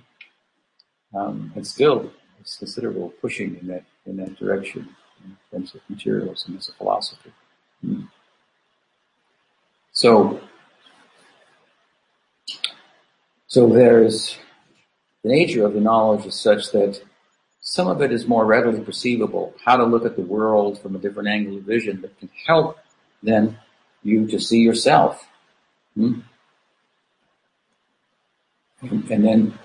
Um, 1.15 1.51
and 1.55 1.65
still, 1.65 2.11
there's 2.43 2.57
considerable 2.57 3.09
pushing 3.21 3.57
in 3.61 3.67
that 3.67 3.83
in 4.05 4.17
that 4.17 4.37
direction 4.37 4.89
in 5.23 5.37
terms 5.49 5.73
of 5.73 5.81
materialism 5.87 6.57
as 6.57 6.67
a 6.67 6.73
philosophy. 6.73 7.31
Hmm. 7.81 8.03
So, 9.93 10.41
so 13.47 13.67
there's 13.67 14.37
the 15.23 15.29
nature 15.29 15.65
of 15.65 15.73
the 15.73 15.79
knowledge 15.79 16.25
is 16.25 16.35
such 16.35 16.71
that 16.71 17.01
some 17.61 17.87
of 17.87 18.01
it 18.01 18.11
is 18.11 18.27
more 18.27 18.45
readily 18.45 18.81
perceivable, 18.81 19.53
how 19.63 19.77
to 19.77 19.85
look 19.85 20.05
at 20.05 20.17
the 20.17 20.21
world 20.21 20.81
from 20.81 20.95
a 20.95 20.99
different 20.99 21.29
angle 21.29 21.57
of 21.57 21.63
vision 21.63 22.01
that 22.01 22.19
can 22.19 22.29
help 22.45 22.77
then 23.21 23.57
you 24.01 24.27
to 24.27 24.39
see 24.39 24.59
yourself. 24.59 25.29
Hmm? 25.95 26.19
And, 28.81 29.09
and 29.09 29.23
then 29.23 29.59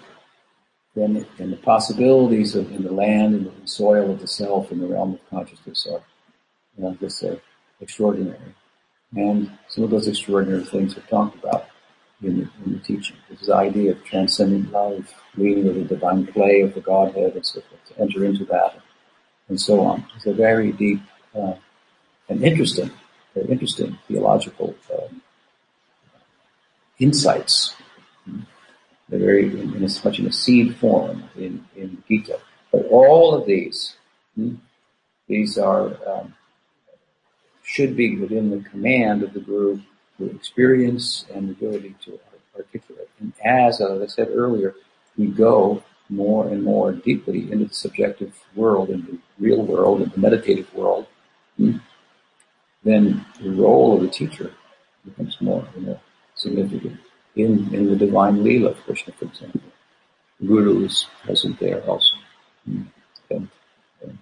then 0.98 1.26
and 1.38 1.52
the 1.52 1.56
possibilities 1.56 2.54
of 2.54 2.70
in 2.72 2.82
the 2.82 2.92
land 2.92 3.34
and 3.34 3.46
the 3.46 3.68
soil 3.68 4.10
of 4.10 4.20
the 4.20 4.26
self 4.26 4.72
in 4.72 4.80
the 4.80 4.86
realm 4.86 5.14
of 5.14 5.30
consciousness 5.30 5.86
are, 5.86 6.02
you 6.76 6.84
know, 6.84 6.94
just 7.00 7.22
uh, 7.24 7.36
extraordinary. 7.80 8.54
And 9.14 9.50
some 9.68 9.84
of 9.84 9.90
those 9.90 10.08
extraordinary 10.08 10.64
things 10.64 10.96
are 10.96 11.02
talked 11.02 11.36
about 11.42 11.66
in 12.22 12.40
the, 12.40 12.50
in 12.64 12.72
the 12.72 12.78
teaching. 12.80 13.16
This 13.30 13.48
idea 13.48 13.92
of 13.92 14.04
transcendent 14.04 14.72
love, 14.72 15.14
leading 15.36 15.64
to 15.64 15.72
the 15.72 15.84
divine 15.84 16.26
play 16.26 16.62
of 16.62 16.74
the 16.74 16.80
Godhead 16.80 17.34
and 17.34 17.46
so 17.46 17.60
forth, 17.60 17.84
to 17.88 18.00
enter 18.00 18.24
into 18.24 18.44
that, 18.46 18.80
and 19.48 19.60
so 19.60 19.80
on. 19.80 20.04
It's 20.16 20.26
a 20.26 20.34
very 20.34 20.72
deep 20.72 21.00
uh, 21.34 21.54
and 22.28 22.42
interesting, 22.42 22.90
very 23.34 23.48
interesting 23.48 23.98
theological 24.08 24.74
um, 24.92 25.22
insights. 26.98 27.74
They're 29.08 29.18
very 29.18 29.46
in, 29.46 29.74
in 29.74 29.84
as 29.84 30.04
much 30.04 30.18
in 30.18 30.26
a 30.26 30.32
seed 30.32 30.76
form 30.76 31.24
in, 31.36 31.64
in 31.76 32.02
Gita. 32.08 32.40
But 32.70 32.86
all 32.90 33.34
of 33.34 33.46
these, 33.46 33.96
hmm, 34.34 34.56
these 35.26 35.56
are 35.56 35.96
um, 36.08 36.34
should 37.62 37.96
be 37.96 38.16
within 38.16 38.50
the 38.50 38.68
command 38.68 39.22
of 39.22 39.32
the 39.32 39.40
Guru 39.40 39.80
with 40.18 40.34
experience 40.34 41.24
and 41.32 41.50
ability 41.50 41.94
to 42.04 42.18
articulate. 42.56 43.08
And 43.20 43.32
as, 43.44 43.80
as 43.80 44.02
I 44.02 44.06
said 44.06 44.28
earlier, 44.32 44.74
we 45.16 45.26
go 45.26 45.82
more 46.08 46.48
and 46.48 46.62
more 46.62 46.92
deeply 46.92 47.52
into 47.52 47.66
the 47.66 47.74
subjective 47.74 48.34
world, 48.54 48.90
into 48.90 49.12
the 49.12 49.18
real 49.38 49.62
world, 49.62 50.00
into 50.00 50.14
the 50.14 50.20
meditative 50.20 50.72
world, 50.74 51.06
hmm, 51.56 51.76
then 52.84 53.24
the 53.40 53.50
role 53.50 53.94
of 53.94 54.02
the 54.02 54.08
teacher 54.08 54.52
becomes 55.04 55.36
more 55.40 55.66
and 55.74 55.84
more 55.84 56.00
significant 56.34 56.98
in, 57.38 57.74
in 57.74 57.88
the 57.88 57.96
divine 57.96 58.38
Leela 58.38 58.70
of 58.72 58.84
Krishna, 58.84 59.12
for 59.14 59.26
example. 59.26 59.60
Guru 60.44 60.84
is 60.84 61.06
present 61.24 61.58
there 61.58 61.80
also. 61.82 62.16
Hmm, 62.64 62.82
and, 63.30 63.48
and, 64.02 64.18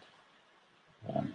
um, 1.14 1.32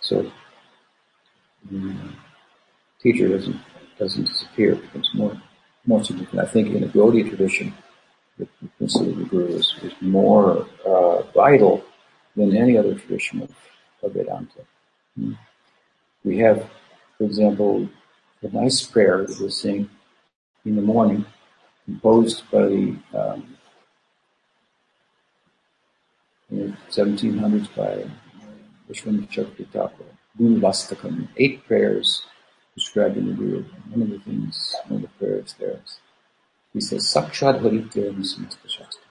so 0.00 0.30
the 1.70 1.94
teacher 3.02 3.28
doesn't 3.28 3.60
doesn't 3.98 4.26
disappear, 4.26 4.72
it 4.72 4.82
becomes 4.82 5.10
more 5.14 5.40
more 5.86 6.04
significant. 6.04 6.42
I 6.42 6.46
think 6.46 6.68
in 6.68 6.82
the 6.82 6.88
Gaudiya 6.88 7.28
tradition, 7.28 7.74
the 8.38 8.46
principle 8.76 9.10
of 9.10 9.18
the 9.18 9.24
Guru 9.24 9.46
is, 9.46 9.74
is 9.82 9.92
more 10.00 10.66
uh, 10.86 11.22
vital 11.32 11.82
than 12.36 12.56
any 12.56 12.76
other 12.76 12.94
tradition 12.94 13.42
of, 13.42 13.50
of 14.02 14.12
Vedanta. 14.12 14.60
Hmm. 15.16 15.32
We 16.24 16.38
have, 16.38 16.68
example, 17.24 17.88
a 18.42 18.48
nice 18.48 18.82
prayer 18.82 19.26
that 19.26 19.40
we 19.40 19.50
sing 19.50 19.90
in 20.64 20.76
the 20.76 20.82
morning, 20.82 21.24
composed 21.84 22.50
by 22.50 22.62
the 22.62 22.96
um, 23.14 23.58
in 26.50 26.58
the 26.58 26.76
1700s 26.90 27.74
by 27.76 28.10
Vishwanath 28.88 29.30
Chakravarti 29.30 29.68
Thakur. 29.70 30.04
Vastakam, 30.40 31.28
eight 31.36 31.66
prayers 31.66 32.22
described 32.74 33.16
in 33.16 33.26
the 33.26 33.32
Guru. 33.32 33.64
One 33.90 34.02
of 34.02 34.10
the 34.10 34.18
things, 34.20 34.74
one 34.86 35.02
of 35.02 35.02
the 35.02 35.08
prayers 35.18 35.54
there 35.58 35.80
is, 35.84 35.98
he 36.72 36.80
says, 36.80 37.02
Sakshad 37.12 37.60
Haritya 37.60 38.14
Samasta 38.14 38.68
Shastra. 38.68 39.02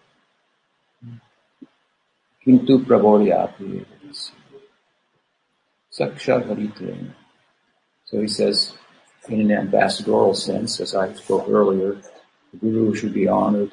Kintu 2.46 2.86
Prabodhyati 2.86 3.86
Sakshad 5.92 6.48
Haritya. 6.48 7.14
So 8.08 8.20
he 8.22 8.28
says, 8.28 8.74
in 9.30 9.40
an 9.40 9.52
ambassadorial 9.52 10.34
sense, 10.34 10.80
as 10.80 10.96
I 10.96 11.14
spoke 11.14 11.48
earlier, 11.50 12.02
the 12.52 12.58
Guru 12.60 12.96
should 12.96 13.14
be 13.14 13.28
honored 13.28 13.72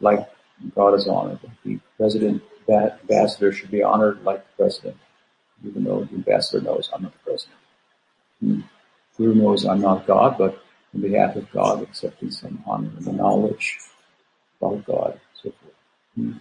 like 0.00 0.28
God 0.74 0.94
is 0.94 1.06
honored. 1.06 1.38
The 1.64 1.78
president, 1.96 2.42
that 2.66 3.00
ambassador 3.02 3.52
should 3.52 3.70
be 3.70 3.82
honored 3.82 4.22
like 4.24 4.44
the 4.44 4.64
president 4.64 4.96
even 5.64 5.84
though 5.84 6.04
the 6.04 6.14
ambassador 6.14 6.62
knows 6.62 6.90
I'm 6.92 7.02
not 7.02 7.12
the 7.12 7.18
president. 7.18 7.58
Hmm. 8.40 8.60
Guru 9.16 9.34
knows 9.34 9.64
I'm 9.64 9.80
not 9.80 10.06
God, 10.06 10.36
but 10.38 10.62
on 10.94 11.00
behalf 11.00 11.36
of 11.36 11.50
God, 11.52 11.82
accepting 11.82 12.30
some 12.30 12.62
honor 12.66 12.90
and 12.96 13.04
the 13.04 13.12
knowledge 13.12 13.78
about 14.60 14.84
God, 14.84 15.20
so 15.42 15.52
forth. 15.52 16.34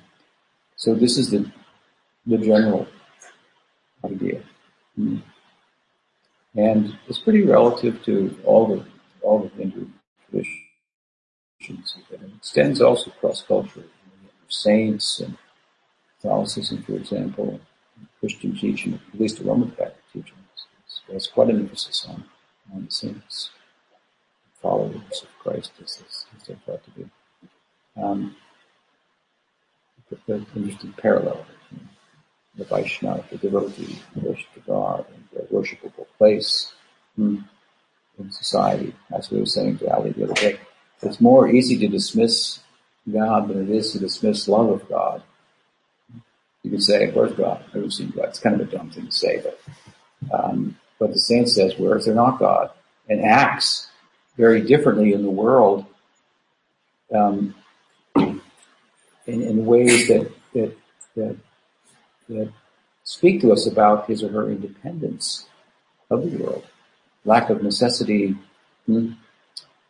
So 0.75 0.95
this 0.95 1.17
is 1.17 1.29
the 1.29 1.51
the 2.25 2.37
general 2.37 2.87
idea. 4.03 4.41
And 6.55 6.97
it's 7.07 7.19
pretty 7.19 7.43
relative 7.43 8.03
to 8.03 8.37
all 8.45 8.67
the 8.67 8.85
all 9.21 9.39
the 9.39 9.49
Hindu 9.49 9.87
traditions. 10.29 11.97
It 12.11 12.21
extends 12.37 12.81
also 12.81 13.11
cross 13.11 13.41
culture. 13.41 13.85
Saints 14.47 15.19
and 15.19 15.37
Catholicism, 16.21 16.83
for 16.83 16.95
example, 16.95 17.59
Christian 18.19 18.55
teaching, 18.55 18.99
at 19.13 19.19
least 19.19 19.39
the 19.39 19.45
Roman 19.45 19.71
Catholic 19.71 19.95
teaching, 20.13 20.37
there's 21.09 21.27
quite 21.27 21.49
an 21.49 21.59
emphasis 21.59 22.05
on, 22.07 22.23
on 22.73 22.85
the 22.85 22.91
saints, 22.91 23.49
followers 24.61 25.23
of 25.23 25.27
Christ 25.39 25.71
as, 25.81 26.03
as 26.07 26.47
they're 26.47 26.57
thought 26.65 26.83
to 26.83 26.91
be. 26.91 27.09
Um, 28.01 28.35
the 30.27 30.45
interesting 30.55 30.93
parallel. 30.93 31.45
The 32.55 32.65
Vaishnava, 32.65 33.25
the 33.31 33.37
devotee, 33.37 33.99
worship 34.15 34.55
of 34.55 34.65
God, 34.67 35.05
and 35.13 35.23
the 35.33 35.47
worshipable 35.53 36.05
place 36.17 36.71
in 37.17 37.43
society. 38.29 38.93
As 39.11 39.31
we 39.31 39.39
were 39.39 39.45
saying 39.45 39.79
to 39.79 39.91
Ali 39.91 40.11
the 40.11 40.25
other 40.25 40.33
day, 40.35 40.59
it's 41.01 41.19
more 41.19 41.49
easy 41.49 41.77
to 41.79 41.87
dismiss 41.87 42.59
God 43.11 43.47
than 43.47 43.63
it 43.63 43.75
is 43.75 43.91
to 43.91 43.99
dismiss 43.99 44.47
love 44.47 44.69
of 44.69 44.87
God. 44.87 45.23
You 46.61 46.71
could 46.71 46.83
say, 46.83 47.11
where's 47.11 47.33
God? 47.33 47.65
Never 47.73 47.89
seen 47.89 48.11
God. 48.11 48.29
It's 48.29 48.39
kind 48.39 48.59
of 48.59 48.67
a 48.67 48.71
dumb 48.71 48.89
thing 48.89 49.07
to 49.07 49.11
say, 49.11 49.43
but, 49.43 49.59
um, 50.31 50.77
but 50.99 51.11
the 51.11 51.19
saint 51.19 51.49
says, 51.49 51.77
where 51.77 51.97
is 51.97 52.05
there 52.05 52.15
not 52.15 52.39
God? 52.39 52.71
And 53.09 53.21
acts 53.25 53.89
very 54.37 54.61
differently 54.61 55.11
in 55.11 55.23
the 55.23 55.29
world, 55.29 55.85
um, 57.13 57.53
in, 58.15 58.41
in 59.25 59.65
ways 59.65 60.07
that, 60.07 60.31
that, 60.53 60.77
that, 61.15 61.35
that 62.33 62.51
speak 63.03 63.41
to 63.41 63.51
us 63.51 63.67
about 63.67 64.07
his 64.07 64.23
or 64.23 64.29
her 64.29 64.49
independence 64.49 65.47
of 66.09 66.29
the 66.29 66.37
world, 66.37 66.65
lack 67.25 67.49
of 67.49 67.63
necessity, 67.63 68.35
hmm, 68.85 69.11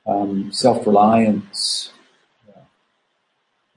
um, 0.05 0.51
self-reliance, 0.51 1.91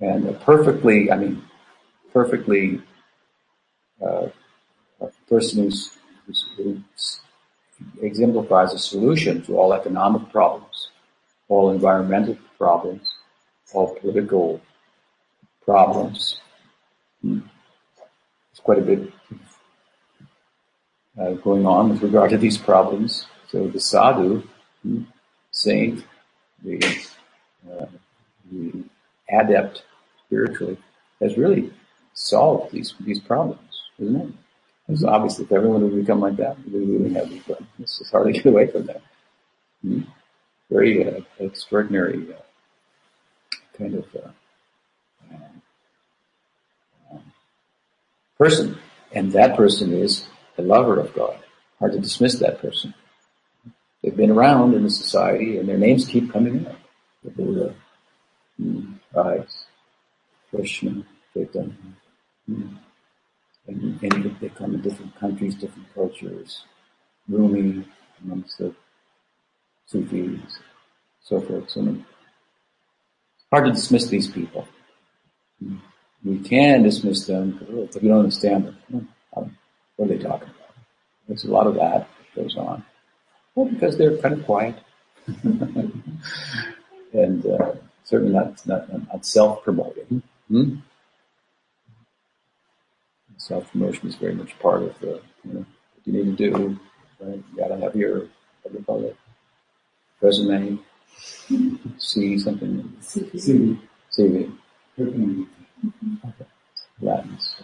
and 0.00 0.26
a 0.28 0.32
perfectly, 0.34 1.10
I 1.10 1.16
mean, 1.16 1.42
perfectly 2.12 2.82
uh, 4.02 4.28
a 5.00 5.08
person 5.28 5.64
who's, 5.64 5.90
who's, 6.26 6.44
who 6.56 6.82
exemplifies 8.02 8.72
a 8.72 8.78
solution 8.78 9.42
to 9.42 9.56
all 9.56 9.72
economic 9.72 10.30
problems, 10.30 10.88
all 11.48 11.70
environmental 11.70 12.36
problems, 12.58 13.06
all 13.72 13.94
political 13.96 14.60
problems. 15.64 16.40
Hmm. 17.22 17.40
Quite 18.66 18.78
a 18.78 18.82
bit 18.82 19.12
uh, 21.20 21.30
going 21.34 21.66
on 21.66 21.90
with 21.90 22.02
regard 22.02 22.30
to 22.30 22.36
these 22.36 22.58
problems. 22.58 23.26
So 23.48 23.68
the 23.68 23.78
sadhu, 23.78 24.42
hmm, 24.82 25.02
saint, 25.52 26.04
the, 26.64 26.76
uh, 27.70 27.86
the 28.50 28.84
adept 29.30 29.84
spiritually, 30.26 30.78
has 31.20 31.38
really 31.38 31.72
solved 32.14 32.72
these 32.72 32.92
these 33.00 33.20
problems, 33.20 33.60
isn't 34.00 34.16
it? 34.16 34.32
Because 34.86 35.04
obviously, 35.04 35.44
if 35.44 35.52
everyone 35.52 35.82
would 35.82 35.94
become 35.94 36.20
like 36.20 36.36
that, 36.38 36.56
we 36.66 36.80
wouldn't 36.80 37.16
have 37.16 37.30
these 37.30 37.44
problems. 37.44 37.70
It's 37.78 37.98
just 38.00 38.10
hard 38.10 38.26
to 38.26 38.32
get 38.32 38.46
away 38.46 38.66
from 38.66 38.86
that. 38.86 39.02
Hmm? 39.82 40.00
Very 40.70 41.06
uh, 41.06 41.20
extraordinary 41.38 42.34
uh, 42.34 42.42
kind 43.78 43.94
of 43.94 44.06
uh, 44.16 44.30
um, 45.32 45.62
person, 48.38 48.78
and 49.12 49.32
that 49.32 49.56
person 49.56 49.92
is 49.92 50.26
the 50.56 50.62
lover 50.62 50.98
of 50.98 51.14
God. 51.14 51.38
Hard 51.78 51.92
to 51.92 51.98
dismiss 51.98 52.38
that 52.38 52.60
person. 52.60 52.94
They've 54.02 54.16
been 54.16 54.30
around 54.30 54.74
in 54.74 54.82
the 54.82 54.90
society, 54.90 55.58
and 55.58 55.68
their 55.68 55.78
names 55.78 56.06
keep 56.06 56.32
coming 56.32 56.66
up. 56.66 56.76
The 57.24 57.30
Buddha, 57.30 57.74
Christ, 59.12 59.66
Krishna, 60.50 61.04
Chaitanya. 61.34 61.74
Mm. 62.48 62.78
And, 63.66 64.00
they 64.40 64.48
come 64.50 64.74
in 64.74 64.80
different 64.80 65.18
countries, 65.18 65.56
different 65.56 65.92
cultures. 65.92 66.62
Rumi 67.28 67.84
amongst 68.22 68.58
the 68.58 68.74
Sufis, 69.86 70.58
so 71.20 71.40
forth. 71.40 71.68
So 71.70 71.96
hard 73.50 73.66
to 73.66 73.72
dismiss 73.72 74.06
these 74.06 74.28
people. 74.28 74.68
We 76.24 76.38
can 76.40 76.82
dismiss 76.82 77.26
them, 77.26 77.58
but 77.60 78.02
we 78.02 78.08
don't 78.08 78.20
understand 78.20 78.74
them. 78.90 79.08
What 79.96 80.00
are 80.00 80.08
they 80.08 80.18
talking 80.18 80.48
about? 80.48 80.74
There's 81.28 81.44
a 81.44 81.50
lot 81.50 81.66
of 81.66 81.74
that 81.74 82.08
that 82.34 82.42
goes 82.42 82.56
on. 82.56 82.84
Well, 83.54 83.66
because 83.66 83.96
they're 83.96 84.16
kind 84.18 84.38
of 84.38 84.44
quiet. 84.44 84.76
and 85.42 87.46
uh, 87.46 87.72
certainly 88.04 88.32
not, 88.32 88.64
not, 88.66 89.08
not 89.08 89.26
self-promoting. 89.26 90.22
Hmm? 90.48 90.76
Self-promotion 93.38 94.08
is 94.08 94.16
very 94.16 94.34
much 94.34 94.58
part 94.58 94.82
of 94.82 94.98
the, 95.00 95.20
you 95.44 95.52
know, 95.52 95.58
what 95.60 95.66
you 96.04 96.12
need 96.12 96.36
to 96.36 96.50
do. 96.50 96.80
Right? 97.20 97.42
You 97.52 97.56
gotta 97.56 97.76
have 97.78 97.96
your, 97.96 98.20
what 98.62 98.72
do 98.72 98.78
you 98.78 98.84
call 98.84 99.04
it, 99.04 99.16
resume, 100.20 100.78
see 101.98 102.38
something. 102.38 102.92
CV. 103.00 103.78
CV. 104.10 104.52
CV. 104.98 105.46
Latins. 107.00 107.56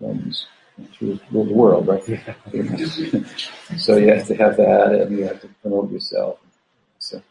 Romans. 0.00 0.46
Through 0.92 1.20
the 1.30 1.38
world, 1.38 1.86
right? 1.86 2.02
so 3.78 3.96
you 3.96 4.08
have 4.08 4.26
to 4.26 4.34
have 4.34 4.56
that 4.56 4.92
and 4.92 5.16
you 5.16 5.24
have 5.24 5.40
to 5.42 5.48
promote 5.62 5.92
yourself. 5.92 6.40
So 6.98 7.22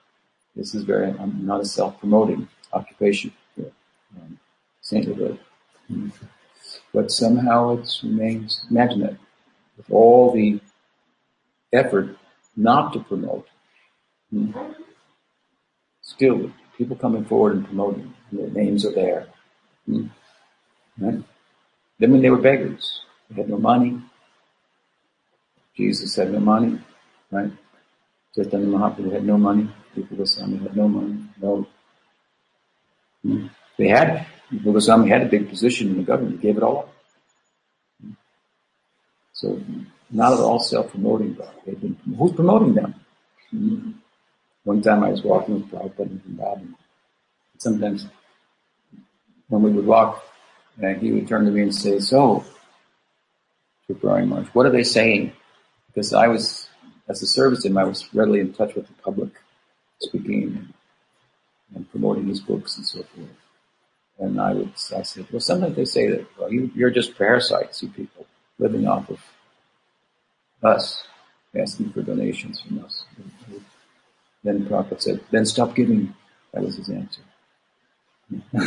this 0.56 0.74
is 0.74 0.84
very, 0.84 1.10
I'm 1.10 1.46
not 1.46 1.60
a 1.60 1.66
self-promoting 1.66 2.48
occupation 2.72 3.34
here. 3.58 3.72
Um, 4.16 4.40
sainthood. 4.82 5.40
But 6.94 7.12
somehow 7.12 7.80
it 7.80 7.90
remains, 8.04 8.66
imagine 8.70 9.02
that, 9.02 9.18
with 9.76 9.92
all 9.92 10.32
the 10.32 10.62
effort 11.74 12.18
not 12.56 12.94
to 12.94 13.00
promote, 13.00 13.48
hmm, 14.30 14.52
still 16.02 16.52
people 16.78 16.96
coming 16.96 17.26
forward 17.26 17.58
and 17.58 17.66
promoting, 17.66 18.14
and 18.32 18.40
their 18.40 18.50
names 18.50 18.86
are 18.86 18.94
there. 18.94 19.28
Hmm, 19.86 20.08
right? 21.00 21.24
Then 22.00 22.12
when 22.12 22.22
they 22.22 22.30
were 22.30 22.38
beggars, 22.38 23.02
they 23.30 23.42
had 23.42 23.50
no 23.50 23.58
money. 23.58 24.02
Jesus 25.76 26.16
had 26.16 26.32
no 26.32 26.40
money, 26.40 26.80
right? 27.32 27.52
Chaitanya 28.36 28.68
Mahaprabhu 28.68 29.12
had 29.12 29.26
no 29.26 29.38
money. 29.38 29.70
Rupa 29.96 30.16
Goswami 30.16 30.58
had 30.58 30.76
no 30.76 30.88
money. 30.88 31.24
No. 31.42 31.68
Hmm. 33.22 33.48
They 33.78 33.88
had, 33.88 34.26
Rupa 34.52 34.74
Goswami 34.74 35.10
had 35.10 35.22
a 35.22 35.26
big 35.26 35.50
position 35.50 35.90
in 35.90 35.98
the 35.98 36.04
government. 36.04 36.42
He 36.42 36.48
gave 36.48 36.58
it 36.58 36.64
all 36.64 36.80
up. 36.80 36.94
Hmm. 38.02 38.12
So 39.34 39.62
not 40.10 40.34
at 40.34 40.40
all 40.40 40.60
self-promoting, 40.60 41.38
been, 41.66 41.98
who's 42.18 42.34
promoting 42.34 42.74
them? 42.76 42.96
One 44.64 44.82
time 44.82 45.04
I 45.04 45.10
was 45.10 45.24
walking 45.24 45.56
with 45.56 45.72
Prabhupada 45.72 46.12
in 46.12 46.22
Zimbabwe. 46.24 46.68
Sometimes 47.58 48.08
when 49.54 49.62
we 49.62 49.72
would 49.72 49.86
walk, 49.86 50.26
and 50.82 51.00
he 51.00 51.12
would 51.12 51.28
turn 51.28 51.46
to 51.46 51.52
me 51.52 51.62
and 51.62 51.76
say, 51.76 52.00
so, 52.00 52.44
Maharaj, 54.02 54.48
what 54.54 54.66
are 54.66 54.72
they 54.72 54.84
saying? 54.84 55.32
Because 55.88 56.12
I 56.12 56.28
was, 56.28 56.68
as 57.08 57.22
a 57.22 57.28
service 57.28 57.64
I 57.64 57.84
was 57.84 58.12
readily 58.16 58.40
in 58.40 58.52
touch 58.52 58.74
with 58.74 58.88
the 58.88 58.94
public, 58.94 59.30
speaking 60.00 60.44
and, 60.44 60.74
and 61.76 61.92
promoting 61.92 62.28
his 62.28 62.42
books 62.42 62.78
and 62.78 62.86
so 62.86 63.04
forth. 63.04 63.30
And 64.18 64.42
I 64.42 64.54
would, 64.54 64.72
I 64.96 65.04
said, 65.04 65.28
well, 65.32 65.40
sometimes 65.40 65.76
they 65.76 65.86
say 65.86 66.08
that, 66.08 66.26
well, 66.40 66.52
you, 66.52 66.72
you're 66.74 66.90
just 66.90 67.16
parasites, 67.16 67.84
you 67.84 67.90
people, 67.90 68.26
living 68.58 68.88
off 68.88 69.08
of 69.12 69.20
us, 70.64 71.04
asking 71.56 71.92
for 71.92 72.02
donations 72.02 72.60
from 72.62 72.84
us. 72.84 73.04
Then 74.44 74.64
the 74.64 74.70
Prophet 74.70 75.04
said, 75.04 75.20
then 75.30 75.46
stop 75.46 75.76
giving. 75.76 76.16
That 76.54 76.64
was 76.64 76.78
his 76.78 76.90
answer. 76.90 77.22
and, 78.54 78.66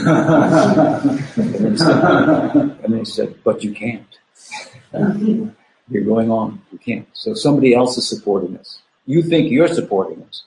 then 2.81 2.99
he 2.99 3.05
said, 3.05 3.43
but 3.45 3.63
you 3.65 3.73
can't. 3.73 4.19
You're 5.89 6.05
going 6.05 6.31
on. 6.31 6.63
You 6.73 6.79
can't. 6.79 7.09
So 7.13 7.35
somebody 7.35 7.75
else 7.75 7.97
is 7.97 8.09
supporting 8.09 8.59
us. 8.59 8.81
You 9.07 9.23
think 9.23 9.51
you're 9.51 9.69
supporting 9.69 10.23
us, 10.25 10.45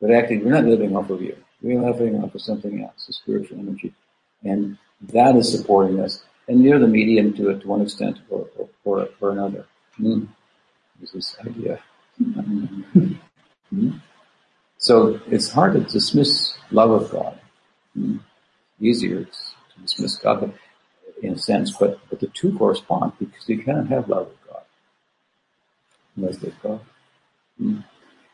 but 0.00 0.10
actually 0.12 0.38
we're 0.38 0.52
not 0.52 0.64
living 0.64 0.96
off 0.96 1.10
of 1.10 1.20
you. 1.20 1.36
We're 1.60 1.80
living 1.80 2.22
off 2.22 2.34
of 2.34 2.40
something 2.40 2.82
else, 2.82 3.08
a 3.08 3.12
spiritual 3.12 3.58
energy. 3.58 3.92
And 4.44 4.78
that 5.12 5.36
is 5.36 5.50
supporting 5.50 6.00
us. 6.00 6.22
And 6.48 6.62
you're 6.62 6.78
the 6.78 6.86
medium 6.86 7.34
to 7.34 7.50
it 7.50 7.60
to 7.60 7.68
one 7.68 7.82
extent 7.82 8.18
or, 8.30 8.48
or, 8.56 8.68
or, 8.84 9.08
or 9.20 9.30
another. 9.30 9.66
Mm. 9.98 10.28
This 11.00 11.36
idea. 11.46 11.80
mm. 12.22 14.00
So 14.78 15.20
it's 15.28 15.50
hard 15.50 15.74
to 15.74 15.80
dismiss 15.80 16.54
love 16.70 16.90
of 16.90 17.10
God. 17.10 17.38
Mm. 17.96 18.20
Easier 18.80 19.24
to 19.24 19.80
dismiss 19.82 20.16
God 20.16 20.52
in 21.22 21.34
a 21.34 21.38
sense, 21.38 21.76
but, 21.78 22.00
but 22.08 22.20
the 22.20 22.28
two 22.28 22.56
correspond 22.56 23.12
because 23.18 23.48
you 23.48 23.62
cannot 23.62 23.88
have 23.88 24.08
love 24.08 24.28
of 24.28 24.48
God 24.48 24.62
unless 26.16 26.38
there's 26.38 26.54
God. 26.62 26.80
Mm. 27.60 27.84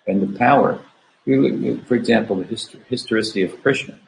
And 0.06 0.22
the 0.22 0.38
power, 0.38 0.80
for 1.24 1.94
example, 1.94 2.36
the 2.36 2.44
histor- 2.44 2.84
historicity 2.86 3.42
of 3.42 3.60
Krishna. 3.62 3.98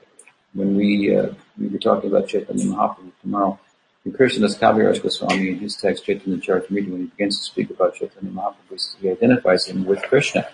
When 0.55 0.77
we, 0.77 1.15
uh, 1.15 1.31
we 1.59 1.69
were 1.69 1.79
talking 1.79 2.11
about 2.11 2.29
Chaitanya 2.29 2.65
Mahaprabhu 2.65 3.13
tomorrow, 3.21 3.59
in 4.05 4.13
Krishnadas 4.13 4.59
Kaviraj 4.59 5.03
Goswami 5.03 5.51
in 5.51 5.59
his 5.59 5.77
text 5.77 6.05
Chaitanya 6.05 6.39
Charitamrita, 6.39 6.91
when 6.91 7.01
he 7.01 7.07
begins 7.07 7.39
to 7.39 7.45
speak 7.45 7.71
about 7.71 7.95
Chaitanya 7.97 8.31
Mahaprabhu, 8.31 8.97
he 9.01 9.11
identifies 9.11 9.67
him 9.67 9.85
with 9.85 10.01
Krishna 10.03 10.49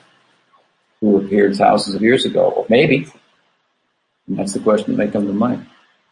who 1.01 1.18
appeared 1.18 1.55
thousands 1.55 1.95
of 1.95 2.03
years 2.03 2.24
ago. 2.24 2.51
Or 2.51 2.66
maybe, 2.68 3.07
and 4.26 4.39
that's 4.39 4.55
the 4.55 4.61
question 4.61 4.97
that 4.97 5.05
may 5.05 5.11
come 5.11 5.26
to 5.26 5.32
mind. 5.32 5.66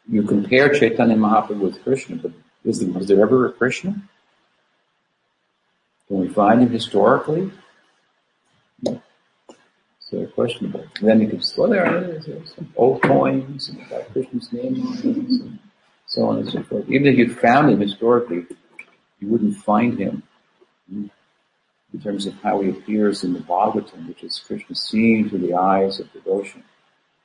You 0.09 0.22
compare 0.24 0.68
Chaitanya 0.74 1.16
Mahaprabhu 1.16 1.61
with 1.61 1.82
Krishna, 1.82 2.16
but 2.16 2.32
is 2.64 2.80
there, 2.80 2.90
was 2.90 3.07
there 3.09 3.22
ever 3.22 3.46
a 3.46 3.53
Krishna? 3.53 4.03
Can 6.09 6.20
we 6.20 6.28
find 6.28 6.61
him 6.61 6.70
historically? 6.70 7.50
So 10.00 10.26
questionable. 10.26 10.84
And 11.00 11.09
then 11.09 11.20
you 11.22 11.28
could 11.28 11.42
say, 11.42 11.55
well, 11.57 11.70
there 11.70 11.86
are 11.86 12.20
some 12.44 12.72
old 12.76 13.00
coins 13.03 13.70
got 13.88 14.12
Krishna's 14.12 14.53
name 14.53 14.86
on 14.86 14.98
and 15.03 15.59
so 16.07 16.26
on 16.26 16.38
and 16.38 16.50
so 16.50 16.62
forth. 16.64 16.84
Even 16.90 17.07
if 17.07 17.16
you 17.16 17.34
found 17.34 17.70
him 17.70 17.80
historically, 17.80 18.44
you 19.20 19.28
wouldn't 19.28 19.57
find 19.57 19.98
him 19.98 20.22
in 20.90 22.00
terms 22.03 22.26
of 22.26 22.34
how 22.42 22.61
he 22.61 22.68
appears 22.68 23.24
in 23.24 23.32
the 23.32 23.38
Bhagavatam, 23.40 24.09
which 24.09 24.22
is 24.22 24.38
Krishna 24.46 24.74
seen 24.74 25.30
through 25.30 25.38
the 25.38 25.55
eyes 25.55 26.00
of 26.00 26.12
devotion. 26.12 26.62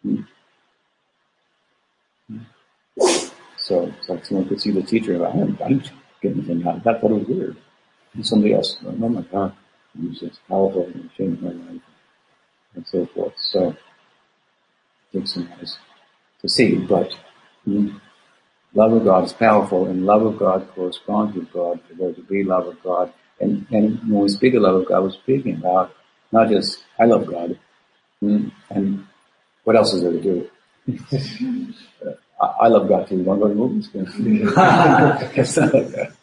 Hmm. 0.03 0.21
So 3.58 3.93
it's 3.98 4.10
like 4.10 4.26
someone 4.26 4.48
could 4.48 4.62
see 4.62 4.72
the 4.72 4.82
teacher 4.82 5.12
and 5.14 5.20
go, 5.20 5.28
I 5.28 5.34
didn't, 5.34 5.62
I 5.62 5.68
didn't 5.70 5.91
get 6.22 6.32
anything 6.34 6.68
out 6.68 6.78
of 6.78 6.84
that. 6.84 7.02
Thought 7.02 7.12
it 7.12 7.28
was 7.28 7.28
weird. 7.28 7.58
And 8.14 8.26
somebody 8.26 8.54
else, 8.54 8.78
oh 8.86 8.91
my 8.91 9.22
God, 9.22 9.54
it 9.98 10.22
was 10.22 10.39
powerful 10.48 10.86
and 10.86 11.10
changed 11.18 11.41
my 11.41 11.52
life 11.52 11.82
and 12.76 12.88
so 12.88 13.06
forth. 13.08 13.34
So 13.38 13.70
it 13.70 15.20
takes 15.20 15.34
some 15.34 15.50
eyes 15.60 15.78
to 16.41 16.50
see, 16.50 16.76
but 16.78 17.12
mm, 17.68 18.00
love 18.74 18.93
of 18.93 19.04
God 19.04 19.26
is 19.26 19.34
powerful 19.34 19.88
and 19.88 20.06
love 20.06 20.24
of 20.26 20.38
God 20.39 20.70
corresponds 20.74 21.36
with 21.36 21.52
God 21.52 21.82
for 21.88 21.95
there 21.95 22.14
to 22.14 22.22
be 22.22 22.43
love 22.43 22.68
of 22.68 22.82
God. 22.84 23.14
And, 23.39 23.68
and 23.72 24.00
when 24.10 24.24
we 24.24 24.30
speak 24.30 24.54
of 24.54 24.62
love 24.62 24.76
of 24.76 24.88
God, 24.88 25.04
we're 25.04 25.12
speaking 25.12 25.56
about 25.58 25.93
not 26.32 26.50
just, 26.50 26.84
I 27.00 27.06
love 27.06 27.28
God, 27.28 27.60
mm, 28.24 28.52
and 28.70 29.06
what 29.64 29.76
else 29.76 29.93
is 29.93 30.02
there 30.02 30.12
to 30.12 30.22
do? 30.22 30.50
I, 32.39 32.67
love 32.67 32.88
God 32.88 33.07
too. 33.07 33.17
You 33.17 33.23
want 33.23 33.41
to 33.41 33.47
go 33.47 33.49
to 33.49 33.53
the 33.53 33.59
movies? 33.59 33.89
it's 35.38 35.57
not 35.57 35.73
like 35.73 35.88
that. 35.89 36.13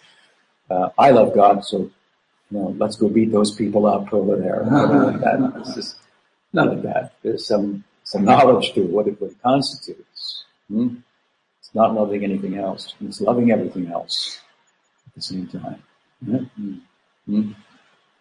Uh, 0.70 0.88
I 0.96 1.10
love 1.10 1.34
God, 1.34 1.64
so 1.64 1.78
you 1.78 1.90
know, 2.50 2.74
let's 2.78 2.96
go 2.96 3.08
beat 3.08 3.32
those 3.32 3.54
people 3.54 3.86
up 3.86 4.12
over 4.12 4.36
there. 4.36 4.62
like 4.70 5.20
that. 5.20 5.52
It's 5.60 5.74
just 5.74 5.96
none 6.52 6.68
of 6.68 6.82
that. 6.82 7.14
There's 7.22 7.46
some 7.46 7.84
some 8.04 8.24
knowledge 8.24 8.72
to 8.74 8.82
what 8.82 9.08
it, 9.08 9.20
what 9.20 9.32
it 9.32 9.42
constitutes. 9.42 10.44
Hmm? 10.68 10.96
It's 11.60 11.74
not 11.74 11.94
loving 11.94 12.22
anything 12.24 12.56
else. 12.58 12.94
It's 13.00 13.20
loving 13.20 13.50
everything 13.50 13.90
else 13.90 14.40
at 15.06 15.14
the 15.14 15.22
same 15.22 15.48
time. 15.48 15.82
Yeah? 16.26 16.40
Hmm? 17.26 17.52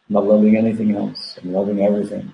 Not 0.09 0.25
loving 0.25 0.57
anything 0.57 0.95
else 0.95 1.37
and 1.41 1.53
loving 1.53 1.81
everything. 1.81 2.33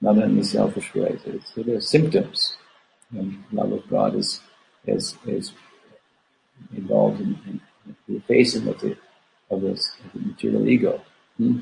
Not 0.00 0.16
in 0.16 0.22
any 0.22 0.42
selfish 0.42 0.94
ways. 0.94 1.20
It's, 1.26 1.52
it 1.56 1.68
is 1.68 1.88
symptoms. 1.88 2.56
And 3.12 3.42
love 3.52 3.72
of 3.72 3.88
God 3.88 4.14
is 4.14 4.40
is 4.86 5.16
is 5.26 5.52
involved 6.74 7.20
in, 7.20 7.38
in 7.46 7.60
the 8.08 8.16
effacing 8.16 8.68
of 8.68 8.80
the 8.80 8.96
of, 9.50 9.60
this, 9.62 9.90
of 10.04 10.12
the 10.12 10.28
material 10.28 10.68
ego. 10.68 11.02
Hmm? 11.36 11.60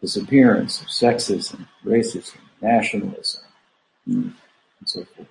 Disappearance 0.00 0.80
of 0.80 0.88
sexism, 0.88 1.66
racism, 1.84 2.38
nationalism, 2.60 3.42
hmm? 4.06 4.30
and 4.80 4.88
so 4.88 5.04
forth. 5.04 5.28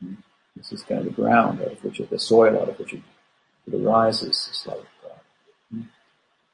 Hmm? 0.00 0.14
This 0.56 0.72
is 0.72 0.82
kind 0.82 1.00
of 1.00 1.06
the 1.06 1.22
ground 1.22 1.60
out 1.60 1.72
of 1.72 1.84
which, 1.84 1.98
the 1.98 2.18
soil 2.18 2.60
out 2.60 2.68
of 2.68 2.78
which 2.78 2.92
it, 2.92 3.02
it 3.66 3.74
arises, 3.74 4.48
this 4.48 4.66
love 4.66 4.78
of 4.78 4.86
God. 5.02 5.20
Hmm? 5.72 5.82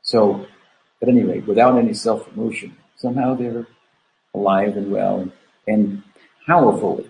So, 0.02 0.46
at 1.02 1.08
any 1.08 1.24
rate, 1.24 1.46
without 1.46 1.78
any 1.78 1.94
self-promotion, 1.94 2.76
somehow 2.96 3.34
they're 3.34 3.66
alive 4.34 4.76
and 4.76 4.92
well 4.92 5.20
and, 5.20 5.32
and 5.66 6.02
powerfully 6.46 7.08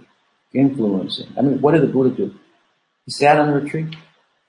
influencing. 0.52 1.28
I 1.38 1.42
mean, 1.42 1.60
what 1.60 1.72
did 1.72 1.82
the 1.82 1.86
Buddha 1.88 2.14
do? 2.14 2.34
He 3.04 3.10
sat 3.10 3.38
under 3.38 3.58
a 3.58 3.68
tree. 3.68 3.90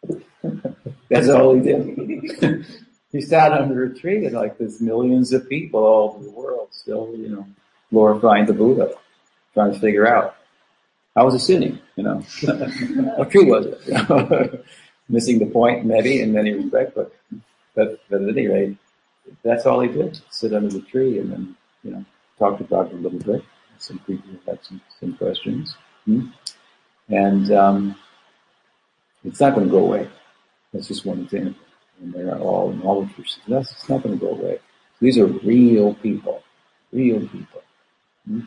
That's 1.09 1.29
all 1.29 1.55
he 1.55 1.61
did. 1.61 2.65
he 3.11 3.21
sat 3.21 3.51
under 3.51 3.83
a 3.83 3.99
tree 3.99 4.25
and 4.25 4.35
like 4.35 4.57
there's 4.57 4.81
millions 4.81 5.33
of 5.33 5.47
people 5.49 5.83
all 5.83 6.13
over 6.15 6.23
the 6.23 6.31
world 6.31 6.69
still, 6.71 7.13
you 7.15 7.29
know, 7.29 7.45
glorifying 7.89 8.45
the 8.45 8.53
Buddha, 8.53 8.93
trying 9.53 9.73
to 9.73 9.79
figure 9.79 10.07
out 10.07 10.35
how 11.15 11.25
was 11.25 11.35
it 11.35 11.39
sitting, 11.39 11.79
you 11.95 12.03
know? 12.03 12.19
what 13.17 13.29
tree 13.31 13.43
was 13.43 13.65
it? 13.67 14.65
Missing 15.09 15.39
the 15.39 15.45
point 15.47 15.85
maybe 15.85 16.21
in 16.21 16.31
many 16.31 16.53
respects, 16.53 16.93
but, 16.95 17.13
but, 17.75 17.99
but 18.09 18.21
at 18.21 18.29
any 18.29 18.47
rate, 18.47 18.77
that's 19.43 19.65
all 19.65 19.81
he 19.81 19.89
did. 19.89 20.19
Sit 20.29 20.53
under 20.53 20.69
the 20.69 20.81
tree 20.81 21.19
and 21.19 21.31
then, 21.31 21.55
you 21.83 21.91
know, 21.91 22.05
talk 22.39 22.59
about 22.61 22.87
it 22.87 22.93
a 22.93 22.97
little 22.97 23.19
bit. 23.19 23.43
Some 23.77 23.99
people 23.99 24.29
had 24.47 24.59
some, 24.63 24.81
some 24.99 25.17
questions. 25.17 25.75
Hmm? 26.05 26.27
And, 27.09 27.51
um, 27.51 27.95
it's 29.23 29.39
not 29.39 29.53
going 29.53 29.67
to 29.67 29.71
go 29.71 29.85
away. 29.85 30.09
That's 30.73 30.87
just 30.87 31.05
one 31.05 31.21
example. 31.21 31.61
And 32.01 32.13
they 32.13 32.21
are 32.21 32.39
all 32.39 32.71
knowledge 32.71 33.09
That's 33.47 33.71
it's 33.71 33.89
not 33.89 34.03
going 34.03 34.17
to 34.17 34.25
go 34.25 34.31
away. 34.31 34.59
These 34.99 35.17
are 35.17 35.27
real 35.27 35.93
people, 35.95 36.43
real 36.91 37.19
people. 37.19 37.61
Hmm? 38.27 38.41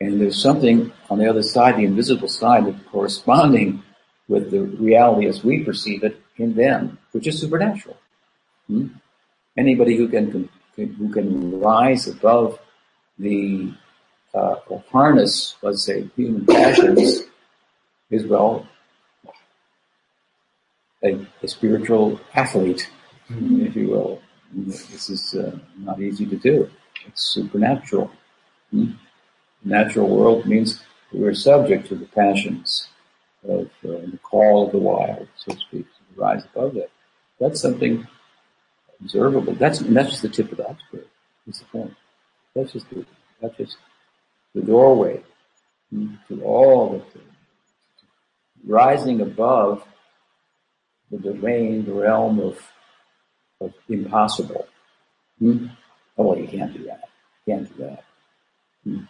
And 0.00 0.20
there's 0.20 0.40
something 0.40 0.92
on 1.10 1.18
the 1.18 1.28
other 1.28 1.42
side, 1.42 1.76
the 1.76 1.84
invisible 1.84 2.28
side, 2.28 2.66
that's 2.66 2.82
corresponding 2.90 3.82
with 4.28 4.50
the 4.50 4.60
reality 4.60 5.26
as 5.26 5.44
we 5.44 5.62
perceive 5.62 6.04
it 6.04 6.22
in 6.36 6.54
them, 6.54 6.98
which 7.12 7.26
is 7.26 7.38
supernatural. 7.38 7.98
Hmm? 8.66 8.88
Anybody 9.56 9.96
who 9.96 10.08
can, 10.08 10.48
who 10.76 11.12
can 11.12 11.60
rise 11.60 12.08
above 12.08 12.58
the 13.18 13.74
uh, 14.34 14.56
harness, 14.90 15.56
let's 15.62 15.84
say, 15.84 16.08
human 16.16 16.46
passions, 16.46 17.22
is 18.10 18.26
well 18.26 18.66
a, 21.04 21.26
a 21.42 21.48
spiritual 21.48 22.20
athlete, 22.34 22.90
mm-hmm. 23.30 23.66
if 23.66 23.76
you 23.76 23.88
will. 23.88 24.20
This 24.52 25.08
is 25.08 25.34
uh, 25.34 25.56
not 25.78 26.00
easy 26.00 26.26
to 26.26 26.36
do. 26.36 26.68
It's 27.06 27.22
supernatural. 27.22 28.10
Hmm? 28.70 28.92
Natural 29.64 30.08
world 30.08 30.46
means 30.46 30.82
we're 31.12 31.34
subject 31.34 31.88
to 31.88 31.94
the 31.94 32.06
passions 32.06 32.88
of 33.44 33.66
uh, 33.84 34.06
the 34.12 34.18
call 34.22 34.66
of 34.66 34.72
the 34.72 34.78
wild, 34.78 35.28
so 35.36 35.52
to 35.52 35.60
speak, 35.60 35.86
to 35.86 36.20
rise 36.20 36.44
above 36.54 36.76
it. 36.76 36.90
That's 37.38 37.60
something 37.60 38.06
observable. 39.00 39.54
That's 39.54 39.78
that's 39.80 40.10
just 40.10 40.22
the 40.22 40.28
tip 40.28 40.52
of 40.52 40.58
the 40.58 40.68
iceberg. 40.68 41.06
That's 41.46 41.60
the 41.60 41.64
point. 41.66 41.94
That's 42.54 42.72
just 42.72 42.90
the, 42.90 43.06
that's 43.40 43.56
just 43.56 43.76
the 44.54 44.62
doorway 44.62 45.22
to 45.92 46.42
all 46.44 46.96
of 46.96 47.02
it. 47.14 47.22
Rising 48.66 49.20
above 49.20 49.84
the 51.10 51.18
domain, 51.18 51.84
the 51.84 51.92
realm 51.92 52.38
of, 52.40 52.58
of 53.60 53.72
impossible. 53.88 54.66
Hmm? 55.38 55.66
Oh, 56.16 56.24
well, 56.24 56.38
you 56.38 56.46
can't 56.46 56.72
do 56.72 56.84
that. 56.84 57.00
You 57.46 57.54
can't 57.54 57.76
do 57.76 57.84
that. 57.84 58.04
Hmm. 58.84 59.00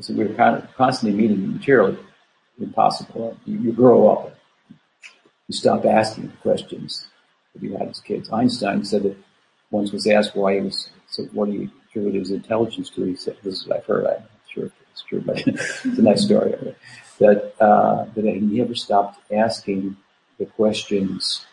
So 0.00 0.14
we're 0.14 0.34
kind 0.34 0.56
of 0.56 0.74
constantly 0.74 1.16
meeting 1.16 1.40
the 1.40 1.46
material 1.58 1.96
impossible. 2.60 3.38
You, 3.44 3.58
you 3.60 3.72
grow 3.72 4.08
up. 4.08 4.36
You 5.48 5.54
stop 5.54 5.84
asking 5.84 6.32
questions 6.42 7.06
that 7.52 7.62
you 7.62 7.76
had 7.76 7.88
as 7.88 8.00
kids. 8.00 8.30
Einstein 8.30 8.84
said 8.84 9.04
that 9.04 9.16
once 9.70 9.92
was 9.92 10.06
asked 10.06 10.34
why 10.34 10.54
he 10.54 10.60
was, 10.60 10.90
so 11.08 11.24
what 11.32 11.46
do 11.46 11.52
you 11.52 11.70
his 11.94 12.30
intelligence? 12.30 12.90
He 12.94 13.16
said, 13.16 13.36
this 13.42 13.60
is 13.60 13.66
what 13.66 13.78
I've 13.78 13.86
heard, 13.86 14.06
I'm 14.06 14.22
not 14.22 14.30
sure 14.52 14.66
if 14.66 14.72
it's 14.92 15.02
true, 15.02 15.22
but 15.24 15.38
it's 15.46 15.84
a 15.84 16.02
nice 16.02 16.24
story. 16.24 16.54
That, 17.18 17.54
uh, 17.60 18.06
that 18.14 18.24
he 18.24 18.40
never 18.40 18.74
stopped 18.74 19.20
asking 19.32 19.96
the 20.38 20.46
questions 20.46 21.46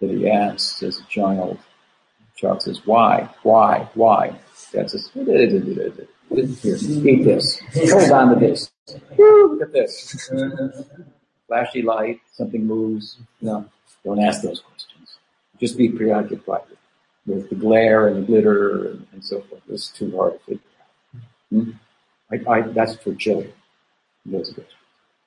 that 0.00 0.10
he 0.10 0.28
asked 0.28 0.82
as 0.82 0.98
a 0.98 1.04
child. 1.04 1.58
Child 2.36 2.62
says, 2.62 2.86
why, 2.86 3.28
why, 3.42 3.88
why? 3.94 4.38
Dad 4.72 4.90
says, 4.90 5.10
here, 5.12 5.30
eat 6.32 7.24
this. 7.24 7.60
Hold 7.74 8.10
on 8.10 8.34
to 8.34 8.40
this. 8.40 8.70
Look 9.16 9.62
at 9.62 9.72
this. 9.72 10.30
Flashy 11.46 11.82
light, 11.82 12.20
something 12.32 12.66
moves. 12.66 13.18
No, 13.40 13.66
don't 14.04 14.18
ask 14.20 14.42
those 14.42 14.60
questions. 14.60 15.18
Just 15.60 15.76
be 15.76 15.88
preoccupied 15.88 16.62
with 16.68 16.78
the 17.26 17.54
glare 17.54 18.08
and 18.08 18.22
the 18.22 18.26
glitter 18.26 18.88
and, 18.88 19.06
and 19.12 19.24
so 19.24 19.40
forth. 19.42 19.62
It's 19.68 19.88
too 19.88 20.14
hard 20.16 20.34
to 20.34 20.38
figure 20.44 20.60
out. 20.80 21.22
Hmm? 21.50 21.70
I, 22.30 22.50
I, 22.50 22.60
that's 22.62 22.96
for 22.96 23.14
children. 23.14 23.52
Those. 24.26 24.54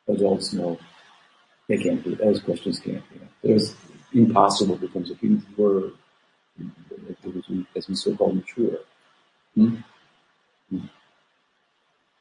Adults 0.09 0.53
know 0.53 0.79
they 1.67 1.77
can't 1.77 2.01
be, 2.03 2.15
those 2.15 2.39
questions 2.39 2.79
can't 2.79 3.03
be. 3.09 3.19
There's 3.43 3.75
impossible 4.13 4.77
becomes 4.77 5.11
a 5.11 5.15
huge 5.15 5.43
word 5.57 5.91
as 7.75 7.87
we 7.87 7.95
so-called 7.95 8.35
mature. 8.35 8.79
Hmm? 9.55 9.75
Hmm. 10.69 10.79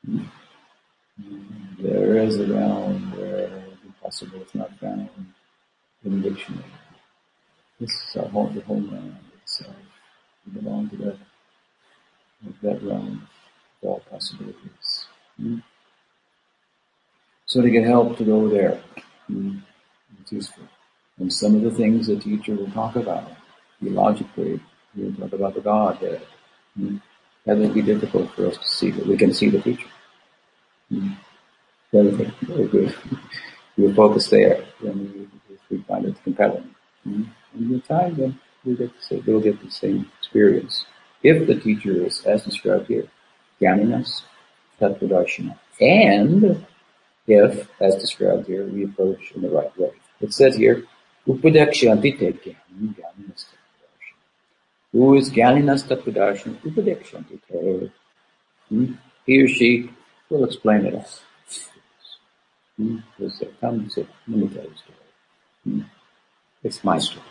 Hmm. 0.04 0.22
There 1.78 2.16
is 2.18 2.40
a 2.40 2.46
realm 2.46 3.12
where 3.12 3.64
impossible 3.84 4.42
is 4.42 4.54
not 4.54 4.76
found 4.78 5.08
in 6.04 6.22
the 6.22 6.30
dictionary. 6.30 6.64
This 7.78 7.90
is 7.90 8.16
our 8.16 8.28
home, 8.28 8.54
the 8.54 8.62
itself. 9.46 9.76
We 10.44 10.60
belong 10.60 10.90
to 10.90 10.96
that, 10.96 11.18
that 12.62 12.82
realm 12.82 13.28
of 13.82 13.88
all 13.88 14.02
possibilities. 14.10 15.06
Hmm? 15.36 15.58
So 17.46 17.62
to 17.62 17.70
get 17.70 17.84
help 17.84 18.18
to 18.18 18.24
go 18.24 18.48
there, 18.48 18.82
it's 19.28 20.32
useful. 20.32 20.64
And 21.18 21.32
some 21.32 21.54
of 21.54 21.62
the 21.62 21.70
things 21.70 22.08
the 22.08 22.16
teacher 22.16 22.54
will 22.54 22.70
talk 22.72 22.96
about, 22.96 23.30
theologically, 23.80 24.60
he'll 24.94 25.14
talk 25.14 25.32
about 25.32 25.54
the 25.54 25.60
Godhead. 25.60 26.22
Mm. 26.78 27.00
That 27.44 27.58
may 27.58 27.68
be 27.68 27.82
difficult 27.82 28.34
for 28.34 28.48
us 28.48 28.58
to 28.58 28.66
see, 28.66 28.90
but 28.90 29.06
we 29.06 29.16
can 29.16 29.32
see 29.32 29.48
the 29.48 29.60
teacher. 29.60 29.88
Mm. 30.92 31.16
Very 31.92 32.10
good. 32.10 32.34
Very 32.42 32.66
good. 32.66 32.94
we'll 33.78 33.94
focus 33.94 34.28
there 34.28 34.64
when 34.80 35.28
we, 35.70 35.76
we 35.76 35.82
find 35.84 36.04
it 36.06 36.22
compelling. 36.24 36.74
Mm. 37.06 37.28
And 37.54 37.84
time, 37.84 38.16
then 38.16 38.40
we'll 38.66 38.76
get, 38.76 38.90
the, 39.08 39.22
we'll 39.26 39.40
get 39.40 39.62
the 39.62 39.70
same 39.70 40.10
experience. 40.18 40.84
If 41.22 41.46
the 41.46 41.54
teacher 41.54 42.04
is, 42.04 42.22
as 42.26 42.44
described 42.44 42.88
here, 42.88 43.08
Jnaninas, 43.60 44.22
Tattvadarshinah, 44.80 45.58
and 45.80 46.66
if, 47.26 47.68
as 47.80 47.96
described 47.96 48.46
here, 48.46 48.66
we 48.66 48.84
approach 48.84 49.32
in 49.34 49.42
the 49.42 49.48
right 49.48 49.76
way. 49.78 49.92
It 50.20 50.32
says 50.32 50.56
here, 50.56 50.84
Upadekshyanti 51.26 52.18
te 52.18 52.56
Who 54.92 55.14
is 55.16 55.30
Jnaninas 55.30 55.84
Tattvadarshinah? 55.88 56.60
Upadekshyanti 56.62 57.40
te. 57.48 57.90
Hmm? 58.68 58.92
He 59.24 59.42
or 59.42 59.48
she 59.48 59.90
will 60.28 60.44
explain 60.44 60.86
it 60.86 60.94
all. 60.94 61.08
Hmm? 62.76 62.98
Come 63.60 63.74
and 63.80 63.92
say, 63.92 64.06
let 64.28 64.38
me 64.38 64.48
tell 64.48 64.64
you 64.64 64.70
a 64.70 64.76
story. 64.76 64.98
Hmm? 65.64 65.80
It's 66.62 66.84
my 66.84 66.98
story. 66.98 67.24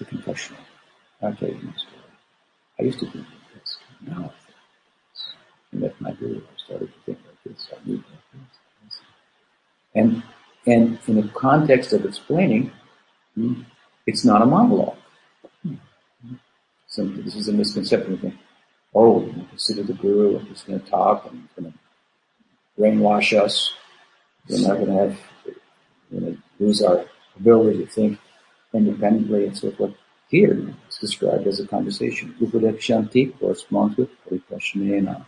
A 0.00 0.04
confessional. 0.04 0.60
I'll 1.20 1.34
tell 1.34 1.48
you 1.48 1.56
my 1.56 1.72
story. 1.72 2.12
I 2.78 2.82
used 2.84 3.00
to 3.00 3.06
think 3.06 3.26
like 3.26 3.60
this. 3.60 3.78
Now 4.06 4.12
I 4.12 4.20
think 4.20 4.56
this. 5.10 5.26
And 5.72 5.80
met 5.80 6.00
my 6.00 6.12
guru. 6.12 6.38
I 6.38 6.64
started 6.64 6.86
to 6.86 7.00
think 7.04 7.18
like 7.26 7.42
this. 7.44 7.68
I 7.72 7.88
moved 7.88 8.04
like 8.08 8.20
this. 8.32 9.00
And, 9.96 10.22
and 10.66 10.98
in 11.08 11.16
the 11.16 11.28
context 11.32 11.92
of 11.92 12.04
explaining, 12.04 12.70
it's 14.06 14.24
not 14.24 14.40
a 14.40 14.46
monologue. 14.46 14.98
So 16.86 17.04
this 17.04 17.34
is 17.34 17.48
a 17.48 17.52
misconception. 17.52 18.12
We 18.12 18.18
think, 18.18 18.34
oh, 18.94 19.26
you 19.26 19.46
consider 19.48 19.82
the 19.82 19.94
guru, 19.94 20.38
and 20.38 20.46
he's 20.46 20.62
going 20.62 20.80
to 20.80 20.86
talk 20.88 21.26
and 21.28 21.40
he's 21.40 21.64
going 21.64 21.72
to 21.72 21.78
brainwash 22.80 23.36
us. 23.36 23.74
We're 24.48 24.60
not 24.60 24.76
going 24.76 24.86
to 24.86 24.92
have, 24.92 25.18
we're 26.10 26.20
going 26.20 26.36
to 26.36 26.42
lose 26.64 26.82
our 26.82 27.04
ability 27.36 27.84
to 27.84 27.90
think 27.90 28.20
independently 28.72 29.46
and 29.46 29.56
so 29.56 29.70
forth. 29.72 29.94
Here, 30.28 30.74
it's 30.86 30.98
described 30.98 31.46
as 31.46 31.58
a 31.58 31.66
conversation. 31.66 32.34
Upadekshyanti 32.40 33.38
corresponds 33.38 33.96
with 33.96 34.10
Pariprashnena. 34.26 35.24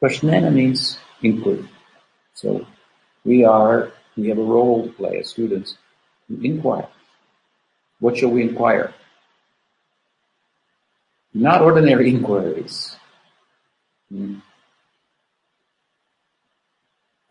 Prashnena 0.00 0.52
means 0.52 0.98
inquiry. 1.22 1.68
So 2.34 2.66
we 3.24 3.44
are, 3.44 3.90
we 4.16 4.28
have 4.28 4.38
a 4.38 4.42
role 4.42 4.84
to 4.84 4.92
play 4.92 5.18
as 5.18 5.30
students. 5.30 5.76
We 6.28 6.50
inquire. 6.50 6.88
What 7.98 8.16
shall 8.16 8.30
we 8.30 8.42
inquire? 8.42 8.94
Not 11.32 11.62
ordinary 11.62 12.10
inquiries. 12.10 12.94
Hmm. 14.08 14.36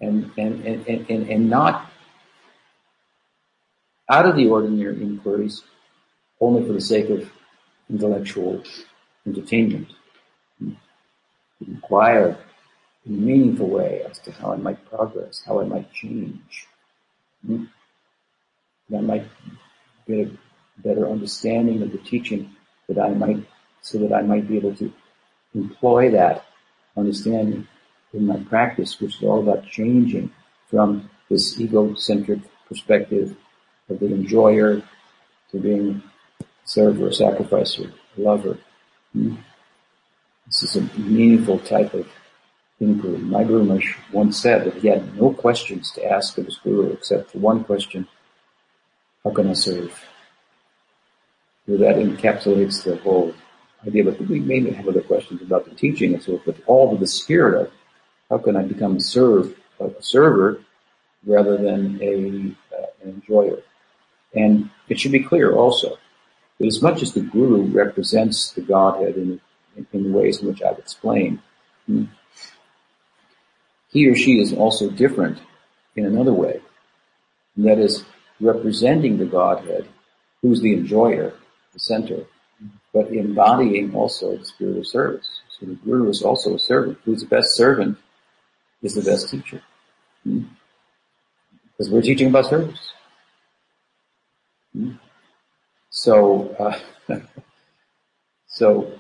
And, 0.02 0.30
and, 0.38 0.66
and, 0.66 1.10
and, 1.10 1.30
and 1.30 1.50
not 1.50 1.93
out 4.14 4.28
of 4.28 4.36
the 4.36 4.48
ordinary 4.48 5.02
inquiries 5.02 5.64
only 6.40 6.62
for 6.68 6.74
the 6.74 6.88
sake 6.94 7.10
of 7.10 7.32
intellectual 7.90 8.64
entertainment. 9.26 9.88
Inquire 11.68 12.38
in 13.06 13.16
a 13.16 13.22
meaningful 13.30 13.70
way 13.70 14.04
as 14.10 14.20
to 14.20 14.32
how 14.32 14.54
I 14.54 14.58
might 14.58 14.86
progress, 14.90 15.42
how 15.48 15.60
I 15.62 15.66
might 15.66 15.92
change. 15.92 16.68
Hmm? 17.46 17.64
That 18.90 19.00
I 19.00 19.02
might 19.02 19.28
get 20.08 20.28
a 20.28 20.38
better 20.88 21.10
understanding 21.10 21.82
of 21.82 21.92
the 21.92 21.98
teaching 21.98 22.56
that 22.88 23.00
I 23.00 23.10
might, 23.10 23.44
so 23.82 23.98
that 23.98 24.14
I 24.14 24.22
might 24.22 24.48
be 24.48 24.58
able 24.58 24.76
to 24.76 24.94
employ 25.56 26.12
that 26.12 26.46
understanding 26.96 27.68
in 28.14 28.28
my 28.28 28.38
practice, 28.38 29.00
which 29.00 29.16
is 29.16 29.24
all 29.24 29.40
about 29.40 29.66
changing 29.66 30.32
from 30.70 31.10
this 31.30 31.60
egocentric 31.60 32.42
perspective 32.68 33.36
of 33.90 34.00
the 34.00 34.08
enjoyer 34.08 34.82
to 35.52 35.60
being 35.60 36.02
server, 36.66 37.12
sacrificer, 37.12 37.92
lover. 38.18 38.58
Hmm? 39.14 39.36
This 40.48 40.64
is 40.64 40.76
a 40.76 41.00
meaningful 41.00 41.60
type 41.60 41.94
of 41.94 42.08
inquiry. 42.80 43.18
My 43.18 43.44
Guru 43.44 43.80
once 44.12 44.38
said 44.38 44.66
that 44.66 44.76
he 44.76 44.88
had 44.88 45.16
no 45.16 45.34
questions 45.34 45.92
to 45.92 46.06
ask 46.06 46.38
of 46.38 46.46
his 46.46 46.58
Guru 46.58 46.92
except 46.92 47.32
for 47.32 47.40
one 47.40 47.64
question, 47.64 48.08
how 49.24 49.32
can 49.32 49.50
I 49.50 49.54
serve? 49.54 50.04
So 51.66 51.78
that 51.78 51.96
encapsulates 51.96 52.84
the 52.84 52.98
whole 52.98 53.34
idea, 53.88 54.04
but 54.04 54.20
we 54.20 54.40
may 54.40 54.70
have 54.72 54.88
other 54.88 55.02
questions 55.02 55.42
about 55.42 55.66
the 55.66 55.76
teaching 55.76 56.14
and 56.14 56.22
so 56.22 56.38
forth, 56.40 56.58
but 56.58 56.66
all 56.68 56.92
with 56.92 57.00
the 57.00 57.08
spirit 57.08 57.62
of 57.62 57.72
how 58.30 58.38
can 58.38 58.56
I 58.56 58.64
become 58.64 58.98
a 58.98 59.00
serve, 59.00 59.56
a 59.80 59.90
server 60.02 60.60
rather 61.26 61.58
than 61.58 62.00
a, 62.02 62.76
uh, 62.76 62.86
an 63.02 63.10
enjoyer. 63.10 63.60
And 64.34 64.70
it 64.90 65.00
should 65.00 65.12
be 65.12 65.24
clear 65.24 65.54
also 65.54 65.98
that 66.60 66.68
as 66.68 66.82
much 66.82 67.02
as 67.02 67.14
the 67.14 67.22
guru 67.22 67.64
represents 67.64 68.52
the 68.52 68.62
Godhead 68.62 69.16
in, 69.16 69.40
in, 69.76 69.88
in 69.94 70.04
the 70.04 70.18
ways 70.18 70.42
in 70.42 70.48
which 70.48 70.62
I've 70.62 70.80
explained, 70.80 71.40
hmm, 71.86 72.06
he 73.90 74.08
or 74.08 74.16
she 74.16 74.40
is 74.40 74.54
also 74.54 74.90
different 74.90 75.40
in 75.96 76.06
another 76.06 76.34
way. 76.34 76.62
And 77.56 77.66
that 77.68 77.78
is 77.78 78.04
representing 78.40 79.18
the 79.18 79.26
Godhead, 79.26 79.88
who's 80.42 80.62
the 80.62 80.74
enjoyer, 80.74 81.34
the 81.74 81.80
center, 81.80 82.26
but 82.94 83.08
embodying 83.10 83.94
also 83.94 84.38
the 84.38 84.46
spirit 84.46 84.78
of 84.78 84.88
service. 84.88 85.28
So 85.50 85.68
the 85.68 85.76
guru 85.76 86.10
is 86.10 86.24
also 86.24 86.56
a 86.56 86.60
servant. 86.60 86.98
Who's 87.06 87.22
the 87.22 87.28
best 87.28 87.56
servant 87.56 87.98
is 88.82 88.96
the 88.96 89.02
best 89.02 89.30
teacher. 89.30 89.62
Hmm? 90.24 90.44
Because 91.72 91.92
we're 91.92 92.02
teaching 92.02 92.28
about 92.28 92.48
service. 92.48 92.92
So, 95.90 96.50
uh, 96.60 96.80
so 98.48 99.00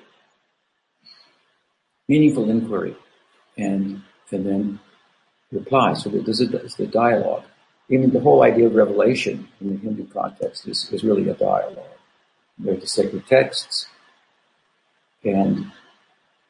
meaningful 2.07 2.49
inquiry 2.49 2.95
and 3.57 4.01
and 4.31 4.45
then 4.45 4.79
reply. 5.51 5.93
So 5.93 6.09
this 6.09 6.39
is 6.39 6.75
the 6.75 6.87
dialogue. 6.87 7.43
Even 7.89 8.11
the 8.11 8.19
whole 8.19 8.43
idea 8.43 8.67
of 8.67 8.75
revelation 8.75 9.47
in 9.61 9.69
the 9.69 9.77
Hindu 9.77 10.07
context 10.07 10.67
is, 10.67 10.89
is 10.91 11.03
really 11.03 11.29
a 11.29 11.33
dialogue. 11.33 11.97
There's 12.57 12.81
the 12.81 12.87
sacred 12.87 13.27
texts, 13.27 13.87
and 15.23 15.71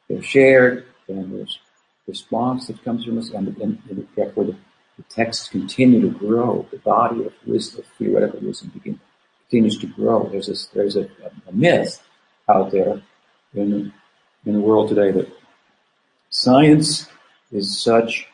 they're 0.08 0.22
shared, 0.22 0.86
and 1.08 1.34
there's 1.34 1.60
response 2.08 2.68
that 2.68 2.84
comes 2.84 3.06
from 3.06 3.18
us, 3.18 3.30
and, 3.32 3.48
and, 3.58 3.80
and 3.90 4.08
therefore 4.16 4.46
the, 4.46 4.56
the 4.98 5.04
texts 5.10 5.50
continue 5.50 6.02
to 6.02 6.10
grow. 6.10 6.68
The 6.72 6.78
body 6.78 7.26
of 7.26 7.34
wisdom, 7.46 7.84
theoretical 7.98 8.40
wisdom, 8.42 8.72
begin, 8.74 9.00
continues 9.50 9.78
to 9.80 9.88
grow. 9.88 10.30
There's 10.30 10.50
a, 10.50 10.76
there's 10.76 10.96
a, 10.96 11.08
a 11.48 11.52
myth 11.52 12.02
out 12.50 12.72
there 12.72 13.02
in, 13.54 13.94
in 14.46 14.54
the 14.54 14.60
world 14.60 14.90
today 14.90 15.12
that 15.12 15.32
science 16.30 17.08
is 17.52 17.82
such 17.82 18.28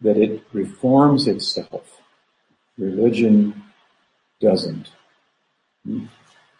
that 0.00 0.16
it 0.16 0.42
reforms 0.52 1.26
itself. 1.28 2.00
Religion 2.78 3.62
doesn't. 4.40 4.90
Hmm? 5.84 6.06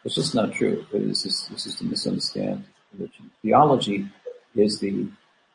It's 0.04 0.14
just 0.14 0.34
not 0.34 0.52
true. 0.52 0.86
This 0.92 1.26
is, 1.26 1.48
this 1.50 1.66
is 1.66 1.76
to 1.76 1.84
misunderstand 1.84 2.64
religion. 2.96 3.30
Theology 3.42 4.08
is 4.54 4.78
the 4.78 5.08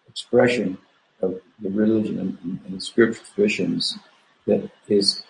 expression 0.09 0.77
of 1.21 1.39
the 1.61 1.69
religion 1.69 2.19
and, 2.19 2.59
and 2.65 2.75
the 2.75 2.81
spiritual 2.81 3.23
traditions 3.33 3.97
that 4.45 4.69
is 4.87 5.23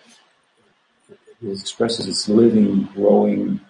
it 1.42 1.60
expresses 1.60 2.06
its 2.06 2.28
living, 2.28 2.84
growing 2.94 3.60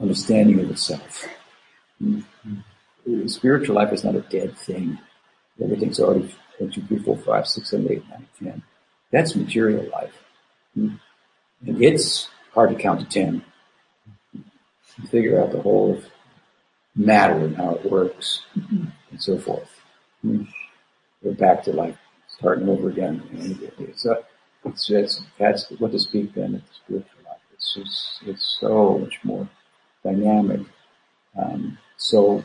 understanding 0.00 0.60
of 0.60 0.70
itself. 0.70 1.28
Mm-hmm. 2.02 3.26
Spiritual 3.26 3.76
life 3.76 3.92
is 3.92 4.04
not 4.04 4.14
a 4.14 4.20
dead 4.20 4.56
thing. 4.56 4.98
Everything's 5.62 6.00
already 6.00 6.34
one, 6.58 6.70
two, 6.70 6.82
three, 6.82 6.98
four, 6.98 7.18
five, 7.18 7.46
six, 7.46 7.70
seven, 7.70 7.90
eight, 7.90 8.08
nine, 8.08 8.26
ten. 8.42 8.62
That's 9.10 9.36
material 9.36 9.86
life. 9.92 10.14
Mm-hmm. 10.76 10.96
And 11.68 11.84
it's 11.84 12.28
hard 12.54 12.70
to 12.70 12.76
count 12.76 13.00
to 13.00 13.06
ten. 13.06 13.44
You 14.32 15.08
figure 15.08 15.40
out 15.42 15.52
the 15.52 15.60
whole 15.60 15.98
of 15.98 16.04
matter 16.94 17.34
and 17.34 17.56
how 17.56 17.74
it 17.74 17.90
works 17.90 18.42
mm-hmm. 18.56 18.86
and 19.10 19.22
so 19.22 19.38
forth. 19.38 19.70
Mm-hmm. 20.24 20.44
We're 21.22 21.34
back 21.34 21.62
to 21.64 21.72
like 21.72 21.96
starting 22.28 22.68
over 22.68 22.88
again. 22.88 23.22
It's 23.78 24.06
a, 24.06 24.24
it's 24.64 24.86
just, 24.86 25.22
that's 25.38 25.70
what 25.78 25.92
to 25.92 25.98
speak 25.98 26.34
then 26.34 26.56
of 26.56 26.62
the 26.62 26.74
spiritual 26.84 27.20
life. 27.26 27.40
It's 27.52 27.74
just, 27.74 28.22
it's 28.26 28.58
so 28.60 28.98
much 28.98 29.18
more 29.24 29.48
dynamic. 30.04 30.60
Um, 31.40 31.78
so 31.96 32.42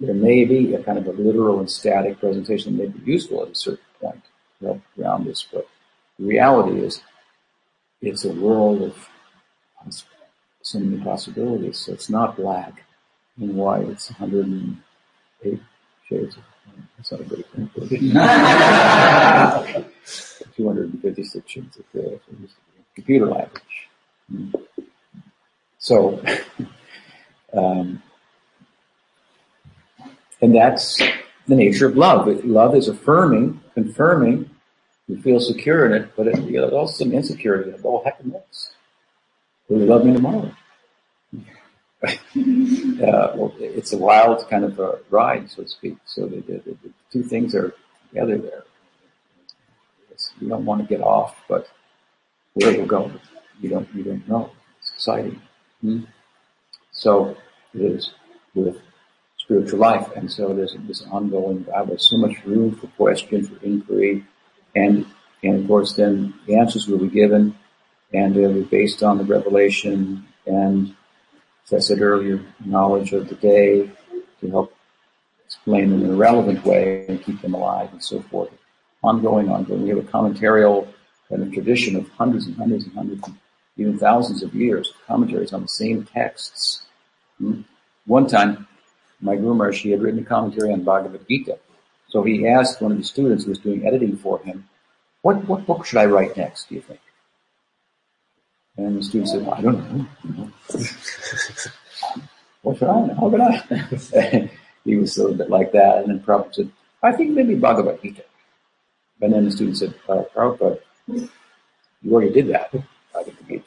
there 0.00 0.14
may 0.14 0.44
be 0.44 0.74
a 0.74 0.82
kind 0.82 0.98
of 0.98 1.06
a 1.06 1.12
literal 1.12 1.60
and 1.60 1.70
static 1.70 2.20
presentation 2.20 2.76
that 2.76 2.82
may 2.84 2.90
be 2.90 3.12
useful 3.12 3.42
at 3.42 3.50
a 3.50 3.54
certain 3.54 3.84
point 4.00 4.22
to 4.60 4.66
help 4.66 4.80
ground 4.96 5.26
this, 5.26 5.46
but 5.50 5.66
the 6.18 6.26
reality 6.26 6.80
is 6.80 7.02
it's 8.00 8.24
a 8.24 8.32
world 8.32 8.82
of 8.82 9.08
so 10.62 10.80
many 10.80 11.02
possibilities. 11.02 11.78
So 11.78 11.92
it's 11.92 12.10
not 12.10 12.36
black 12.36 12.82
and 13.38 13.54
white. 13.54 13.88
It's 13.88 14.10
108 14.10 15.60
shades 16.08 16.36
of 16.36 16.42
that's 16.96 17.12
not 17.12 17.20
a 17.20 17.24
good 17.24 17.40
example. 17.40 17.86
256 20.56 21.50
shades 21.50 21.76
of 21.76 21.92
gray 21.92 22.18
computer 22.94 23.26
language. 23.26 23.88
So, 25.78 26.22
um, 27.52 28.02
and 30.40 30.54
that's 30.54 31.00
the 31.46 31.54
nature 31.54 31.86
of 31.86 31.96
love. 31.96 32.26
Love 32.44 32.74
is 32.74 32.88
affirming, 32.88 33.60
confirming. 33.74 34.50
You 35.06 35.20
feel 35.22 35.38
secure 35.38 35.86
in 35.86 36.02
it, 36.02 36.10
but 36.16 36.26
it, 36.26 36.38
you 36.40 36.54
know, 36.54 36.62
there's 36.62 36.72
also 36.72 37.04
some 37.04 37.12
insecurity. 37.12 37.72
Oh, 37.84 38.02
heck 38.04 38.24
knows. 38.24 38.72
Will 39.68 39.80
you 39.80 39.86
love 39.86 40.04
me 40.04 40.14
tomorrow? 40.14 40.50
uh, 42.04 43.32
well, 43.34 43.54
it's 43.58 43.92
a 43.92 43.98
wild 43.98 44.48
kind 44.50 44.64
of 44.64 44.78
a 44.78 44.98
ride, 45.10 45.50
so 45.50 45.62
to 45.62 45.68
speak. 45.68 45.96
So 46.04 46.26
the, 46.26 46.40
the, 46.40 46.62
the 46.64 46.90
two 47.10 47.22
things 47.22 47.54
are 47.54 47.74
together 48.08 48.38
there. 48.38 48.64
You 50.40 50.48
don't 50.48 50.64
want 50.64 50.82
to 50.82 50.86
get 50.86 51.02
off, 51.02 51.36
but 51.48 51.68
where 52.54 52.72
it 52.72 52.80
will 52.80 52.86
go, 52.86 53.12
you 53.60 53.68
don't 53.68 53.88
you 53.94 54.02
don't 54.02 54.26
know. 54.28 54.50
It's 54.80 54.92
exciting. 54.92 55.40
Hmm? 55.80 56.04
So 56.92 57.36
it 57.74 57.82
is 57.82 58.12
with 58.54 58.78
spiritual 59.38 59.78
life, 59.78 60.08
and 60.16 60.30
so 60.30 60.54
there's 60.54 60.74
this 60.86 61.02
ongoing 61.10 61.62
battle. 61.62 61.98
so 61.98 62.16
much 62.16 62.44
room 62.44 62.74
for 62.74 62.86
question, 62.88 63.46
for 63.46 63.62
inquiry, 63.64 64.24
and 64.74 65.06
and 65.42 65.60
of 65.60 65.66
course 65.66 65.94
then 65.94 66.34
the 66.46 66.56
answers 66.56 66.88
will 66.88 66.98
be 66.98 67.08
given, 67.08 67.56
and 68.12 68.34
they'll 68.34 68.52
be 68.52 68.62
based 68.62 69.02
on 69.02 69.18
the 69.18 69.24
revelation 69.24 70.26
and 70.46 70.94
as 71.66 71.74
I 71.74 71.78
said 71.78 72.00
earlier, 72.00 72.40
knowledge 72.64 73.12
of 73.12 73.28
the 73.28 73.34
day 73.34 73.90
to 74.40 74.50
help 74.50 74.74
explain 75.44 75.92
in 75.92 76.10
a 76.10 76.14
relevant 76.14 76.64
way 76.64 77.06
and 77.08 77.22
keep 77.22 77.40
them 77.42 77.54
alive 77.54 77.90
and 77.92 78.02
so 78.02 78.20
forth. 78.22 78.50
Ongoing, 79.02 79.48
ongoing. 79.48 79.82
We 79.82 79.88
have 79.90 79.98
a 79.98 80.02
commentarial 80.02 80.88
kind 81.28 81.42
of 81.42 81.52
tradition 81.52 81.96
of 81.96 82.08
hundreds 82.10 82.46
and 82.46 82.56
hundreds 82.56 82.84
and 82.84 82.94
hundreds, 82.94 83.22
even 83.76 83.98
thousands 83.98 84.42
of 84.42 84.54
years 84.54 84.90
of 84.90 85.06
commentaries 85.06 85.52
on 85.52 85.62
the 85.62 85.68
same 85.68 86.04
texts. 86.04 86.82
Hmm? 87.38 87.62
One 88.06 88.28
time, 88.28 88.68
my 89.20 89.34
Guru 89.34 89.72
she 89.72 89.90
had 89.90 90.02
written 90.02 90.20
a 90.20 90.24
commentary 90.24 90.72
on 90.72 90.82
Bhagavad 90.84 91.26
Gita. 91.28 91.58
So 92.08 92.22
he 92.22 92.46
asked 92.46 92.80
one 92.80 92.92
of 92.92 92.98
the 92.98 93.04
students 93.04 93.44
who 93.44 93.50
was 93.50 93.58
doing 93.58 93.86
editing 93.86 94.16
for 94.16 94.38
him, 94.40 94.68
what, 95.22 95.44
what 95.48 95.66
book 95.66 95.84
should 95.84 95.98
I 95.98 96.06
write 96.06 96.36
next, 96.36 96.68
do 96.68 96.76
you 96.76 96.80
think? 96.80 97.00
And 98.76 98.98
the 98.98 99.02
student 99.02 99.28
said, 99.30 99.42
well, 99.46 99.54
I 99.54 99.60
don't 99.62 99.92
know. 99.94 100.06
what 102.62 102.78
should 102.78 102.88
I 102.88 103.06
know? 103.06 103.14
How 103.14 103.30
could 103.30 103.40
I? 103.40 104.50
he 104.84 104.96
was 104.96 105.16
a 105.16 105.22
little 105.22 105.36
bit 105.36 105.50
like 105.50 105.72
that. 105.72 105.98
And 105.98 106.10
then 106.10 106.20
Prabhupada 106.20 106.54
said, 106.54 106.70
I 107.02 107.12
think 107.12 107.30
maybe 107.30 107.54
Bhagavad 107.54 108.02
Gita. 108.02 108.24
And 109.20 109.32
then 109.32 109.44
the 109.46 109.50
student 109.50 109.78
said, 109.78 109.94
uh, 110.08 110.24
Prabhupada, 110.34 110.78
you 111.06 111.28
already 112.12 112.32
did 112.32 112.48
that. 112.48 112.70
Bhagavad 113.14 113.48
Gita. 113.48 113.64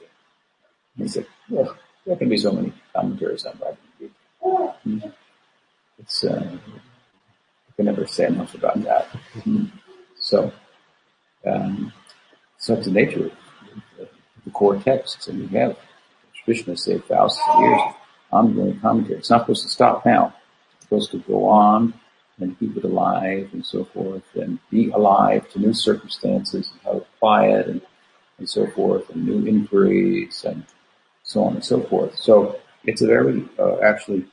And 0.95 1.05
he 1.05 1.07
said, 1.07 1.25
well, 1.49 1.75
there 2.05 2.15
can 2.15 2.29
be 2.29 2.37
so 2.37 2.51
many 2.51 2.71
commentaries 2.93 3.45
on 3.45 3.57
Bhagavad 3.57 3.77
Gita. 3.99 5.13
It's, 5.97 6.23
uh, 6.23 6.57
I 6.57 7.75
can 7.75 7.85
never 7.85 8.05
say 8.05 8.27
enough 8.27 8.53
about 8.53 8.81
that. 8.83 9.07
So, 10.19 10.51
um, 11.45 11.93
such 12.57 12.85
the 12.85 12.91
nature 12.91 13.31
the 14.49 14.57
core 14.57 14.77
texts, 14.77 15.27
and 15.27 15.39
we 15.39 15.57
have 15.57 15.77
Krishna 16.45 16.75
saved 16.75 17.05
thousands 17.05 17.41
of 17.49 17.59
years 17.61 17.81
of 17.85 17.95
ongoing 18.31 18.79
commentary. 18.79 19.19
It's 19.19 19.29
not 19.29 19.41
supposed 19.41 19.63
to 19.63 19.69
stop 19.69 20.05
now. 20.05 20.33
It's 20.75 20.85
supposed 20.85 21.11
to 21.11 21.19
go 21.19 21.45
on 21.45 21.93
and 22.39 22.57
keep 22.57 22.75
it 22.77 22.83
alive 22.85 23.49
and 23.53 23.65
so 23.65 23.83
forth, 23.85 24.23
and 24.35 24.59
be 24.69 24.89
alive 24.89 25.49
to 25.51 25.59
new 25.59 25.73
circumstances 25.73 26.69
and 26.71 26.81
how 26.83 26.91
to 26.93 26.97
apply 26.97 27.47
it 27.47 27.67
and, 27.67 27.81
and 28.37 28.49
so 28.49 28.65
forth, 28.67 29.09
and 29.09 29.27
new 29.27 29.45
inquiries 29.45 30.43
and 30.45 30.65
so 31.23 31.43
on 31.43 31.55
and 31.55 31.65
so 31.65 31.81
forth. 31.81 32.17
So 32.17 32.59
it's 32.85 33.01
a 33.01 33.07
very, 33.07 33.47
uh, 33.59 33.79
actually, 33.81 34.25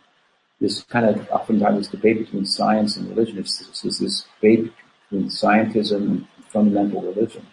this 0.60 0.84
kind 0.84 1.04
of 1.04 1.28
oftentimes 1.30 1.88
debate 1.88 2.18
between 2.18 2.46
science 2.46 2.96
and 2.96 3.10
religion. 3.10 3.38
It's 3.38 3.82
this 3.82 4.26
debate 4.40 4.72
between 5.10 5.28
scientism 5.28 5.96
and 5.96 6.26
fundamental 6.48 7.02
religion. 7.02 7.46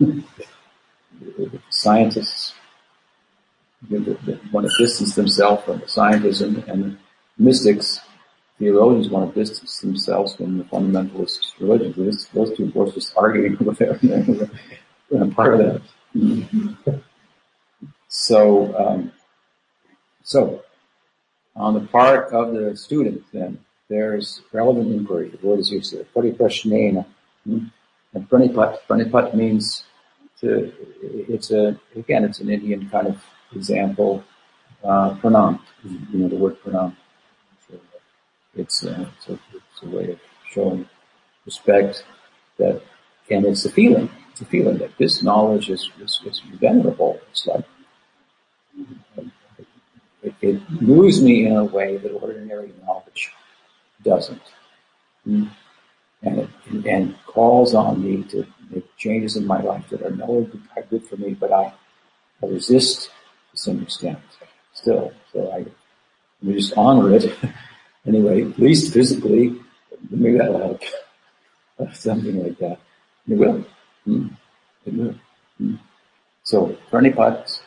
scientists 1.70 2.54
want 3.90 4.68
to 4.68 4.76
distance 4.78 5.14
themselves 5.14 5.64
from 5.64 5.80
scientism 5.80 6.66
and 6.68 6.98
mystics, 7.38 8.00
theologians 8.58 9.08
want 9.08 9.34
to 9.34 9.40
distance 9.40 9.80
themselves 9.80 10.34
from 10.36 10.58
the 10.58 10.64
fundamentalist 10.64 11.58
religions. 11.60 12.28
Those 12.32 12.56
two 12.56 12.72
are 12.76 12.90
just 12.90 13.16
arguing 13.16 13.56
over 13.60 13.72
there. 13.72 13.98
and 15.10 15.34
part 15.34 15.60
of 15.60 15.82
that. 16.14 17.02
So, 18.08 18.76
um, 18.76 19.12
so 20.22 20.62
on 21.56 21.74
the 21.74 21.80
part 21.80 22.32
of 22.32 22.54
the 22.54 22.76
student, 22.76 23.24
then 23.32 23.58
there's 23.88 24.42
relevant 24.52 24.92
inquiry. 24.92 25.30
The 25.30 25.46
word 25.46 25.60
is 25.60 25.70
used 25.70 25.94
there. 25.94 26.04
Pariprashnena. 26.14 27.04
Hmm? 27.44 27.64
And 28.14 28.28
pranipat, 28.28 28.78
pranipat 28.88 29.34
means 29.34 29.84
to, 30.42 30.72
it's 31.02 31.50
a, 31.50 31.78
again, 31.96 32.24
it's 32.24 32.40
an 32.40 32.50
Indian 32.50 32.88
kind 32.90 33.06
of 33.06 33.24
example, 33.54 34.22
uh, 34.84 35.14
pranam, 35.14 35.60
you 35.84 36.18
know, 36.18 36.28
the 36.28 36.36
word 36.36 36.56
pranam. 36.62 36.94
It's, 38.54 38.84
uh, 38.84 39.06
it's, 39.16 39.28
a, 39.28 39.32
it's 39.54 39.82
a 39.82 39.88
way 39.88 40.12
of 40.12 40.20
showing 40.50 40.86
respect 41.46 42.04
that, 42.58 42.82
and 43.30 43.46
it's 43.46 43.64
a 43.64 43.70
feeling, 43.70 44.10
it's 44.30 44.42
a 44.42 44.44
feeling 44.44 44.78
that 44.78 44.96
this 44.98 45.22
knowledge 45.22 45.70
is, 45.70 45.90
is, 46.00 46.20
is 46.26 46.42
venerable. 46.60 47.18
It's 47.30 47.46
like, 47.46 47.64
it, 50.22 50.34
it, 50.42 50.82
moves 50.82 51.22
me 51.22 51.46
in 51.46 51.56
a 51.56 51.64
way 51.64 51.96
that 51.96 52.10
ordinary 52.10 52.72
knowledge 52.84 53.32
doesn't. 54.04 54.42
Mm 55.26 55.50
and 56.22 56.38
it, 56.38 56.50
and 56.86 57.16
calls 57.26 57.74
on 57.74 58.02
me 58.02 58.22
to 58.24 58.46
make 58.72 58.96
changes 58.96 59.36
in 59.36 59.46
my 59.46 59.60
life 59.60 59.88
that 59.90 60.02
are 60.02 60.10
no 60.10 60.48
good 60.90 61.04
for 61.06 61.16
me, 61.16 61.34
but 61.34 61.52
I, 61.52 61.72
I 62.42 62.46
resist 62.46 63.10
to 63.50 63.56
some 63.56 63.82
extent 63.82 64.18
still. 64.74 65.12
So 65.32 65.50
I, 65.52 65.58
I 66.48 66.52
just 66.52 66.72
honor 66.76 67.14
it 67.14 67.32
anyway, 68.06 68.42
at 68.42 68.58
least 68.58 68.92
physically. 68.92 69.60
Maybe 70.10 70.38
that'll 70.38 70.58
help. 70.58 70.82
Something 71.94 72.42
like 72.42 72.58
that. 72.58 72.78
It 73.28 73.38
will. 73.38 73.64
Mm. 74.06 74.36
It 74.86 74.94
will. 74.94 75.14
Mm. 75.60 75.78
So, 76.42 76.76
pranipat 76.90 77.60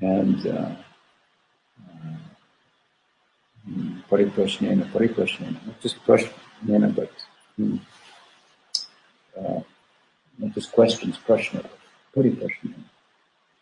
and 0.00 0.46
uh, 0.46 0.74
uh, 1.80 2.18
pariprashnena, 4.10 4.90
pariprashnena, 4.92 5.66
not 5.66 5.80
just 5.80 5.96
prashnena, 6.04 6.94
but 6.94 7.12
uh, 9.38 9.60
not 10.40 10.54
just 10.54 10.72
questions, 10.72 11.18
prashna, 11.26 11.64
puri 12.12 12.30
prashna. 12.30 12.74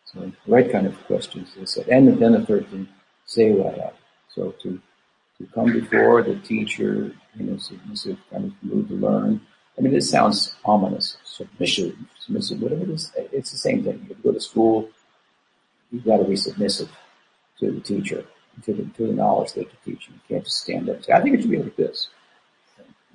So 0.05 0.33
right 0.47 0.71
kind 0.71 0.87
of 0.87 0.95
questions, 1.07 1.55
they 1.57 1.67
said. 1.67 1.89
And 1.89 2.19
then 2.19 2.33
the 2.33 2.47
third 2.47 2.69
thing, 2.71 2.89
sevaya. 3.27 3.93
So 4.35 4.55
to 4.63 4.81
to 5.39 5.47
come 5.55 5.73
before 5.73 6.23
the 6.23 6.37
teacher 6.41 7.15
in 7.39 7.49
a 7.49 7.59
submissive 7.61 8.19
kind 8.31 8.47
of 8.47 8.53
mood 8.63 8.89
to 8.89 8.95
learn. 8.95 9.41
I 9.79 9.81
mean, 9.81 9.93
this 9.93 10.11
sounds 10.11 10.57
ominous, 10.65 11.17
submissive, 11.25 11.97
submissive, 12.19 12.61
whatever 12.61 12.83
it 12.83 12.91
is. 12.91 13.13
It's 13.17 13.53
the 13.53 13.59
same 13.59 13.85
thing. 13.85 14.05
You 14.09 14.17
go 14.17 14.33
to 14.33 14.41
school, 14.41 14.89
you've 15.93 16.05
got 16.05 16.17
to 16.17 16.25
be 16.25 16.35
submissive 16.35 16.91
to 17.61 17.71
the 17.71 17.81
teacher, 17.81 18.25
to 18.65 18.75
the, 18.75 18.83
to 18.97 19.07
the 19.07 19.13
knowledge 19.13 19.53
that 19.53 19.69
you're 19.71 19.95
teaching. 19.95 20.15
You 20.15 20.21
can't 20.29 20.45
just 20.45 20.59
stand 20.59 20.91
up. 20.91 21.09
I 21.09 21.21
think 21.21 21.37
it 21.37 21.43
should 21.43 21.51
be 21.51 21.63
like 21.63 21.77
this 21.77 22.09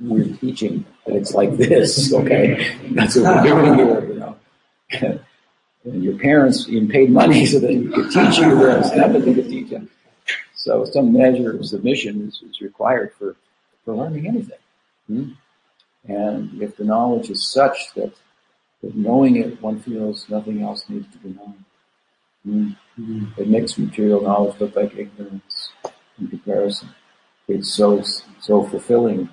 we're 0.04 0.36
teaching 0.38 0.86
that 1.06 1.16
it's 1.16 1.34
like 1.34 1.56
this, 1.58 2.14
okay? 2.22 2.78
That's 2.92 3.16
what 3.16 3.44
we're 3.44 3.44
doing 3.44 3.76
here, 3.76 4.08
you 4.08 4.20
know. 4.20 4.38
and 5.86 6.04
your 6.04 6.18
parents 6.18 6.68
even 6.70 6.88
paid 6.88 7.10
money 7.10 7.46
so 7.46 7.60
that 7.60 7.74
you 7.74 7.90
could 7.90 8.12
teach 8.12 8.38
you 8.38 8.56
this, 8.56 8.92
and 8.92 9.02
that 9.02 9.24
could 9.24 9.50
teach 9.50 9.72
you. 9.72 9.88
So 10.56 10.86
some 10.86 11.12
measure 11.12 11.58
of 11.58 11.66
submission 11.66 12.28
is, 12.28 12.42
is 12.50 12.62
required 12.62 13.14
for, 13.18 13.36
for 13.84 13.96
learning 13.96 14.28
anything. 14.28 14.60
Hmm? 15.08 15.32
And 16.06 16.62
if 16.62 16.78
the 16.78 16.86
knowledge 16.86 17.30
is 17.30 17.46
such 17.46 17.94
that, 17.96 18.14
that 18.82 18.96
knowing 18.96 19.38
it, 19.38 19.62
one 19.62 19.80
feels 19.82 20.30
nothing 20.30 20.62
else 20.62 20.86
needs 20.90 21.12
to 21.12 21.18
be 21.18 21.30
known. 21.30 21.66
Hmm? 22.46 23.26
It 23.38 23.48
makes 23.48 23.78
material 23.78 24.22
knowledge 24.22 24.60
look 24.60 24.76
like 24.76 24.96
ignorance 24.96 25.70
in 26.20 26.28
comparison. 26.28 26.90
It's 27.48 27.74
so, 27.74 28.04
so 28.40 28.64
fulfilling 28.64 29.30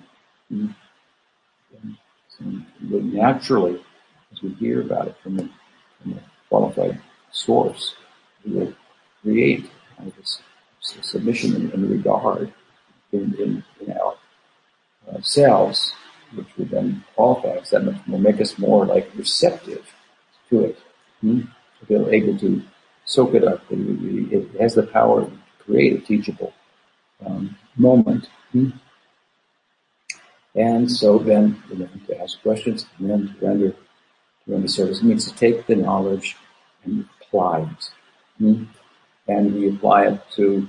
Mm. 0.53 0.75
naturally, 3.13 3.81
as 4.33 4.43
we 4.43 4.51
hear 4.55 4.81
about 4.81 5.09
it 5.09 5.17
from 5.23 5.39
a, 5.39 5.49
from 6.03 6.13
a 6.15 6.21
qualified 6.49 7.01
source, 7.31 7.95
we 8.45 8.53
will 8.53 8.75
create 9.23 9.71
kind 9.97 10.09
of 10.09 10.17
this, 10.17 10.43
this 10.97 11.07
submission 11.07 11.55
and, 11.55 11.73
and, 11.73 11.91
regard 11.91 12.53
in, 13.13 13.35
in, 13.39 13.65
in 13.81 13.93
our 13.93 14.17
uh, 15.13 15.21
selves, 15.21 15.93
which 16.35 16.49
would 16.57 16.71
then 16.71 17.05
qualify 17.15 17.51
us 17.51 17.71
that 17.71 17.85
much 17.85 17.97
will 18.09 18.19
make 18.19 18.41
us 18.41 18.59
more 18.59 18.87
like 18.87 19.09
receptive 19.17 19.95
to 20.49 20.65
it. 20.65 20.79
Mm-hmm. 21.23 21.43
Feel 21.87 22.09
able 22.11 22.39
to 22.39 22.63
soak 23.05 23.35
it 23.35 23.45
up. 23.45 23.63
It, 23.71 24.33
it, 24.33 24.61
has 24.61 24.75
the 24.75 24.83
power 24.83 25.25
to 25.25 25.33
create 25.65 25.95
a 25.95 26.01
teachable 26.01 26.53
um, 27.25 27.57
moment. 27.77 28.29
Mm-hmm 28.55 28.77
And 30.55 30.91
so 30.91 31.19
then, 31.19 31.63
you 31.71 31.79
know, 31.79 31.89
to 32.09 32.21
ask 32.21 32.41
questions 32.43 32.87
and 32.99 33.11
then 33.11 33.35
to 33.39 33.47
render, 33.47 33.71
to 33.71 33.77
render 34.47 34.69
service. 34.69 35.01
It 35.01 35.05
means 35.05 35.31
to 35.31 35.37
take 35.37 35.67
the 35.67 35.77
knowledge 35.77 36.37
and 36.85 37.07
apply 37.21 37.61
it. 37.61 37.91
Hmm? 38.39 38.65
And 39.29 39.55
we 39.55 39.69
apply 39.69 40.07
it 40.09 40.21
to, 40.37 40.69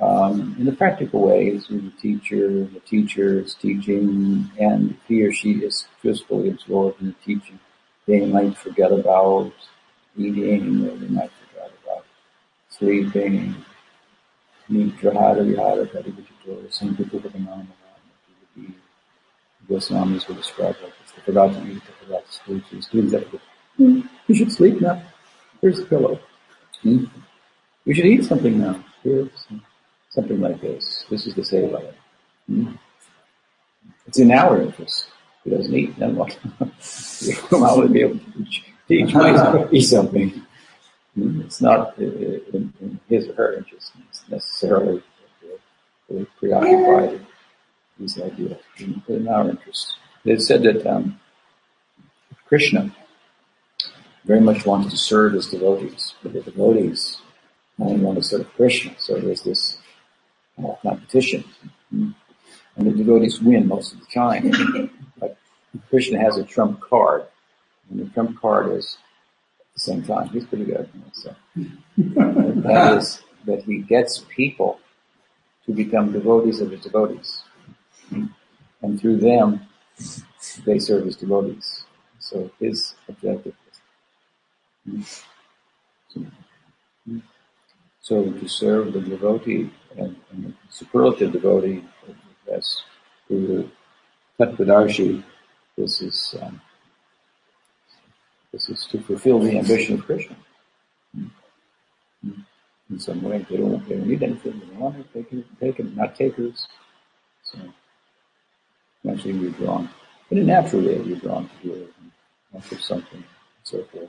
um, 0.00 0.56
in 0.58 0.66
a 0.66 0.72
practical 0.72 1.20
way, 1.28 1.58
to 1.58 1.80
the 1.80 1.92
teacher, 2.00 2.64
the 2.64 2.80
teacher 2.80 3.38
is 3.40 3.54
teaching, 3.54 4.50
and 4.58 4.96
he 5.06 5.22
or 5.22 5.32
she 5.32 5.52
is 5.52 5.86
physically 6.02 6.50
absorbed 6.50 7.00
in 7.00 7.08
the 7.08 7.14
teaching. 7.24 7.60
They 8.06 8.26
might 8.26 8.56
forget 8.56 8.90
about 8.90 9.52
eating, 10.16 10.88
or 10.88 10.96
they 10.96 11.06
might 11.06 11.30
forget 11.30 11.72
about 11.84 12.04
sleeping, 12.68 13.54
Nidra 14.68 15.44
Vihara 15.44 15.86
Parivichitora, 15.86 16.72
some 16.72 16.96
people 16.96 17.20
with 17.20 17.34
a 17.34 17.38
nominal 17.38 17.76
the 18.56 18.72
Goswamis 19.68 20.28
will 20.28 20.36
describe 20.36 20.76
like 20.82 20.92
this. 21.00 21.12
They 21.16 21.22
forgot 21.22 21.52
to 21.52 21.66
eat, 21.66 21.82
they 21.84 22.04
forgot 22.04 22.26
to 22.26 22.32
sleep. 22.32 22.64
So 22.70 22.76
the 22.76 22.82
students 22.82 23.12
have 23.12 23.30
to 23.30 23.40
go, 23.78 24.02
you 24.26 24.34
should 24.34 24.52
sleep 24.52 24.80
now. 24.80 25.02
Here's 25.60 25.78
a 25.78 25.84
pillow. 25.84 26.20
Hmm? 26.82 27.04
You 27.84 27.94
should 27.94 28.06
eat 28.06 28.24
something 28.24 28.58
now. 28.60 28.84
Here's 29.02 29.46
something 30.10 30.40
like 30.40 30.60
this. 30.60 31.04
This 31.08 31.26
is 31.26 31.34
the 31.34 31.42
seva. 31.42 31.94
Hmm? 32.46 32.72
It's 34.06 34.18
in 34.18 34.30
our 34.30 34.60
interest. 34.62 35.06
He 35.44 35.50
doesn't 35.50 35.74
eat, 35.74 35.98
then 35.98 36.16
what? 36.16 36.38
How 37.50 37.76
would 37.76 37.92
be 37.92 38.00
able 38.00 38.18
to 38.18 38.46
teach 38.88 39.14
myself 39.14 39.68
eat 39.72 39.82
something? 39.82 40.42
Hmm? 41.14 41.40
It's 41.42 41.60
not 41.60 41.98
in, 41.98 42.72
in 42.80 43.00
his 43.08 43.28
or 43.28 43.34
her 43.34 43.52
interest 43.54 43.92
It's 44.08 44.28
necessarily 44.28 45.02
really 46.08 46.26
preoccupied 46.38 47.26
these 47.98 48.20
ideas 48.20 48.58
in, 48.78 49.02
in 49.08 49.28
our 49.28 49.48
interest. 49.48 49.96
They 50.24 50.38
said 50.38 50.62
that 50.62 50.86
um, 50.86 51.20
Krishna 52.46 52.94
very 54.24 54.40
much 54.40 54.64
wanted 54.64 54.90
to 54.90 54.96
serve 54.96 55.34
his 55.34 55.48
devotees, 55.48 56.14
but 56.22 56.32
the 56.32 56.40
devotees 56.40 57.20
only 57.78 58.00
want 58.00 58.18
to 58.18 58.24
serve 58.24 58.52
Krishna. 58.54 58.94
So 58.98 59.18
there's 59.18 59.42
this 59.42 59.78
uh, 60.58 60.74
competition. 60.82 61.44
And 61.90 62.14
the 62.76 62.92
devotees 62.92 63.40
win 63.40 63.68
most 63.68 63.92
of 63.92 64.00
the 64.00 64.06
time. 64.06 64.90
but 65.18 65.36
Krishna 65.90 66.18
has 66.20 66.38
a 66.38 66.44
trump 66.44 66.80
card. 66.80 67.26
And 67.90 68.00
the 68.00 68.10
trump 68.10 68.40
card 68.40 68.72
is 68.72 68.98
at 69.60 69.74
the 69.74 69.80
same 69.80 70.02
time. 70.02 70.28
He's 70.28 70.46
pretty 70.46 70.64
good. 70.64 70.88
So 71.12 71.34
that 71.98 72.98
is 72.98 73.22
that 73.46 73.62
he 73.64 73.78
gets 73.78 74.24
people 74.34 74.80
to 75.66 75.72
become 75.72 76.12
devotees 76.12 76.60
of 76.60 76.70
his 76.70 76.80
devotees. 76.80 77.43
And 78.84 79.00
through 79.00 79.16
them, 79.16 79.66
they 80.66 80.78
serve 80.78 81.06
as 81.06 81.16
devotees. 81.16 81.84
So 82.18 82.50
his 82.60 82.94
objective 83.08 83.54
is 84.92 85.22
so 88.00 88.30
to 88.30 88.48
serve 88.48 88.92
the 88.92 89.00
devotee 89.00 89.70
and, 89.96 90.14
and 90.30 90.44
the 90.44 90.52
superlative 90.68 91.32
devotee 91.32 91.82
as 92.52 92.82
Guru 93.26 93.70
Tattvadarshi, 94.38 95.24
this 95.78 96.02
is 96.02 96.34
um, 96.42 96.60
this 98.52 98.68
is 98.68 98.86
to 98.90 99.00
fulfill 99.00 99.38
the 99.40 99.58
ambition 99.58 99.94
of 99.94 100.04
Krishna 100.04 100.36
in 102.22 102.98
some 102.98 103.22
way. 103.22 103.46
They 103.48 103.56
don't, 103.56 103.88
they 103.88 103.96
don't 103.96 104.06
need 104.06 104.22
anything. 104.22 104.60
They 104.60 104.76
want 104.76 104.98
it. 104.98 105.06
They 105.14 105.22
can 105.22 105.44
take 105.58 105.80
it, 105.80 105.96
not 105.96 106.14
takers. 106.14 106.68
So 107.44 107.58
eventually 109.04 109.34
you're 109.34 109.50
drawn. 109.52 109.88
In 110.30 110.38
a 110.38 110.44
natural 110.44 110.82
way, 110.82 111.02
you're 111.02 111.18
drawn 111.18 111.48
to 111.48 111.68
give 111.68 111.88
after 112.56 112.78
something 112.78 113.18
and 113.18 113.24
so 113.62 113.84
forth. 113.84 114.08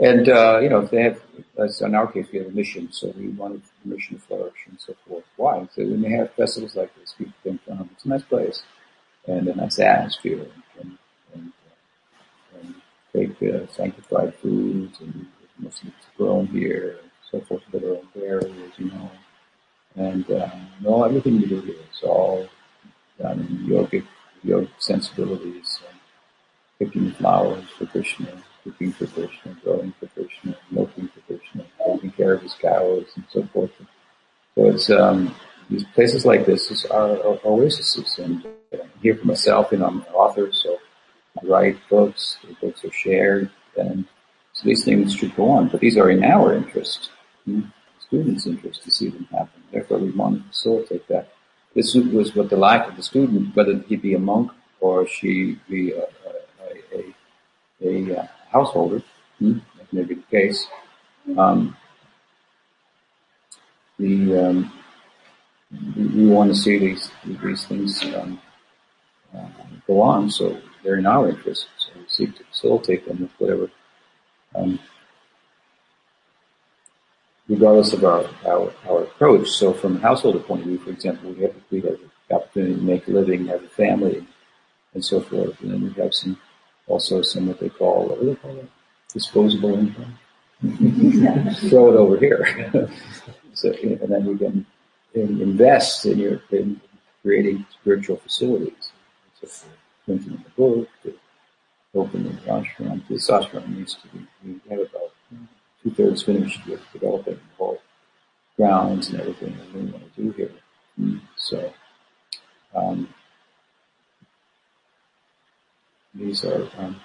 And, 0.00 0.28
uh, 0.28 0.60
you 0.62 0.68
know, 0.68 0.80
if 0.80 0.90
they 0.90 1.02
have, 1.02 1.20
as 1.58 1.80
in 1.80 1.94
our 1.94 2.10
case, 2.10 2.26
we 2.32 2.38
have 2.38 2.48
a 2.48 2.52
mission, 2.52 2.92
so 2.92 3.12
we 3.16 3.28
wanted 3.28 3.62
the 3.84 3.94
mission 3.94 4.16
to 4.16 4.22
flourish 4.22 4.66
and 4.68 4.78
so 4.80 4.94
forth. 5.06 5.24
Why? 5.36 5.68
So 5.74 5.84
when 5.84 6.02
they 6.02 6.10
have 6.10 6.32
festivals 6.34 6.76
like 6.76 6.94
this, 6.96 7.14
people 7.18 7.34
think, 7.42 7.60
um, 7.70 7.90
it's 7.92 8.04
a 8.04 8.08
nice 8.08 8.22
place 8.22 8.62
and 9.26 9.48
a 9.48 9.54
nice 9.54 9.78
atmosphere 9.80 10.46
and, 10.80 10.98
and, 11.34 11.52
uh, 12.54 12.58
and 12.60 12.74
take 13.12 13.42
uh, 13.42 13.66
sanctified 13.72 14.34
foods 14.36 15.00
and 15.00 15.26
Muslims 15.58 15.94
grown 16.16 16.46
here 16.46 16.98
and 17.02 17.10
so 17.30 17.40
forth 17.46 17.62
that 17.72 17.82
are 17.82 17.98
barriers, 18.14 18.72
you 18.76 18.90
know. 18.90 19.10
And 19.96 20.30
uh, 20.30 20.48
no, 20.80 21.02
everything 21.02 21.40
you 21.40 21.46
do 21.48 21.60
here 21.60 21.74
is 21.74 22.02
all 22.04 22.48
done 23.18 23.40
in 23.40 23.66
yogic, 23.68 24.04
yogic 24.44 24.70
sensibilities, 24.78 25.80
and 25.88 25.98
picking 26.78 27.10
flowers 27.12 27.64
for 27.76 27.86
Krishna, 27.86 28.42
cooking 28.64 28.92
for 28.92 29.06
Krishna, 29.06 29.56
growing 29.62 29.92
for 29.98 30.06
Krishna, 30.08 30.56
milking 30.70 31.08
for 31.08 31.20
Krishna, 31.20 31.64
taking 31.86 32.10
care 32.12 32.34
of 32.34 32.42
his 32.42 32.54
cows, 32.54 33.06
and 33.16 33.24
so 33.30 33.42
forth. 33.52 33.70
So 34.54 34.66
it's 34.66 34.90
um, 34.90 35.34
these 35.70 35.84
places 35.94 36.24
like 36.24 36.46
this 36.46 36.70
is 36.70 36.84
our, 36.86 37.22
our 37.26 37.38
oases, 37.44 38.18
and 38.18 38.44
uh, 38.72 38.78
here 39.02 39.16
for 39.16 39.26
myself, 39.26 39.72
you 39.72 39.78
know, 39.78 39.86
I'm 39.86 40.00
an 40.00 40.06
author, 40.14 40.52
so 40.52 40.78
I 41.42 41.46
write 41.46 41.78
books. 41.90 42.38
The 42.46 42.54
books 42.54 42.84
are 42.84 42.92
shared, 42.92 43.50
and 43.76 44.04
so 44.52 44.64
these 44.64 44.84
things 44.84 45.14
should 45.14 45.36
go 45.36 45.50
on. 45.50 45.68
But 45.68 45.80
these 45.80 45.96
are 45.96 46.10
in 46.10 46.24
our 46.24 46.54
interest 46.54 47.10
in 47.46 47.72
student's 48.00 48.46
interest 48.46 48.82
to 48.84 48.90
see 48.90 49.08
them 49.08 49.28
happen. 49.30 49.62
Therefore, 49.70 49.98
we 49.98 50.10
want 50.10 50.42
to 50.42 50.48
facilitate 50.48 51.06
that. 51.08 51.32
This 51.78 51.94
was 51.94 52.34
what 52.34 52.50
the 52.50 52.56
life 52.56 52.88
of 52.88 52.96
the 52.96 53.04
student, 53.04 53.54
whether 53.54 53.78
he 53.88 53.94
be 53.94 54.14
a 54.14 54.18
monk 54.18 54.50
or 54.80 55.06
she 55.06 55.60
be 55.68 55.92
a, 55.92 56.06
a, 56.90 57.04
a, 57.80 58.16
a 58.16 58.30
householder, 58.50 59.00
hmm, 59.38 59.58
that 59.76 59.92
may 59.92 60.02
be 60.02 60.16
the 60.16 60.22
case. 60.22 60.66
Um, 61.36 61.76
the 63.96 64.14
um, 64.44 64.72
we 65.96 66.26
want 66.26 66.50
to 66.50 66.56
see 66.56 66.78
these 66.78 67.12
these 67.24 67.64
things 67.66 68.02
um, 68.16 68.40
uh, 69.32 69.46
go 69.86 70.02
on, 70.02 70.32
so 70.32 70.60
they're 70.82 70.98
in 70.98 71.06
our 71.06 71.28
interest. 71.28 71.68
So 71.78 71.90
we 71.94 72.06
seek 72.08 72.36
to 72.38 72.44
facilitate 72.50 73.06
them 73.06 73.20
with 73.20 73.30
whatever 73.38 73.70
um, 74.56 74.80
regardless 77.48 77.92
of 77.92 78.04
our, 78.04 78.28
our, 78.46 78.72
our 78.88 79.02
approach. 79.04 79.48
So 79.48 79.72
from 79.72 79.96
a 79.96 80.00
householder 80.00 80.38
point 80.38 80.62
of 80.62 80.68
view, 80.68 80.78
for 80.78 80.90
example, 80.90 81.32
we 81.32 81.42
have, 81.42 81.54
we 81.70 81.80
have 81.80 81.98
the 82.28 82.34
opportunity 82.34 82.74
to 82.74 82.80
make 82.80 83.08
a 83.08 83.10
living, 83.10 83.46
have 83.46 83.64
a 83.64 83.68
family, 83.68 84.26
and 84.94 85.04
so 85.04 85.20
forth. 85.20 85.60
And 85.60 85.72
then 85.72 85.82
we 85.82 86.02
have 86.02 86.14
some, 86.14 86.38
also 86.86 87.22
some 87.22 87.46
what 87.46 87.60
they 87.60 87.70
call, 87.70 88.08
what 88.08 88.20
do 88.20 88.26
they 88.26 88.34
call 88.36 88.56
it? 88.56 88.70
Disposable 89.12 89.78
income. 89.78 90.18
Throw 91.70 91.90
it 91.90 91.96
over 91.96 92.18
here. 92.18 92.44
so, 93.54 93.72
and 93.72 94.12
then 94.12 94.26
you 94.26 94.36
can 94.36 94.66
invest 95.14 96.04
in 96.04 96.18
your, 96.18 96.42
in 96.50 96.80
creating 97.22 97.64
spiritual 97.80 98.16
facilities. 98.16 98.92
So 99.40 99.66
printing 100.04 100.42
the 100.44 100.50
book, 100.50 100.88
to 101.04 101.14
open 101.94 102.26
an 102.26 102.36
ashram. 102.46 103.06
This 103.08 103.30
ashram 103.30 103.68
needs 103.76 103.94
to 103.94 104.08
be, 104.08 104.26
we 104.44 104.60
have 104.70 104.80
about 104.80 105.12
two 105.82 105.90
thirds 105.90 106.22
finished 106.22 106.66
with 106.66 106.80
developing 106.92 107.34
the 107.34 107.56
whole 107.56 107.78
grounds 108.56 109.08
and 109.08 109.20
everything 109.20 109.56
that 109.56 109.74
we 109.74 109.90
want 109.90 110.14
to 110.14 110.22
do 110.22 110.30
here. 110.32 110.52
Mm, 111.00 111.20
so, 111.36 111.72
um, 112.74 113.08
these 116.14 116.44
are, 116.44 116.68
um, 116.78 117.00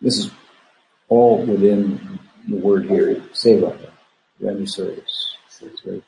this 0.00 0.18
is 0.18 0.30
all 1.08 1.44
within 1.46 2.18
the 2.48 2.56
word 2.56 2.86
here, 2.86 3.16
seva, 3.32 3.90
render 4.40 4.66
service. 4.66 5.36
So 5.48 5.66
it's 5.66 5.80
very, 5.82 6.02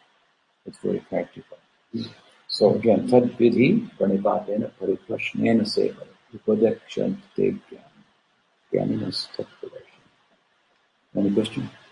it's 0.67 0.79
very 0.79 1.01
practical. 1.09 1.59
So 2.49 2.75
again, 2.75 3.09
tadvidhi 3.09 3.91
pranipatena 3.97 4.71
pariprashnena 4.81 5.65
seva, 5.65 6.07
upadekshant 8.73 9.27
te 9.37 9.43
Any 11.17 11.33
question? 11.35 11.86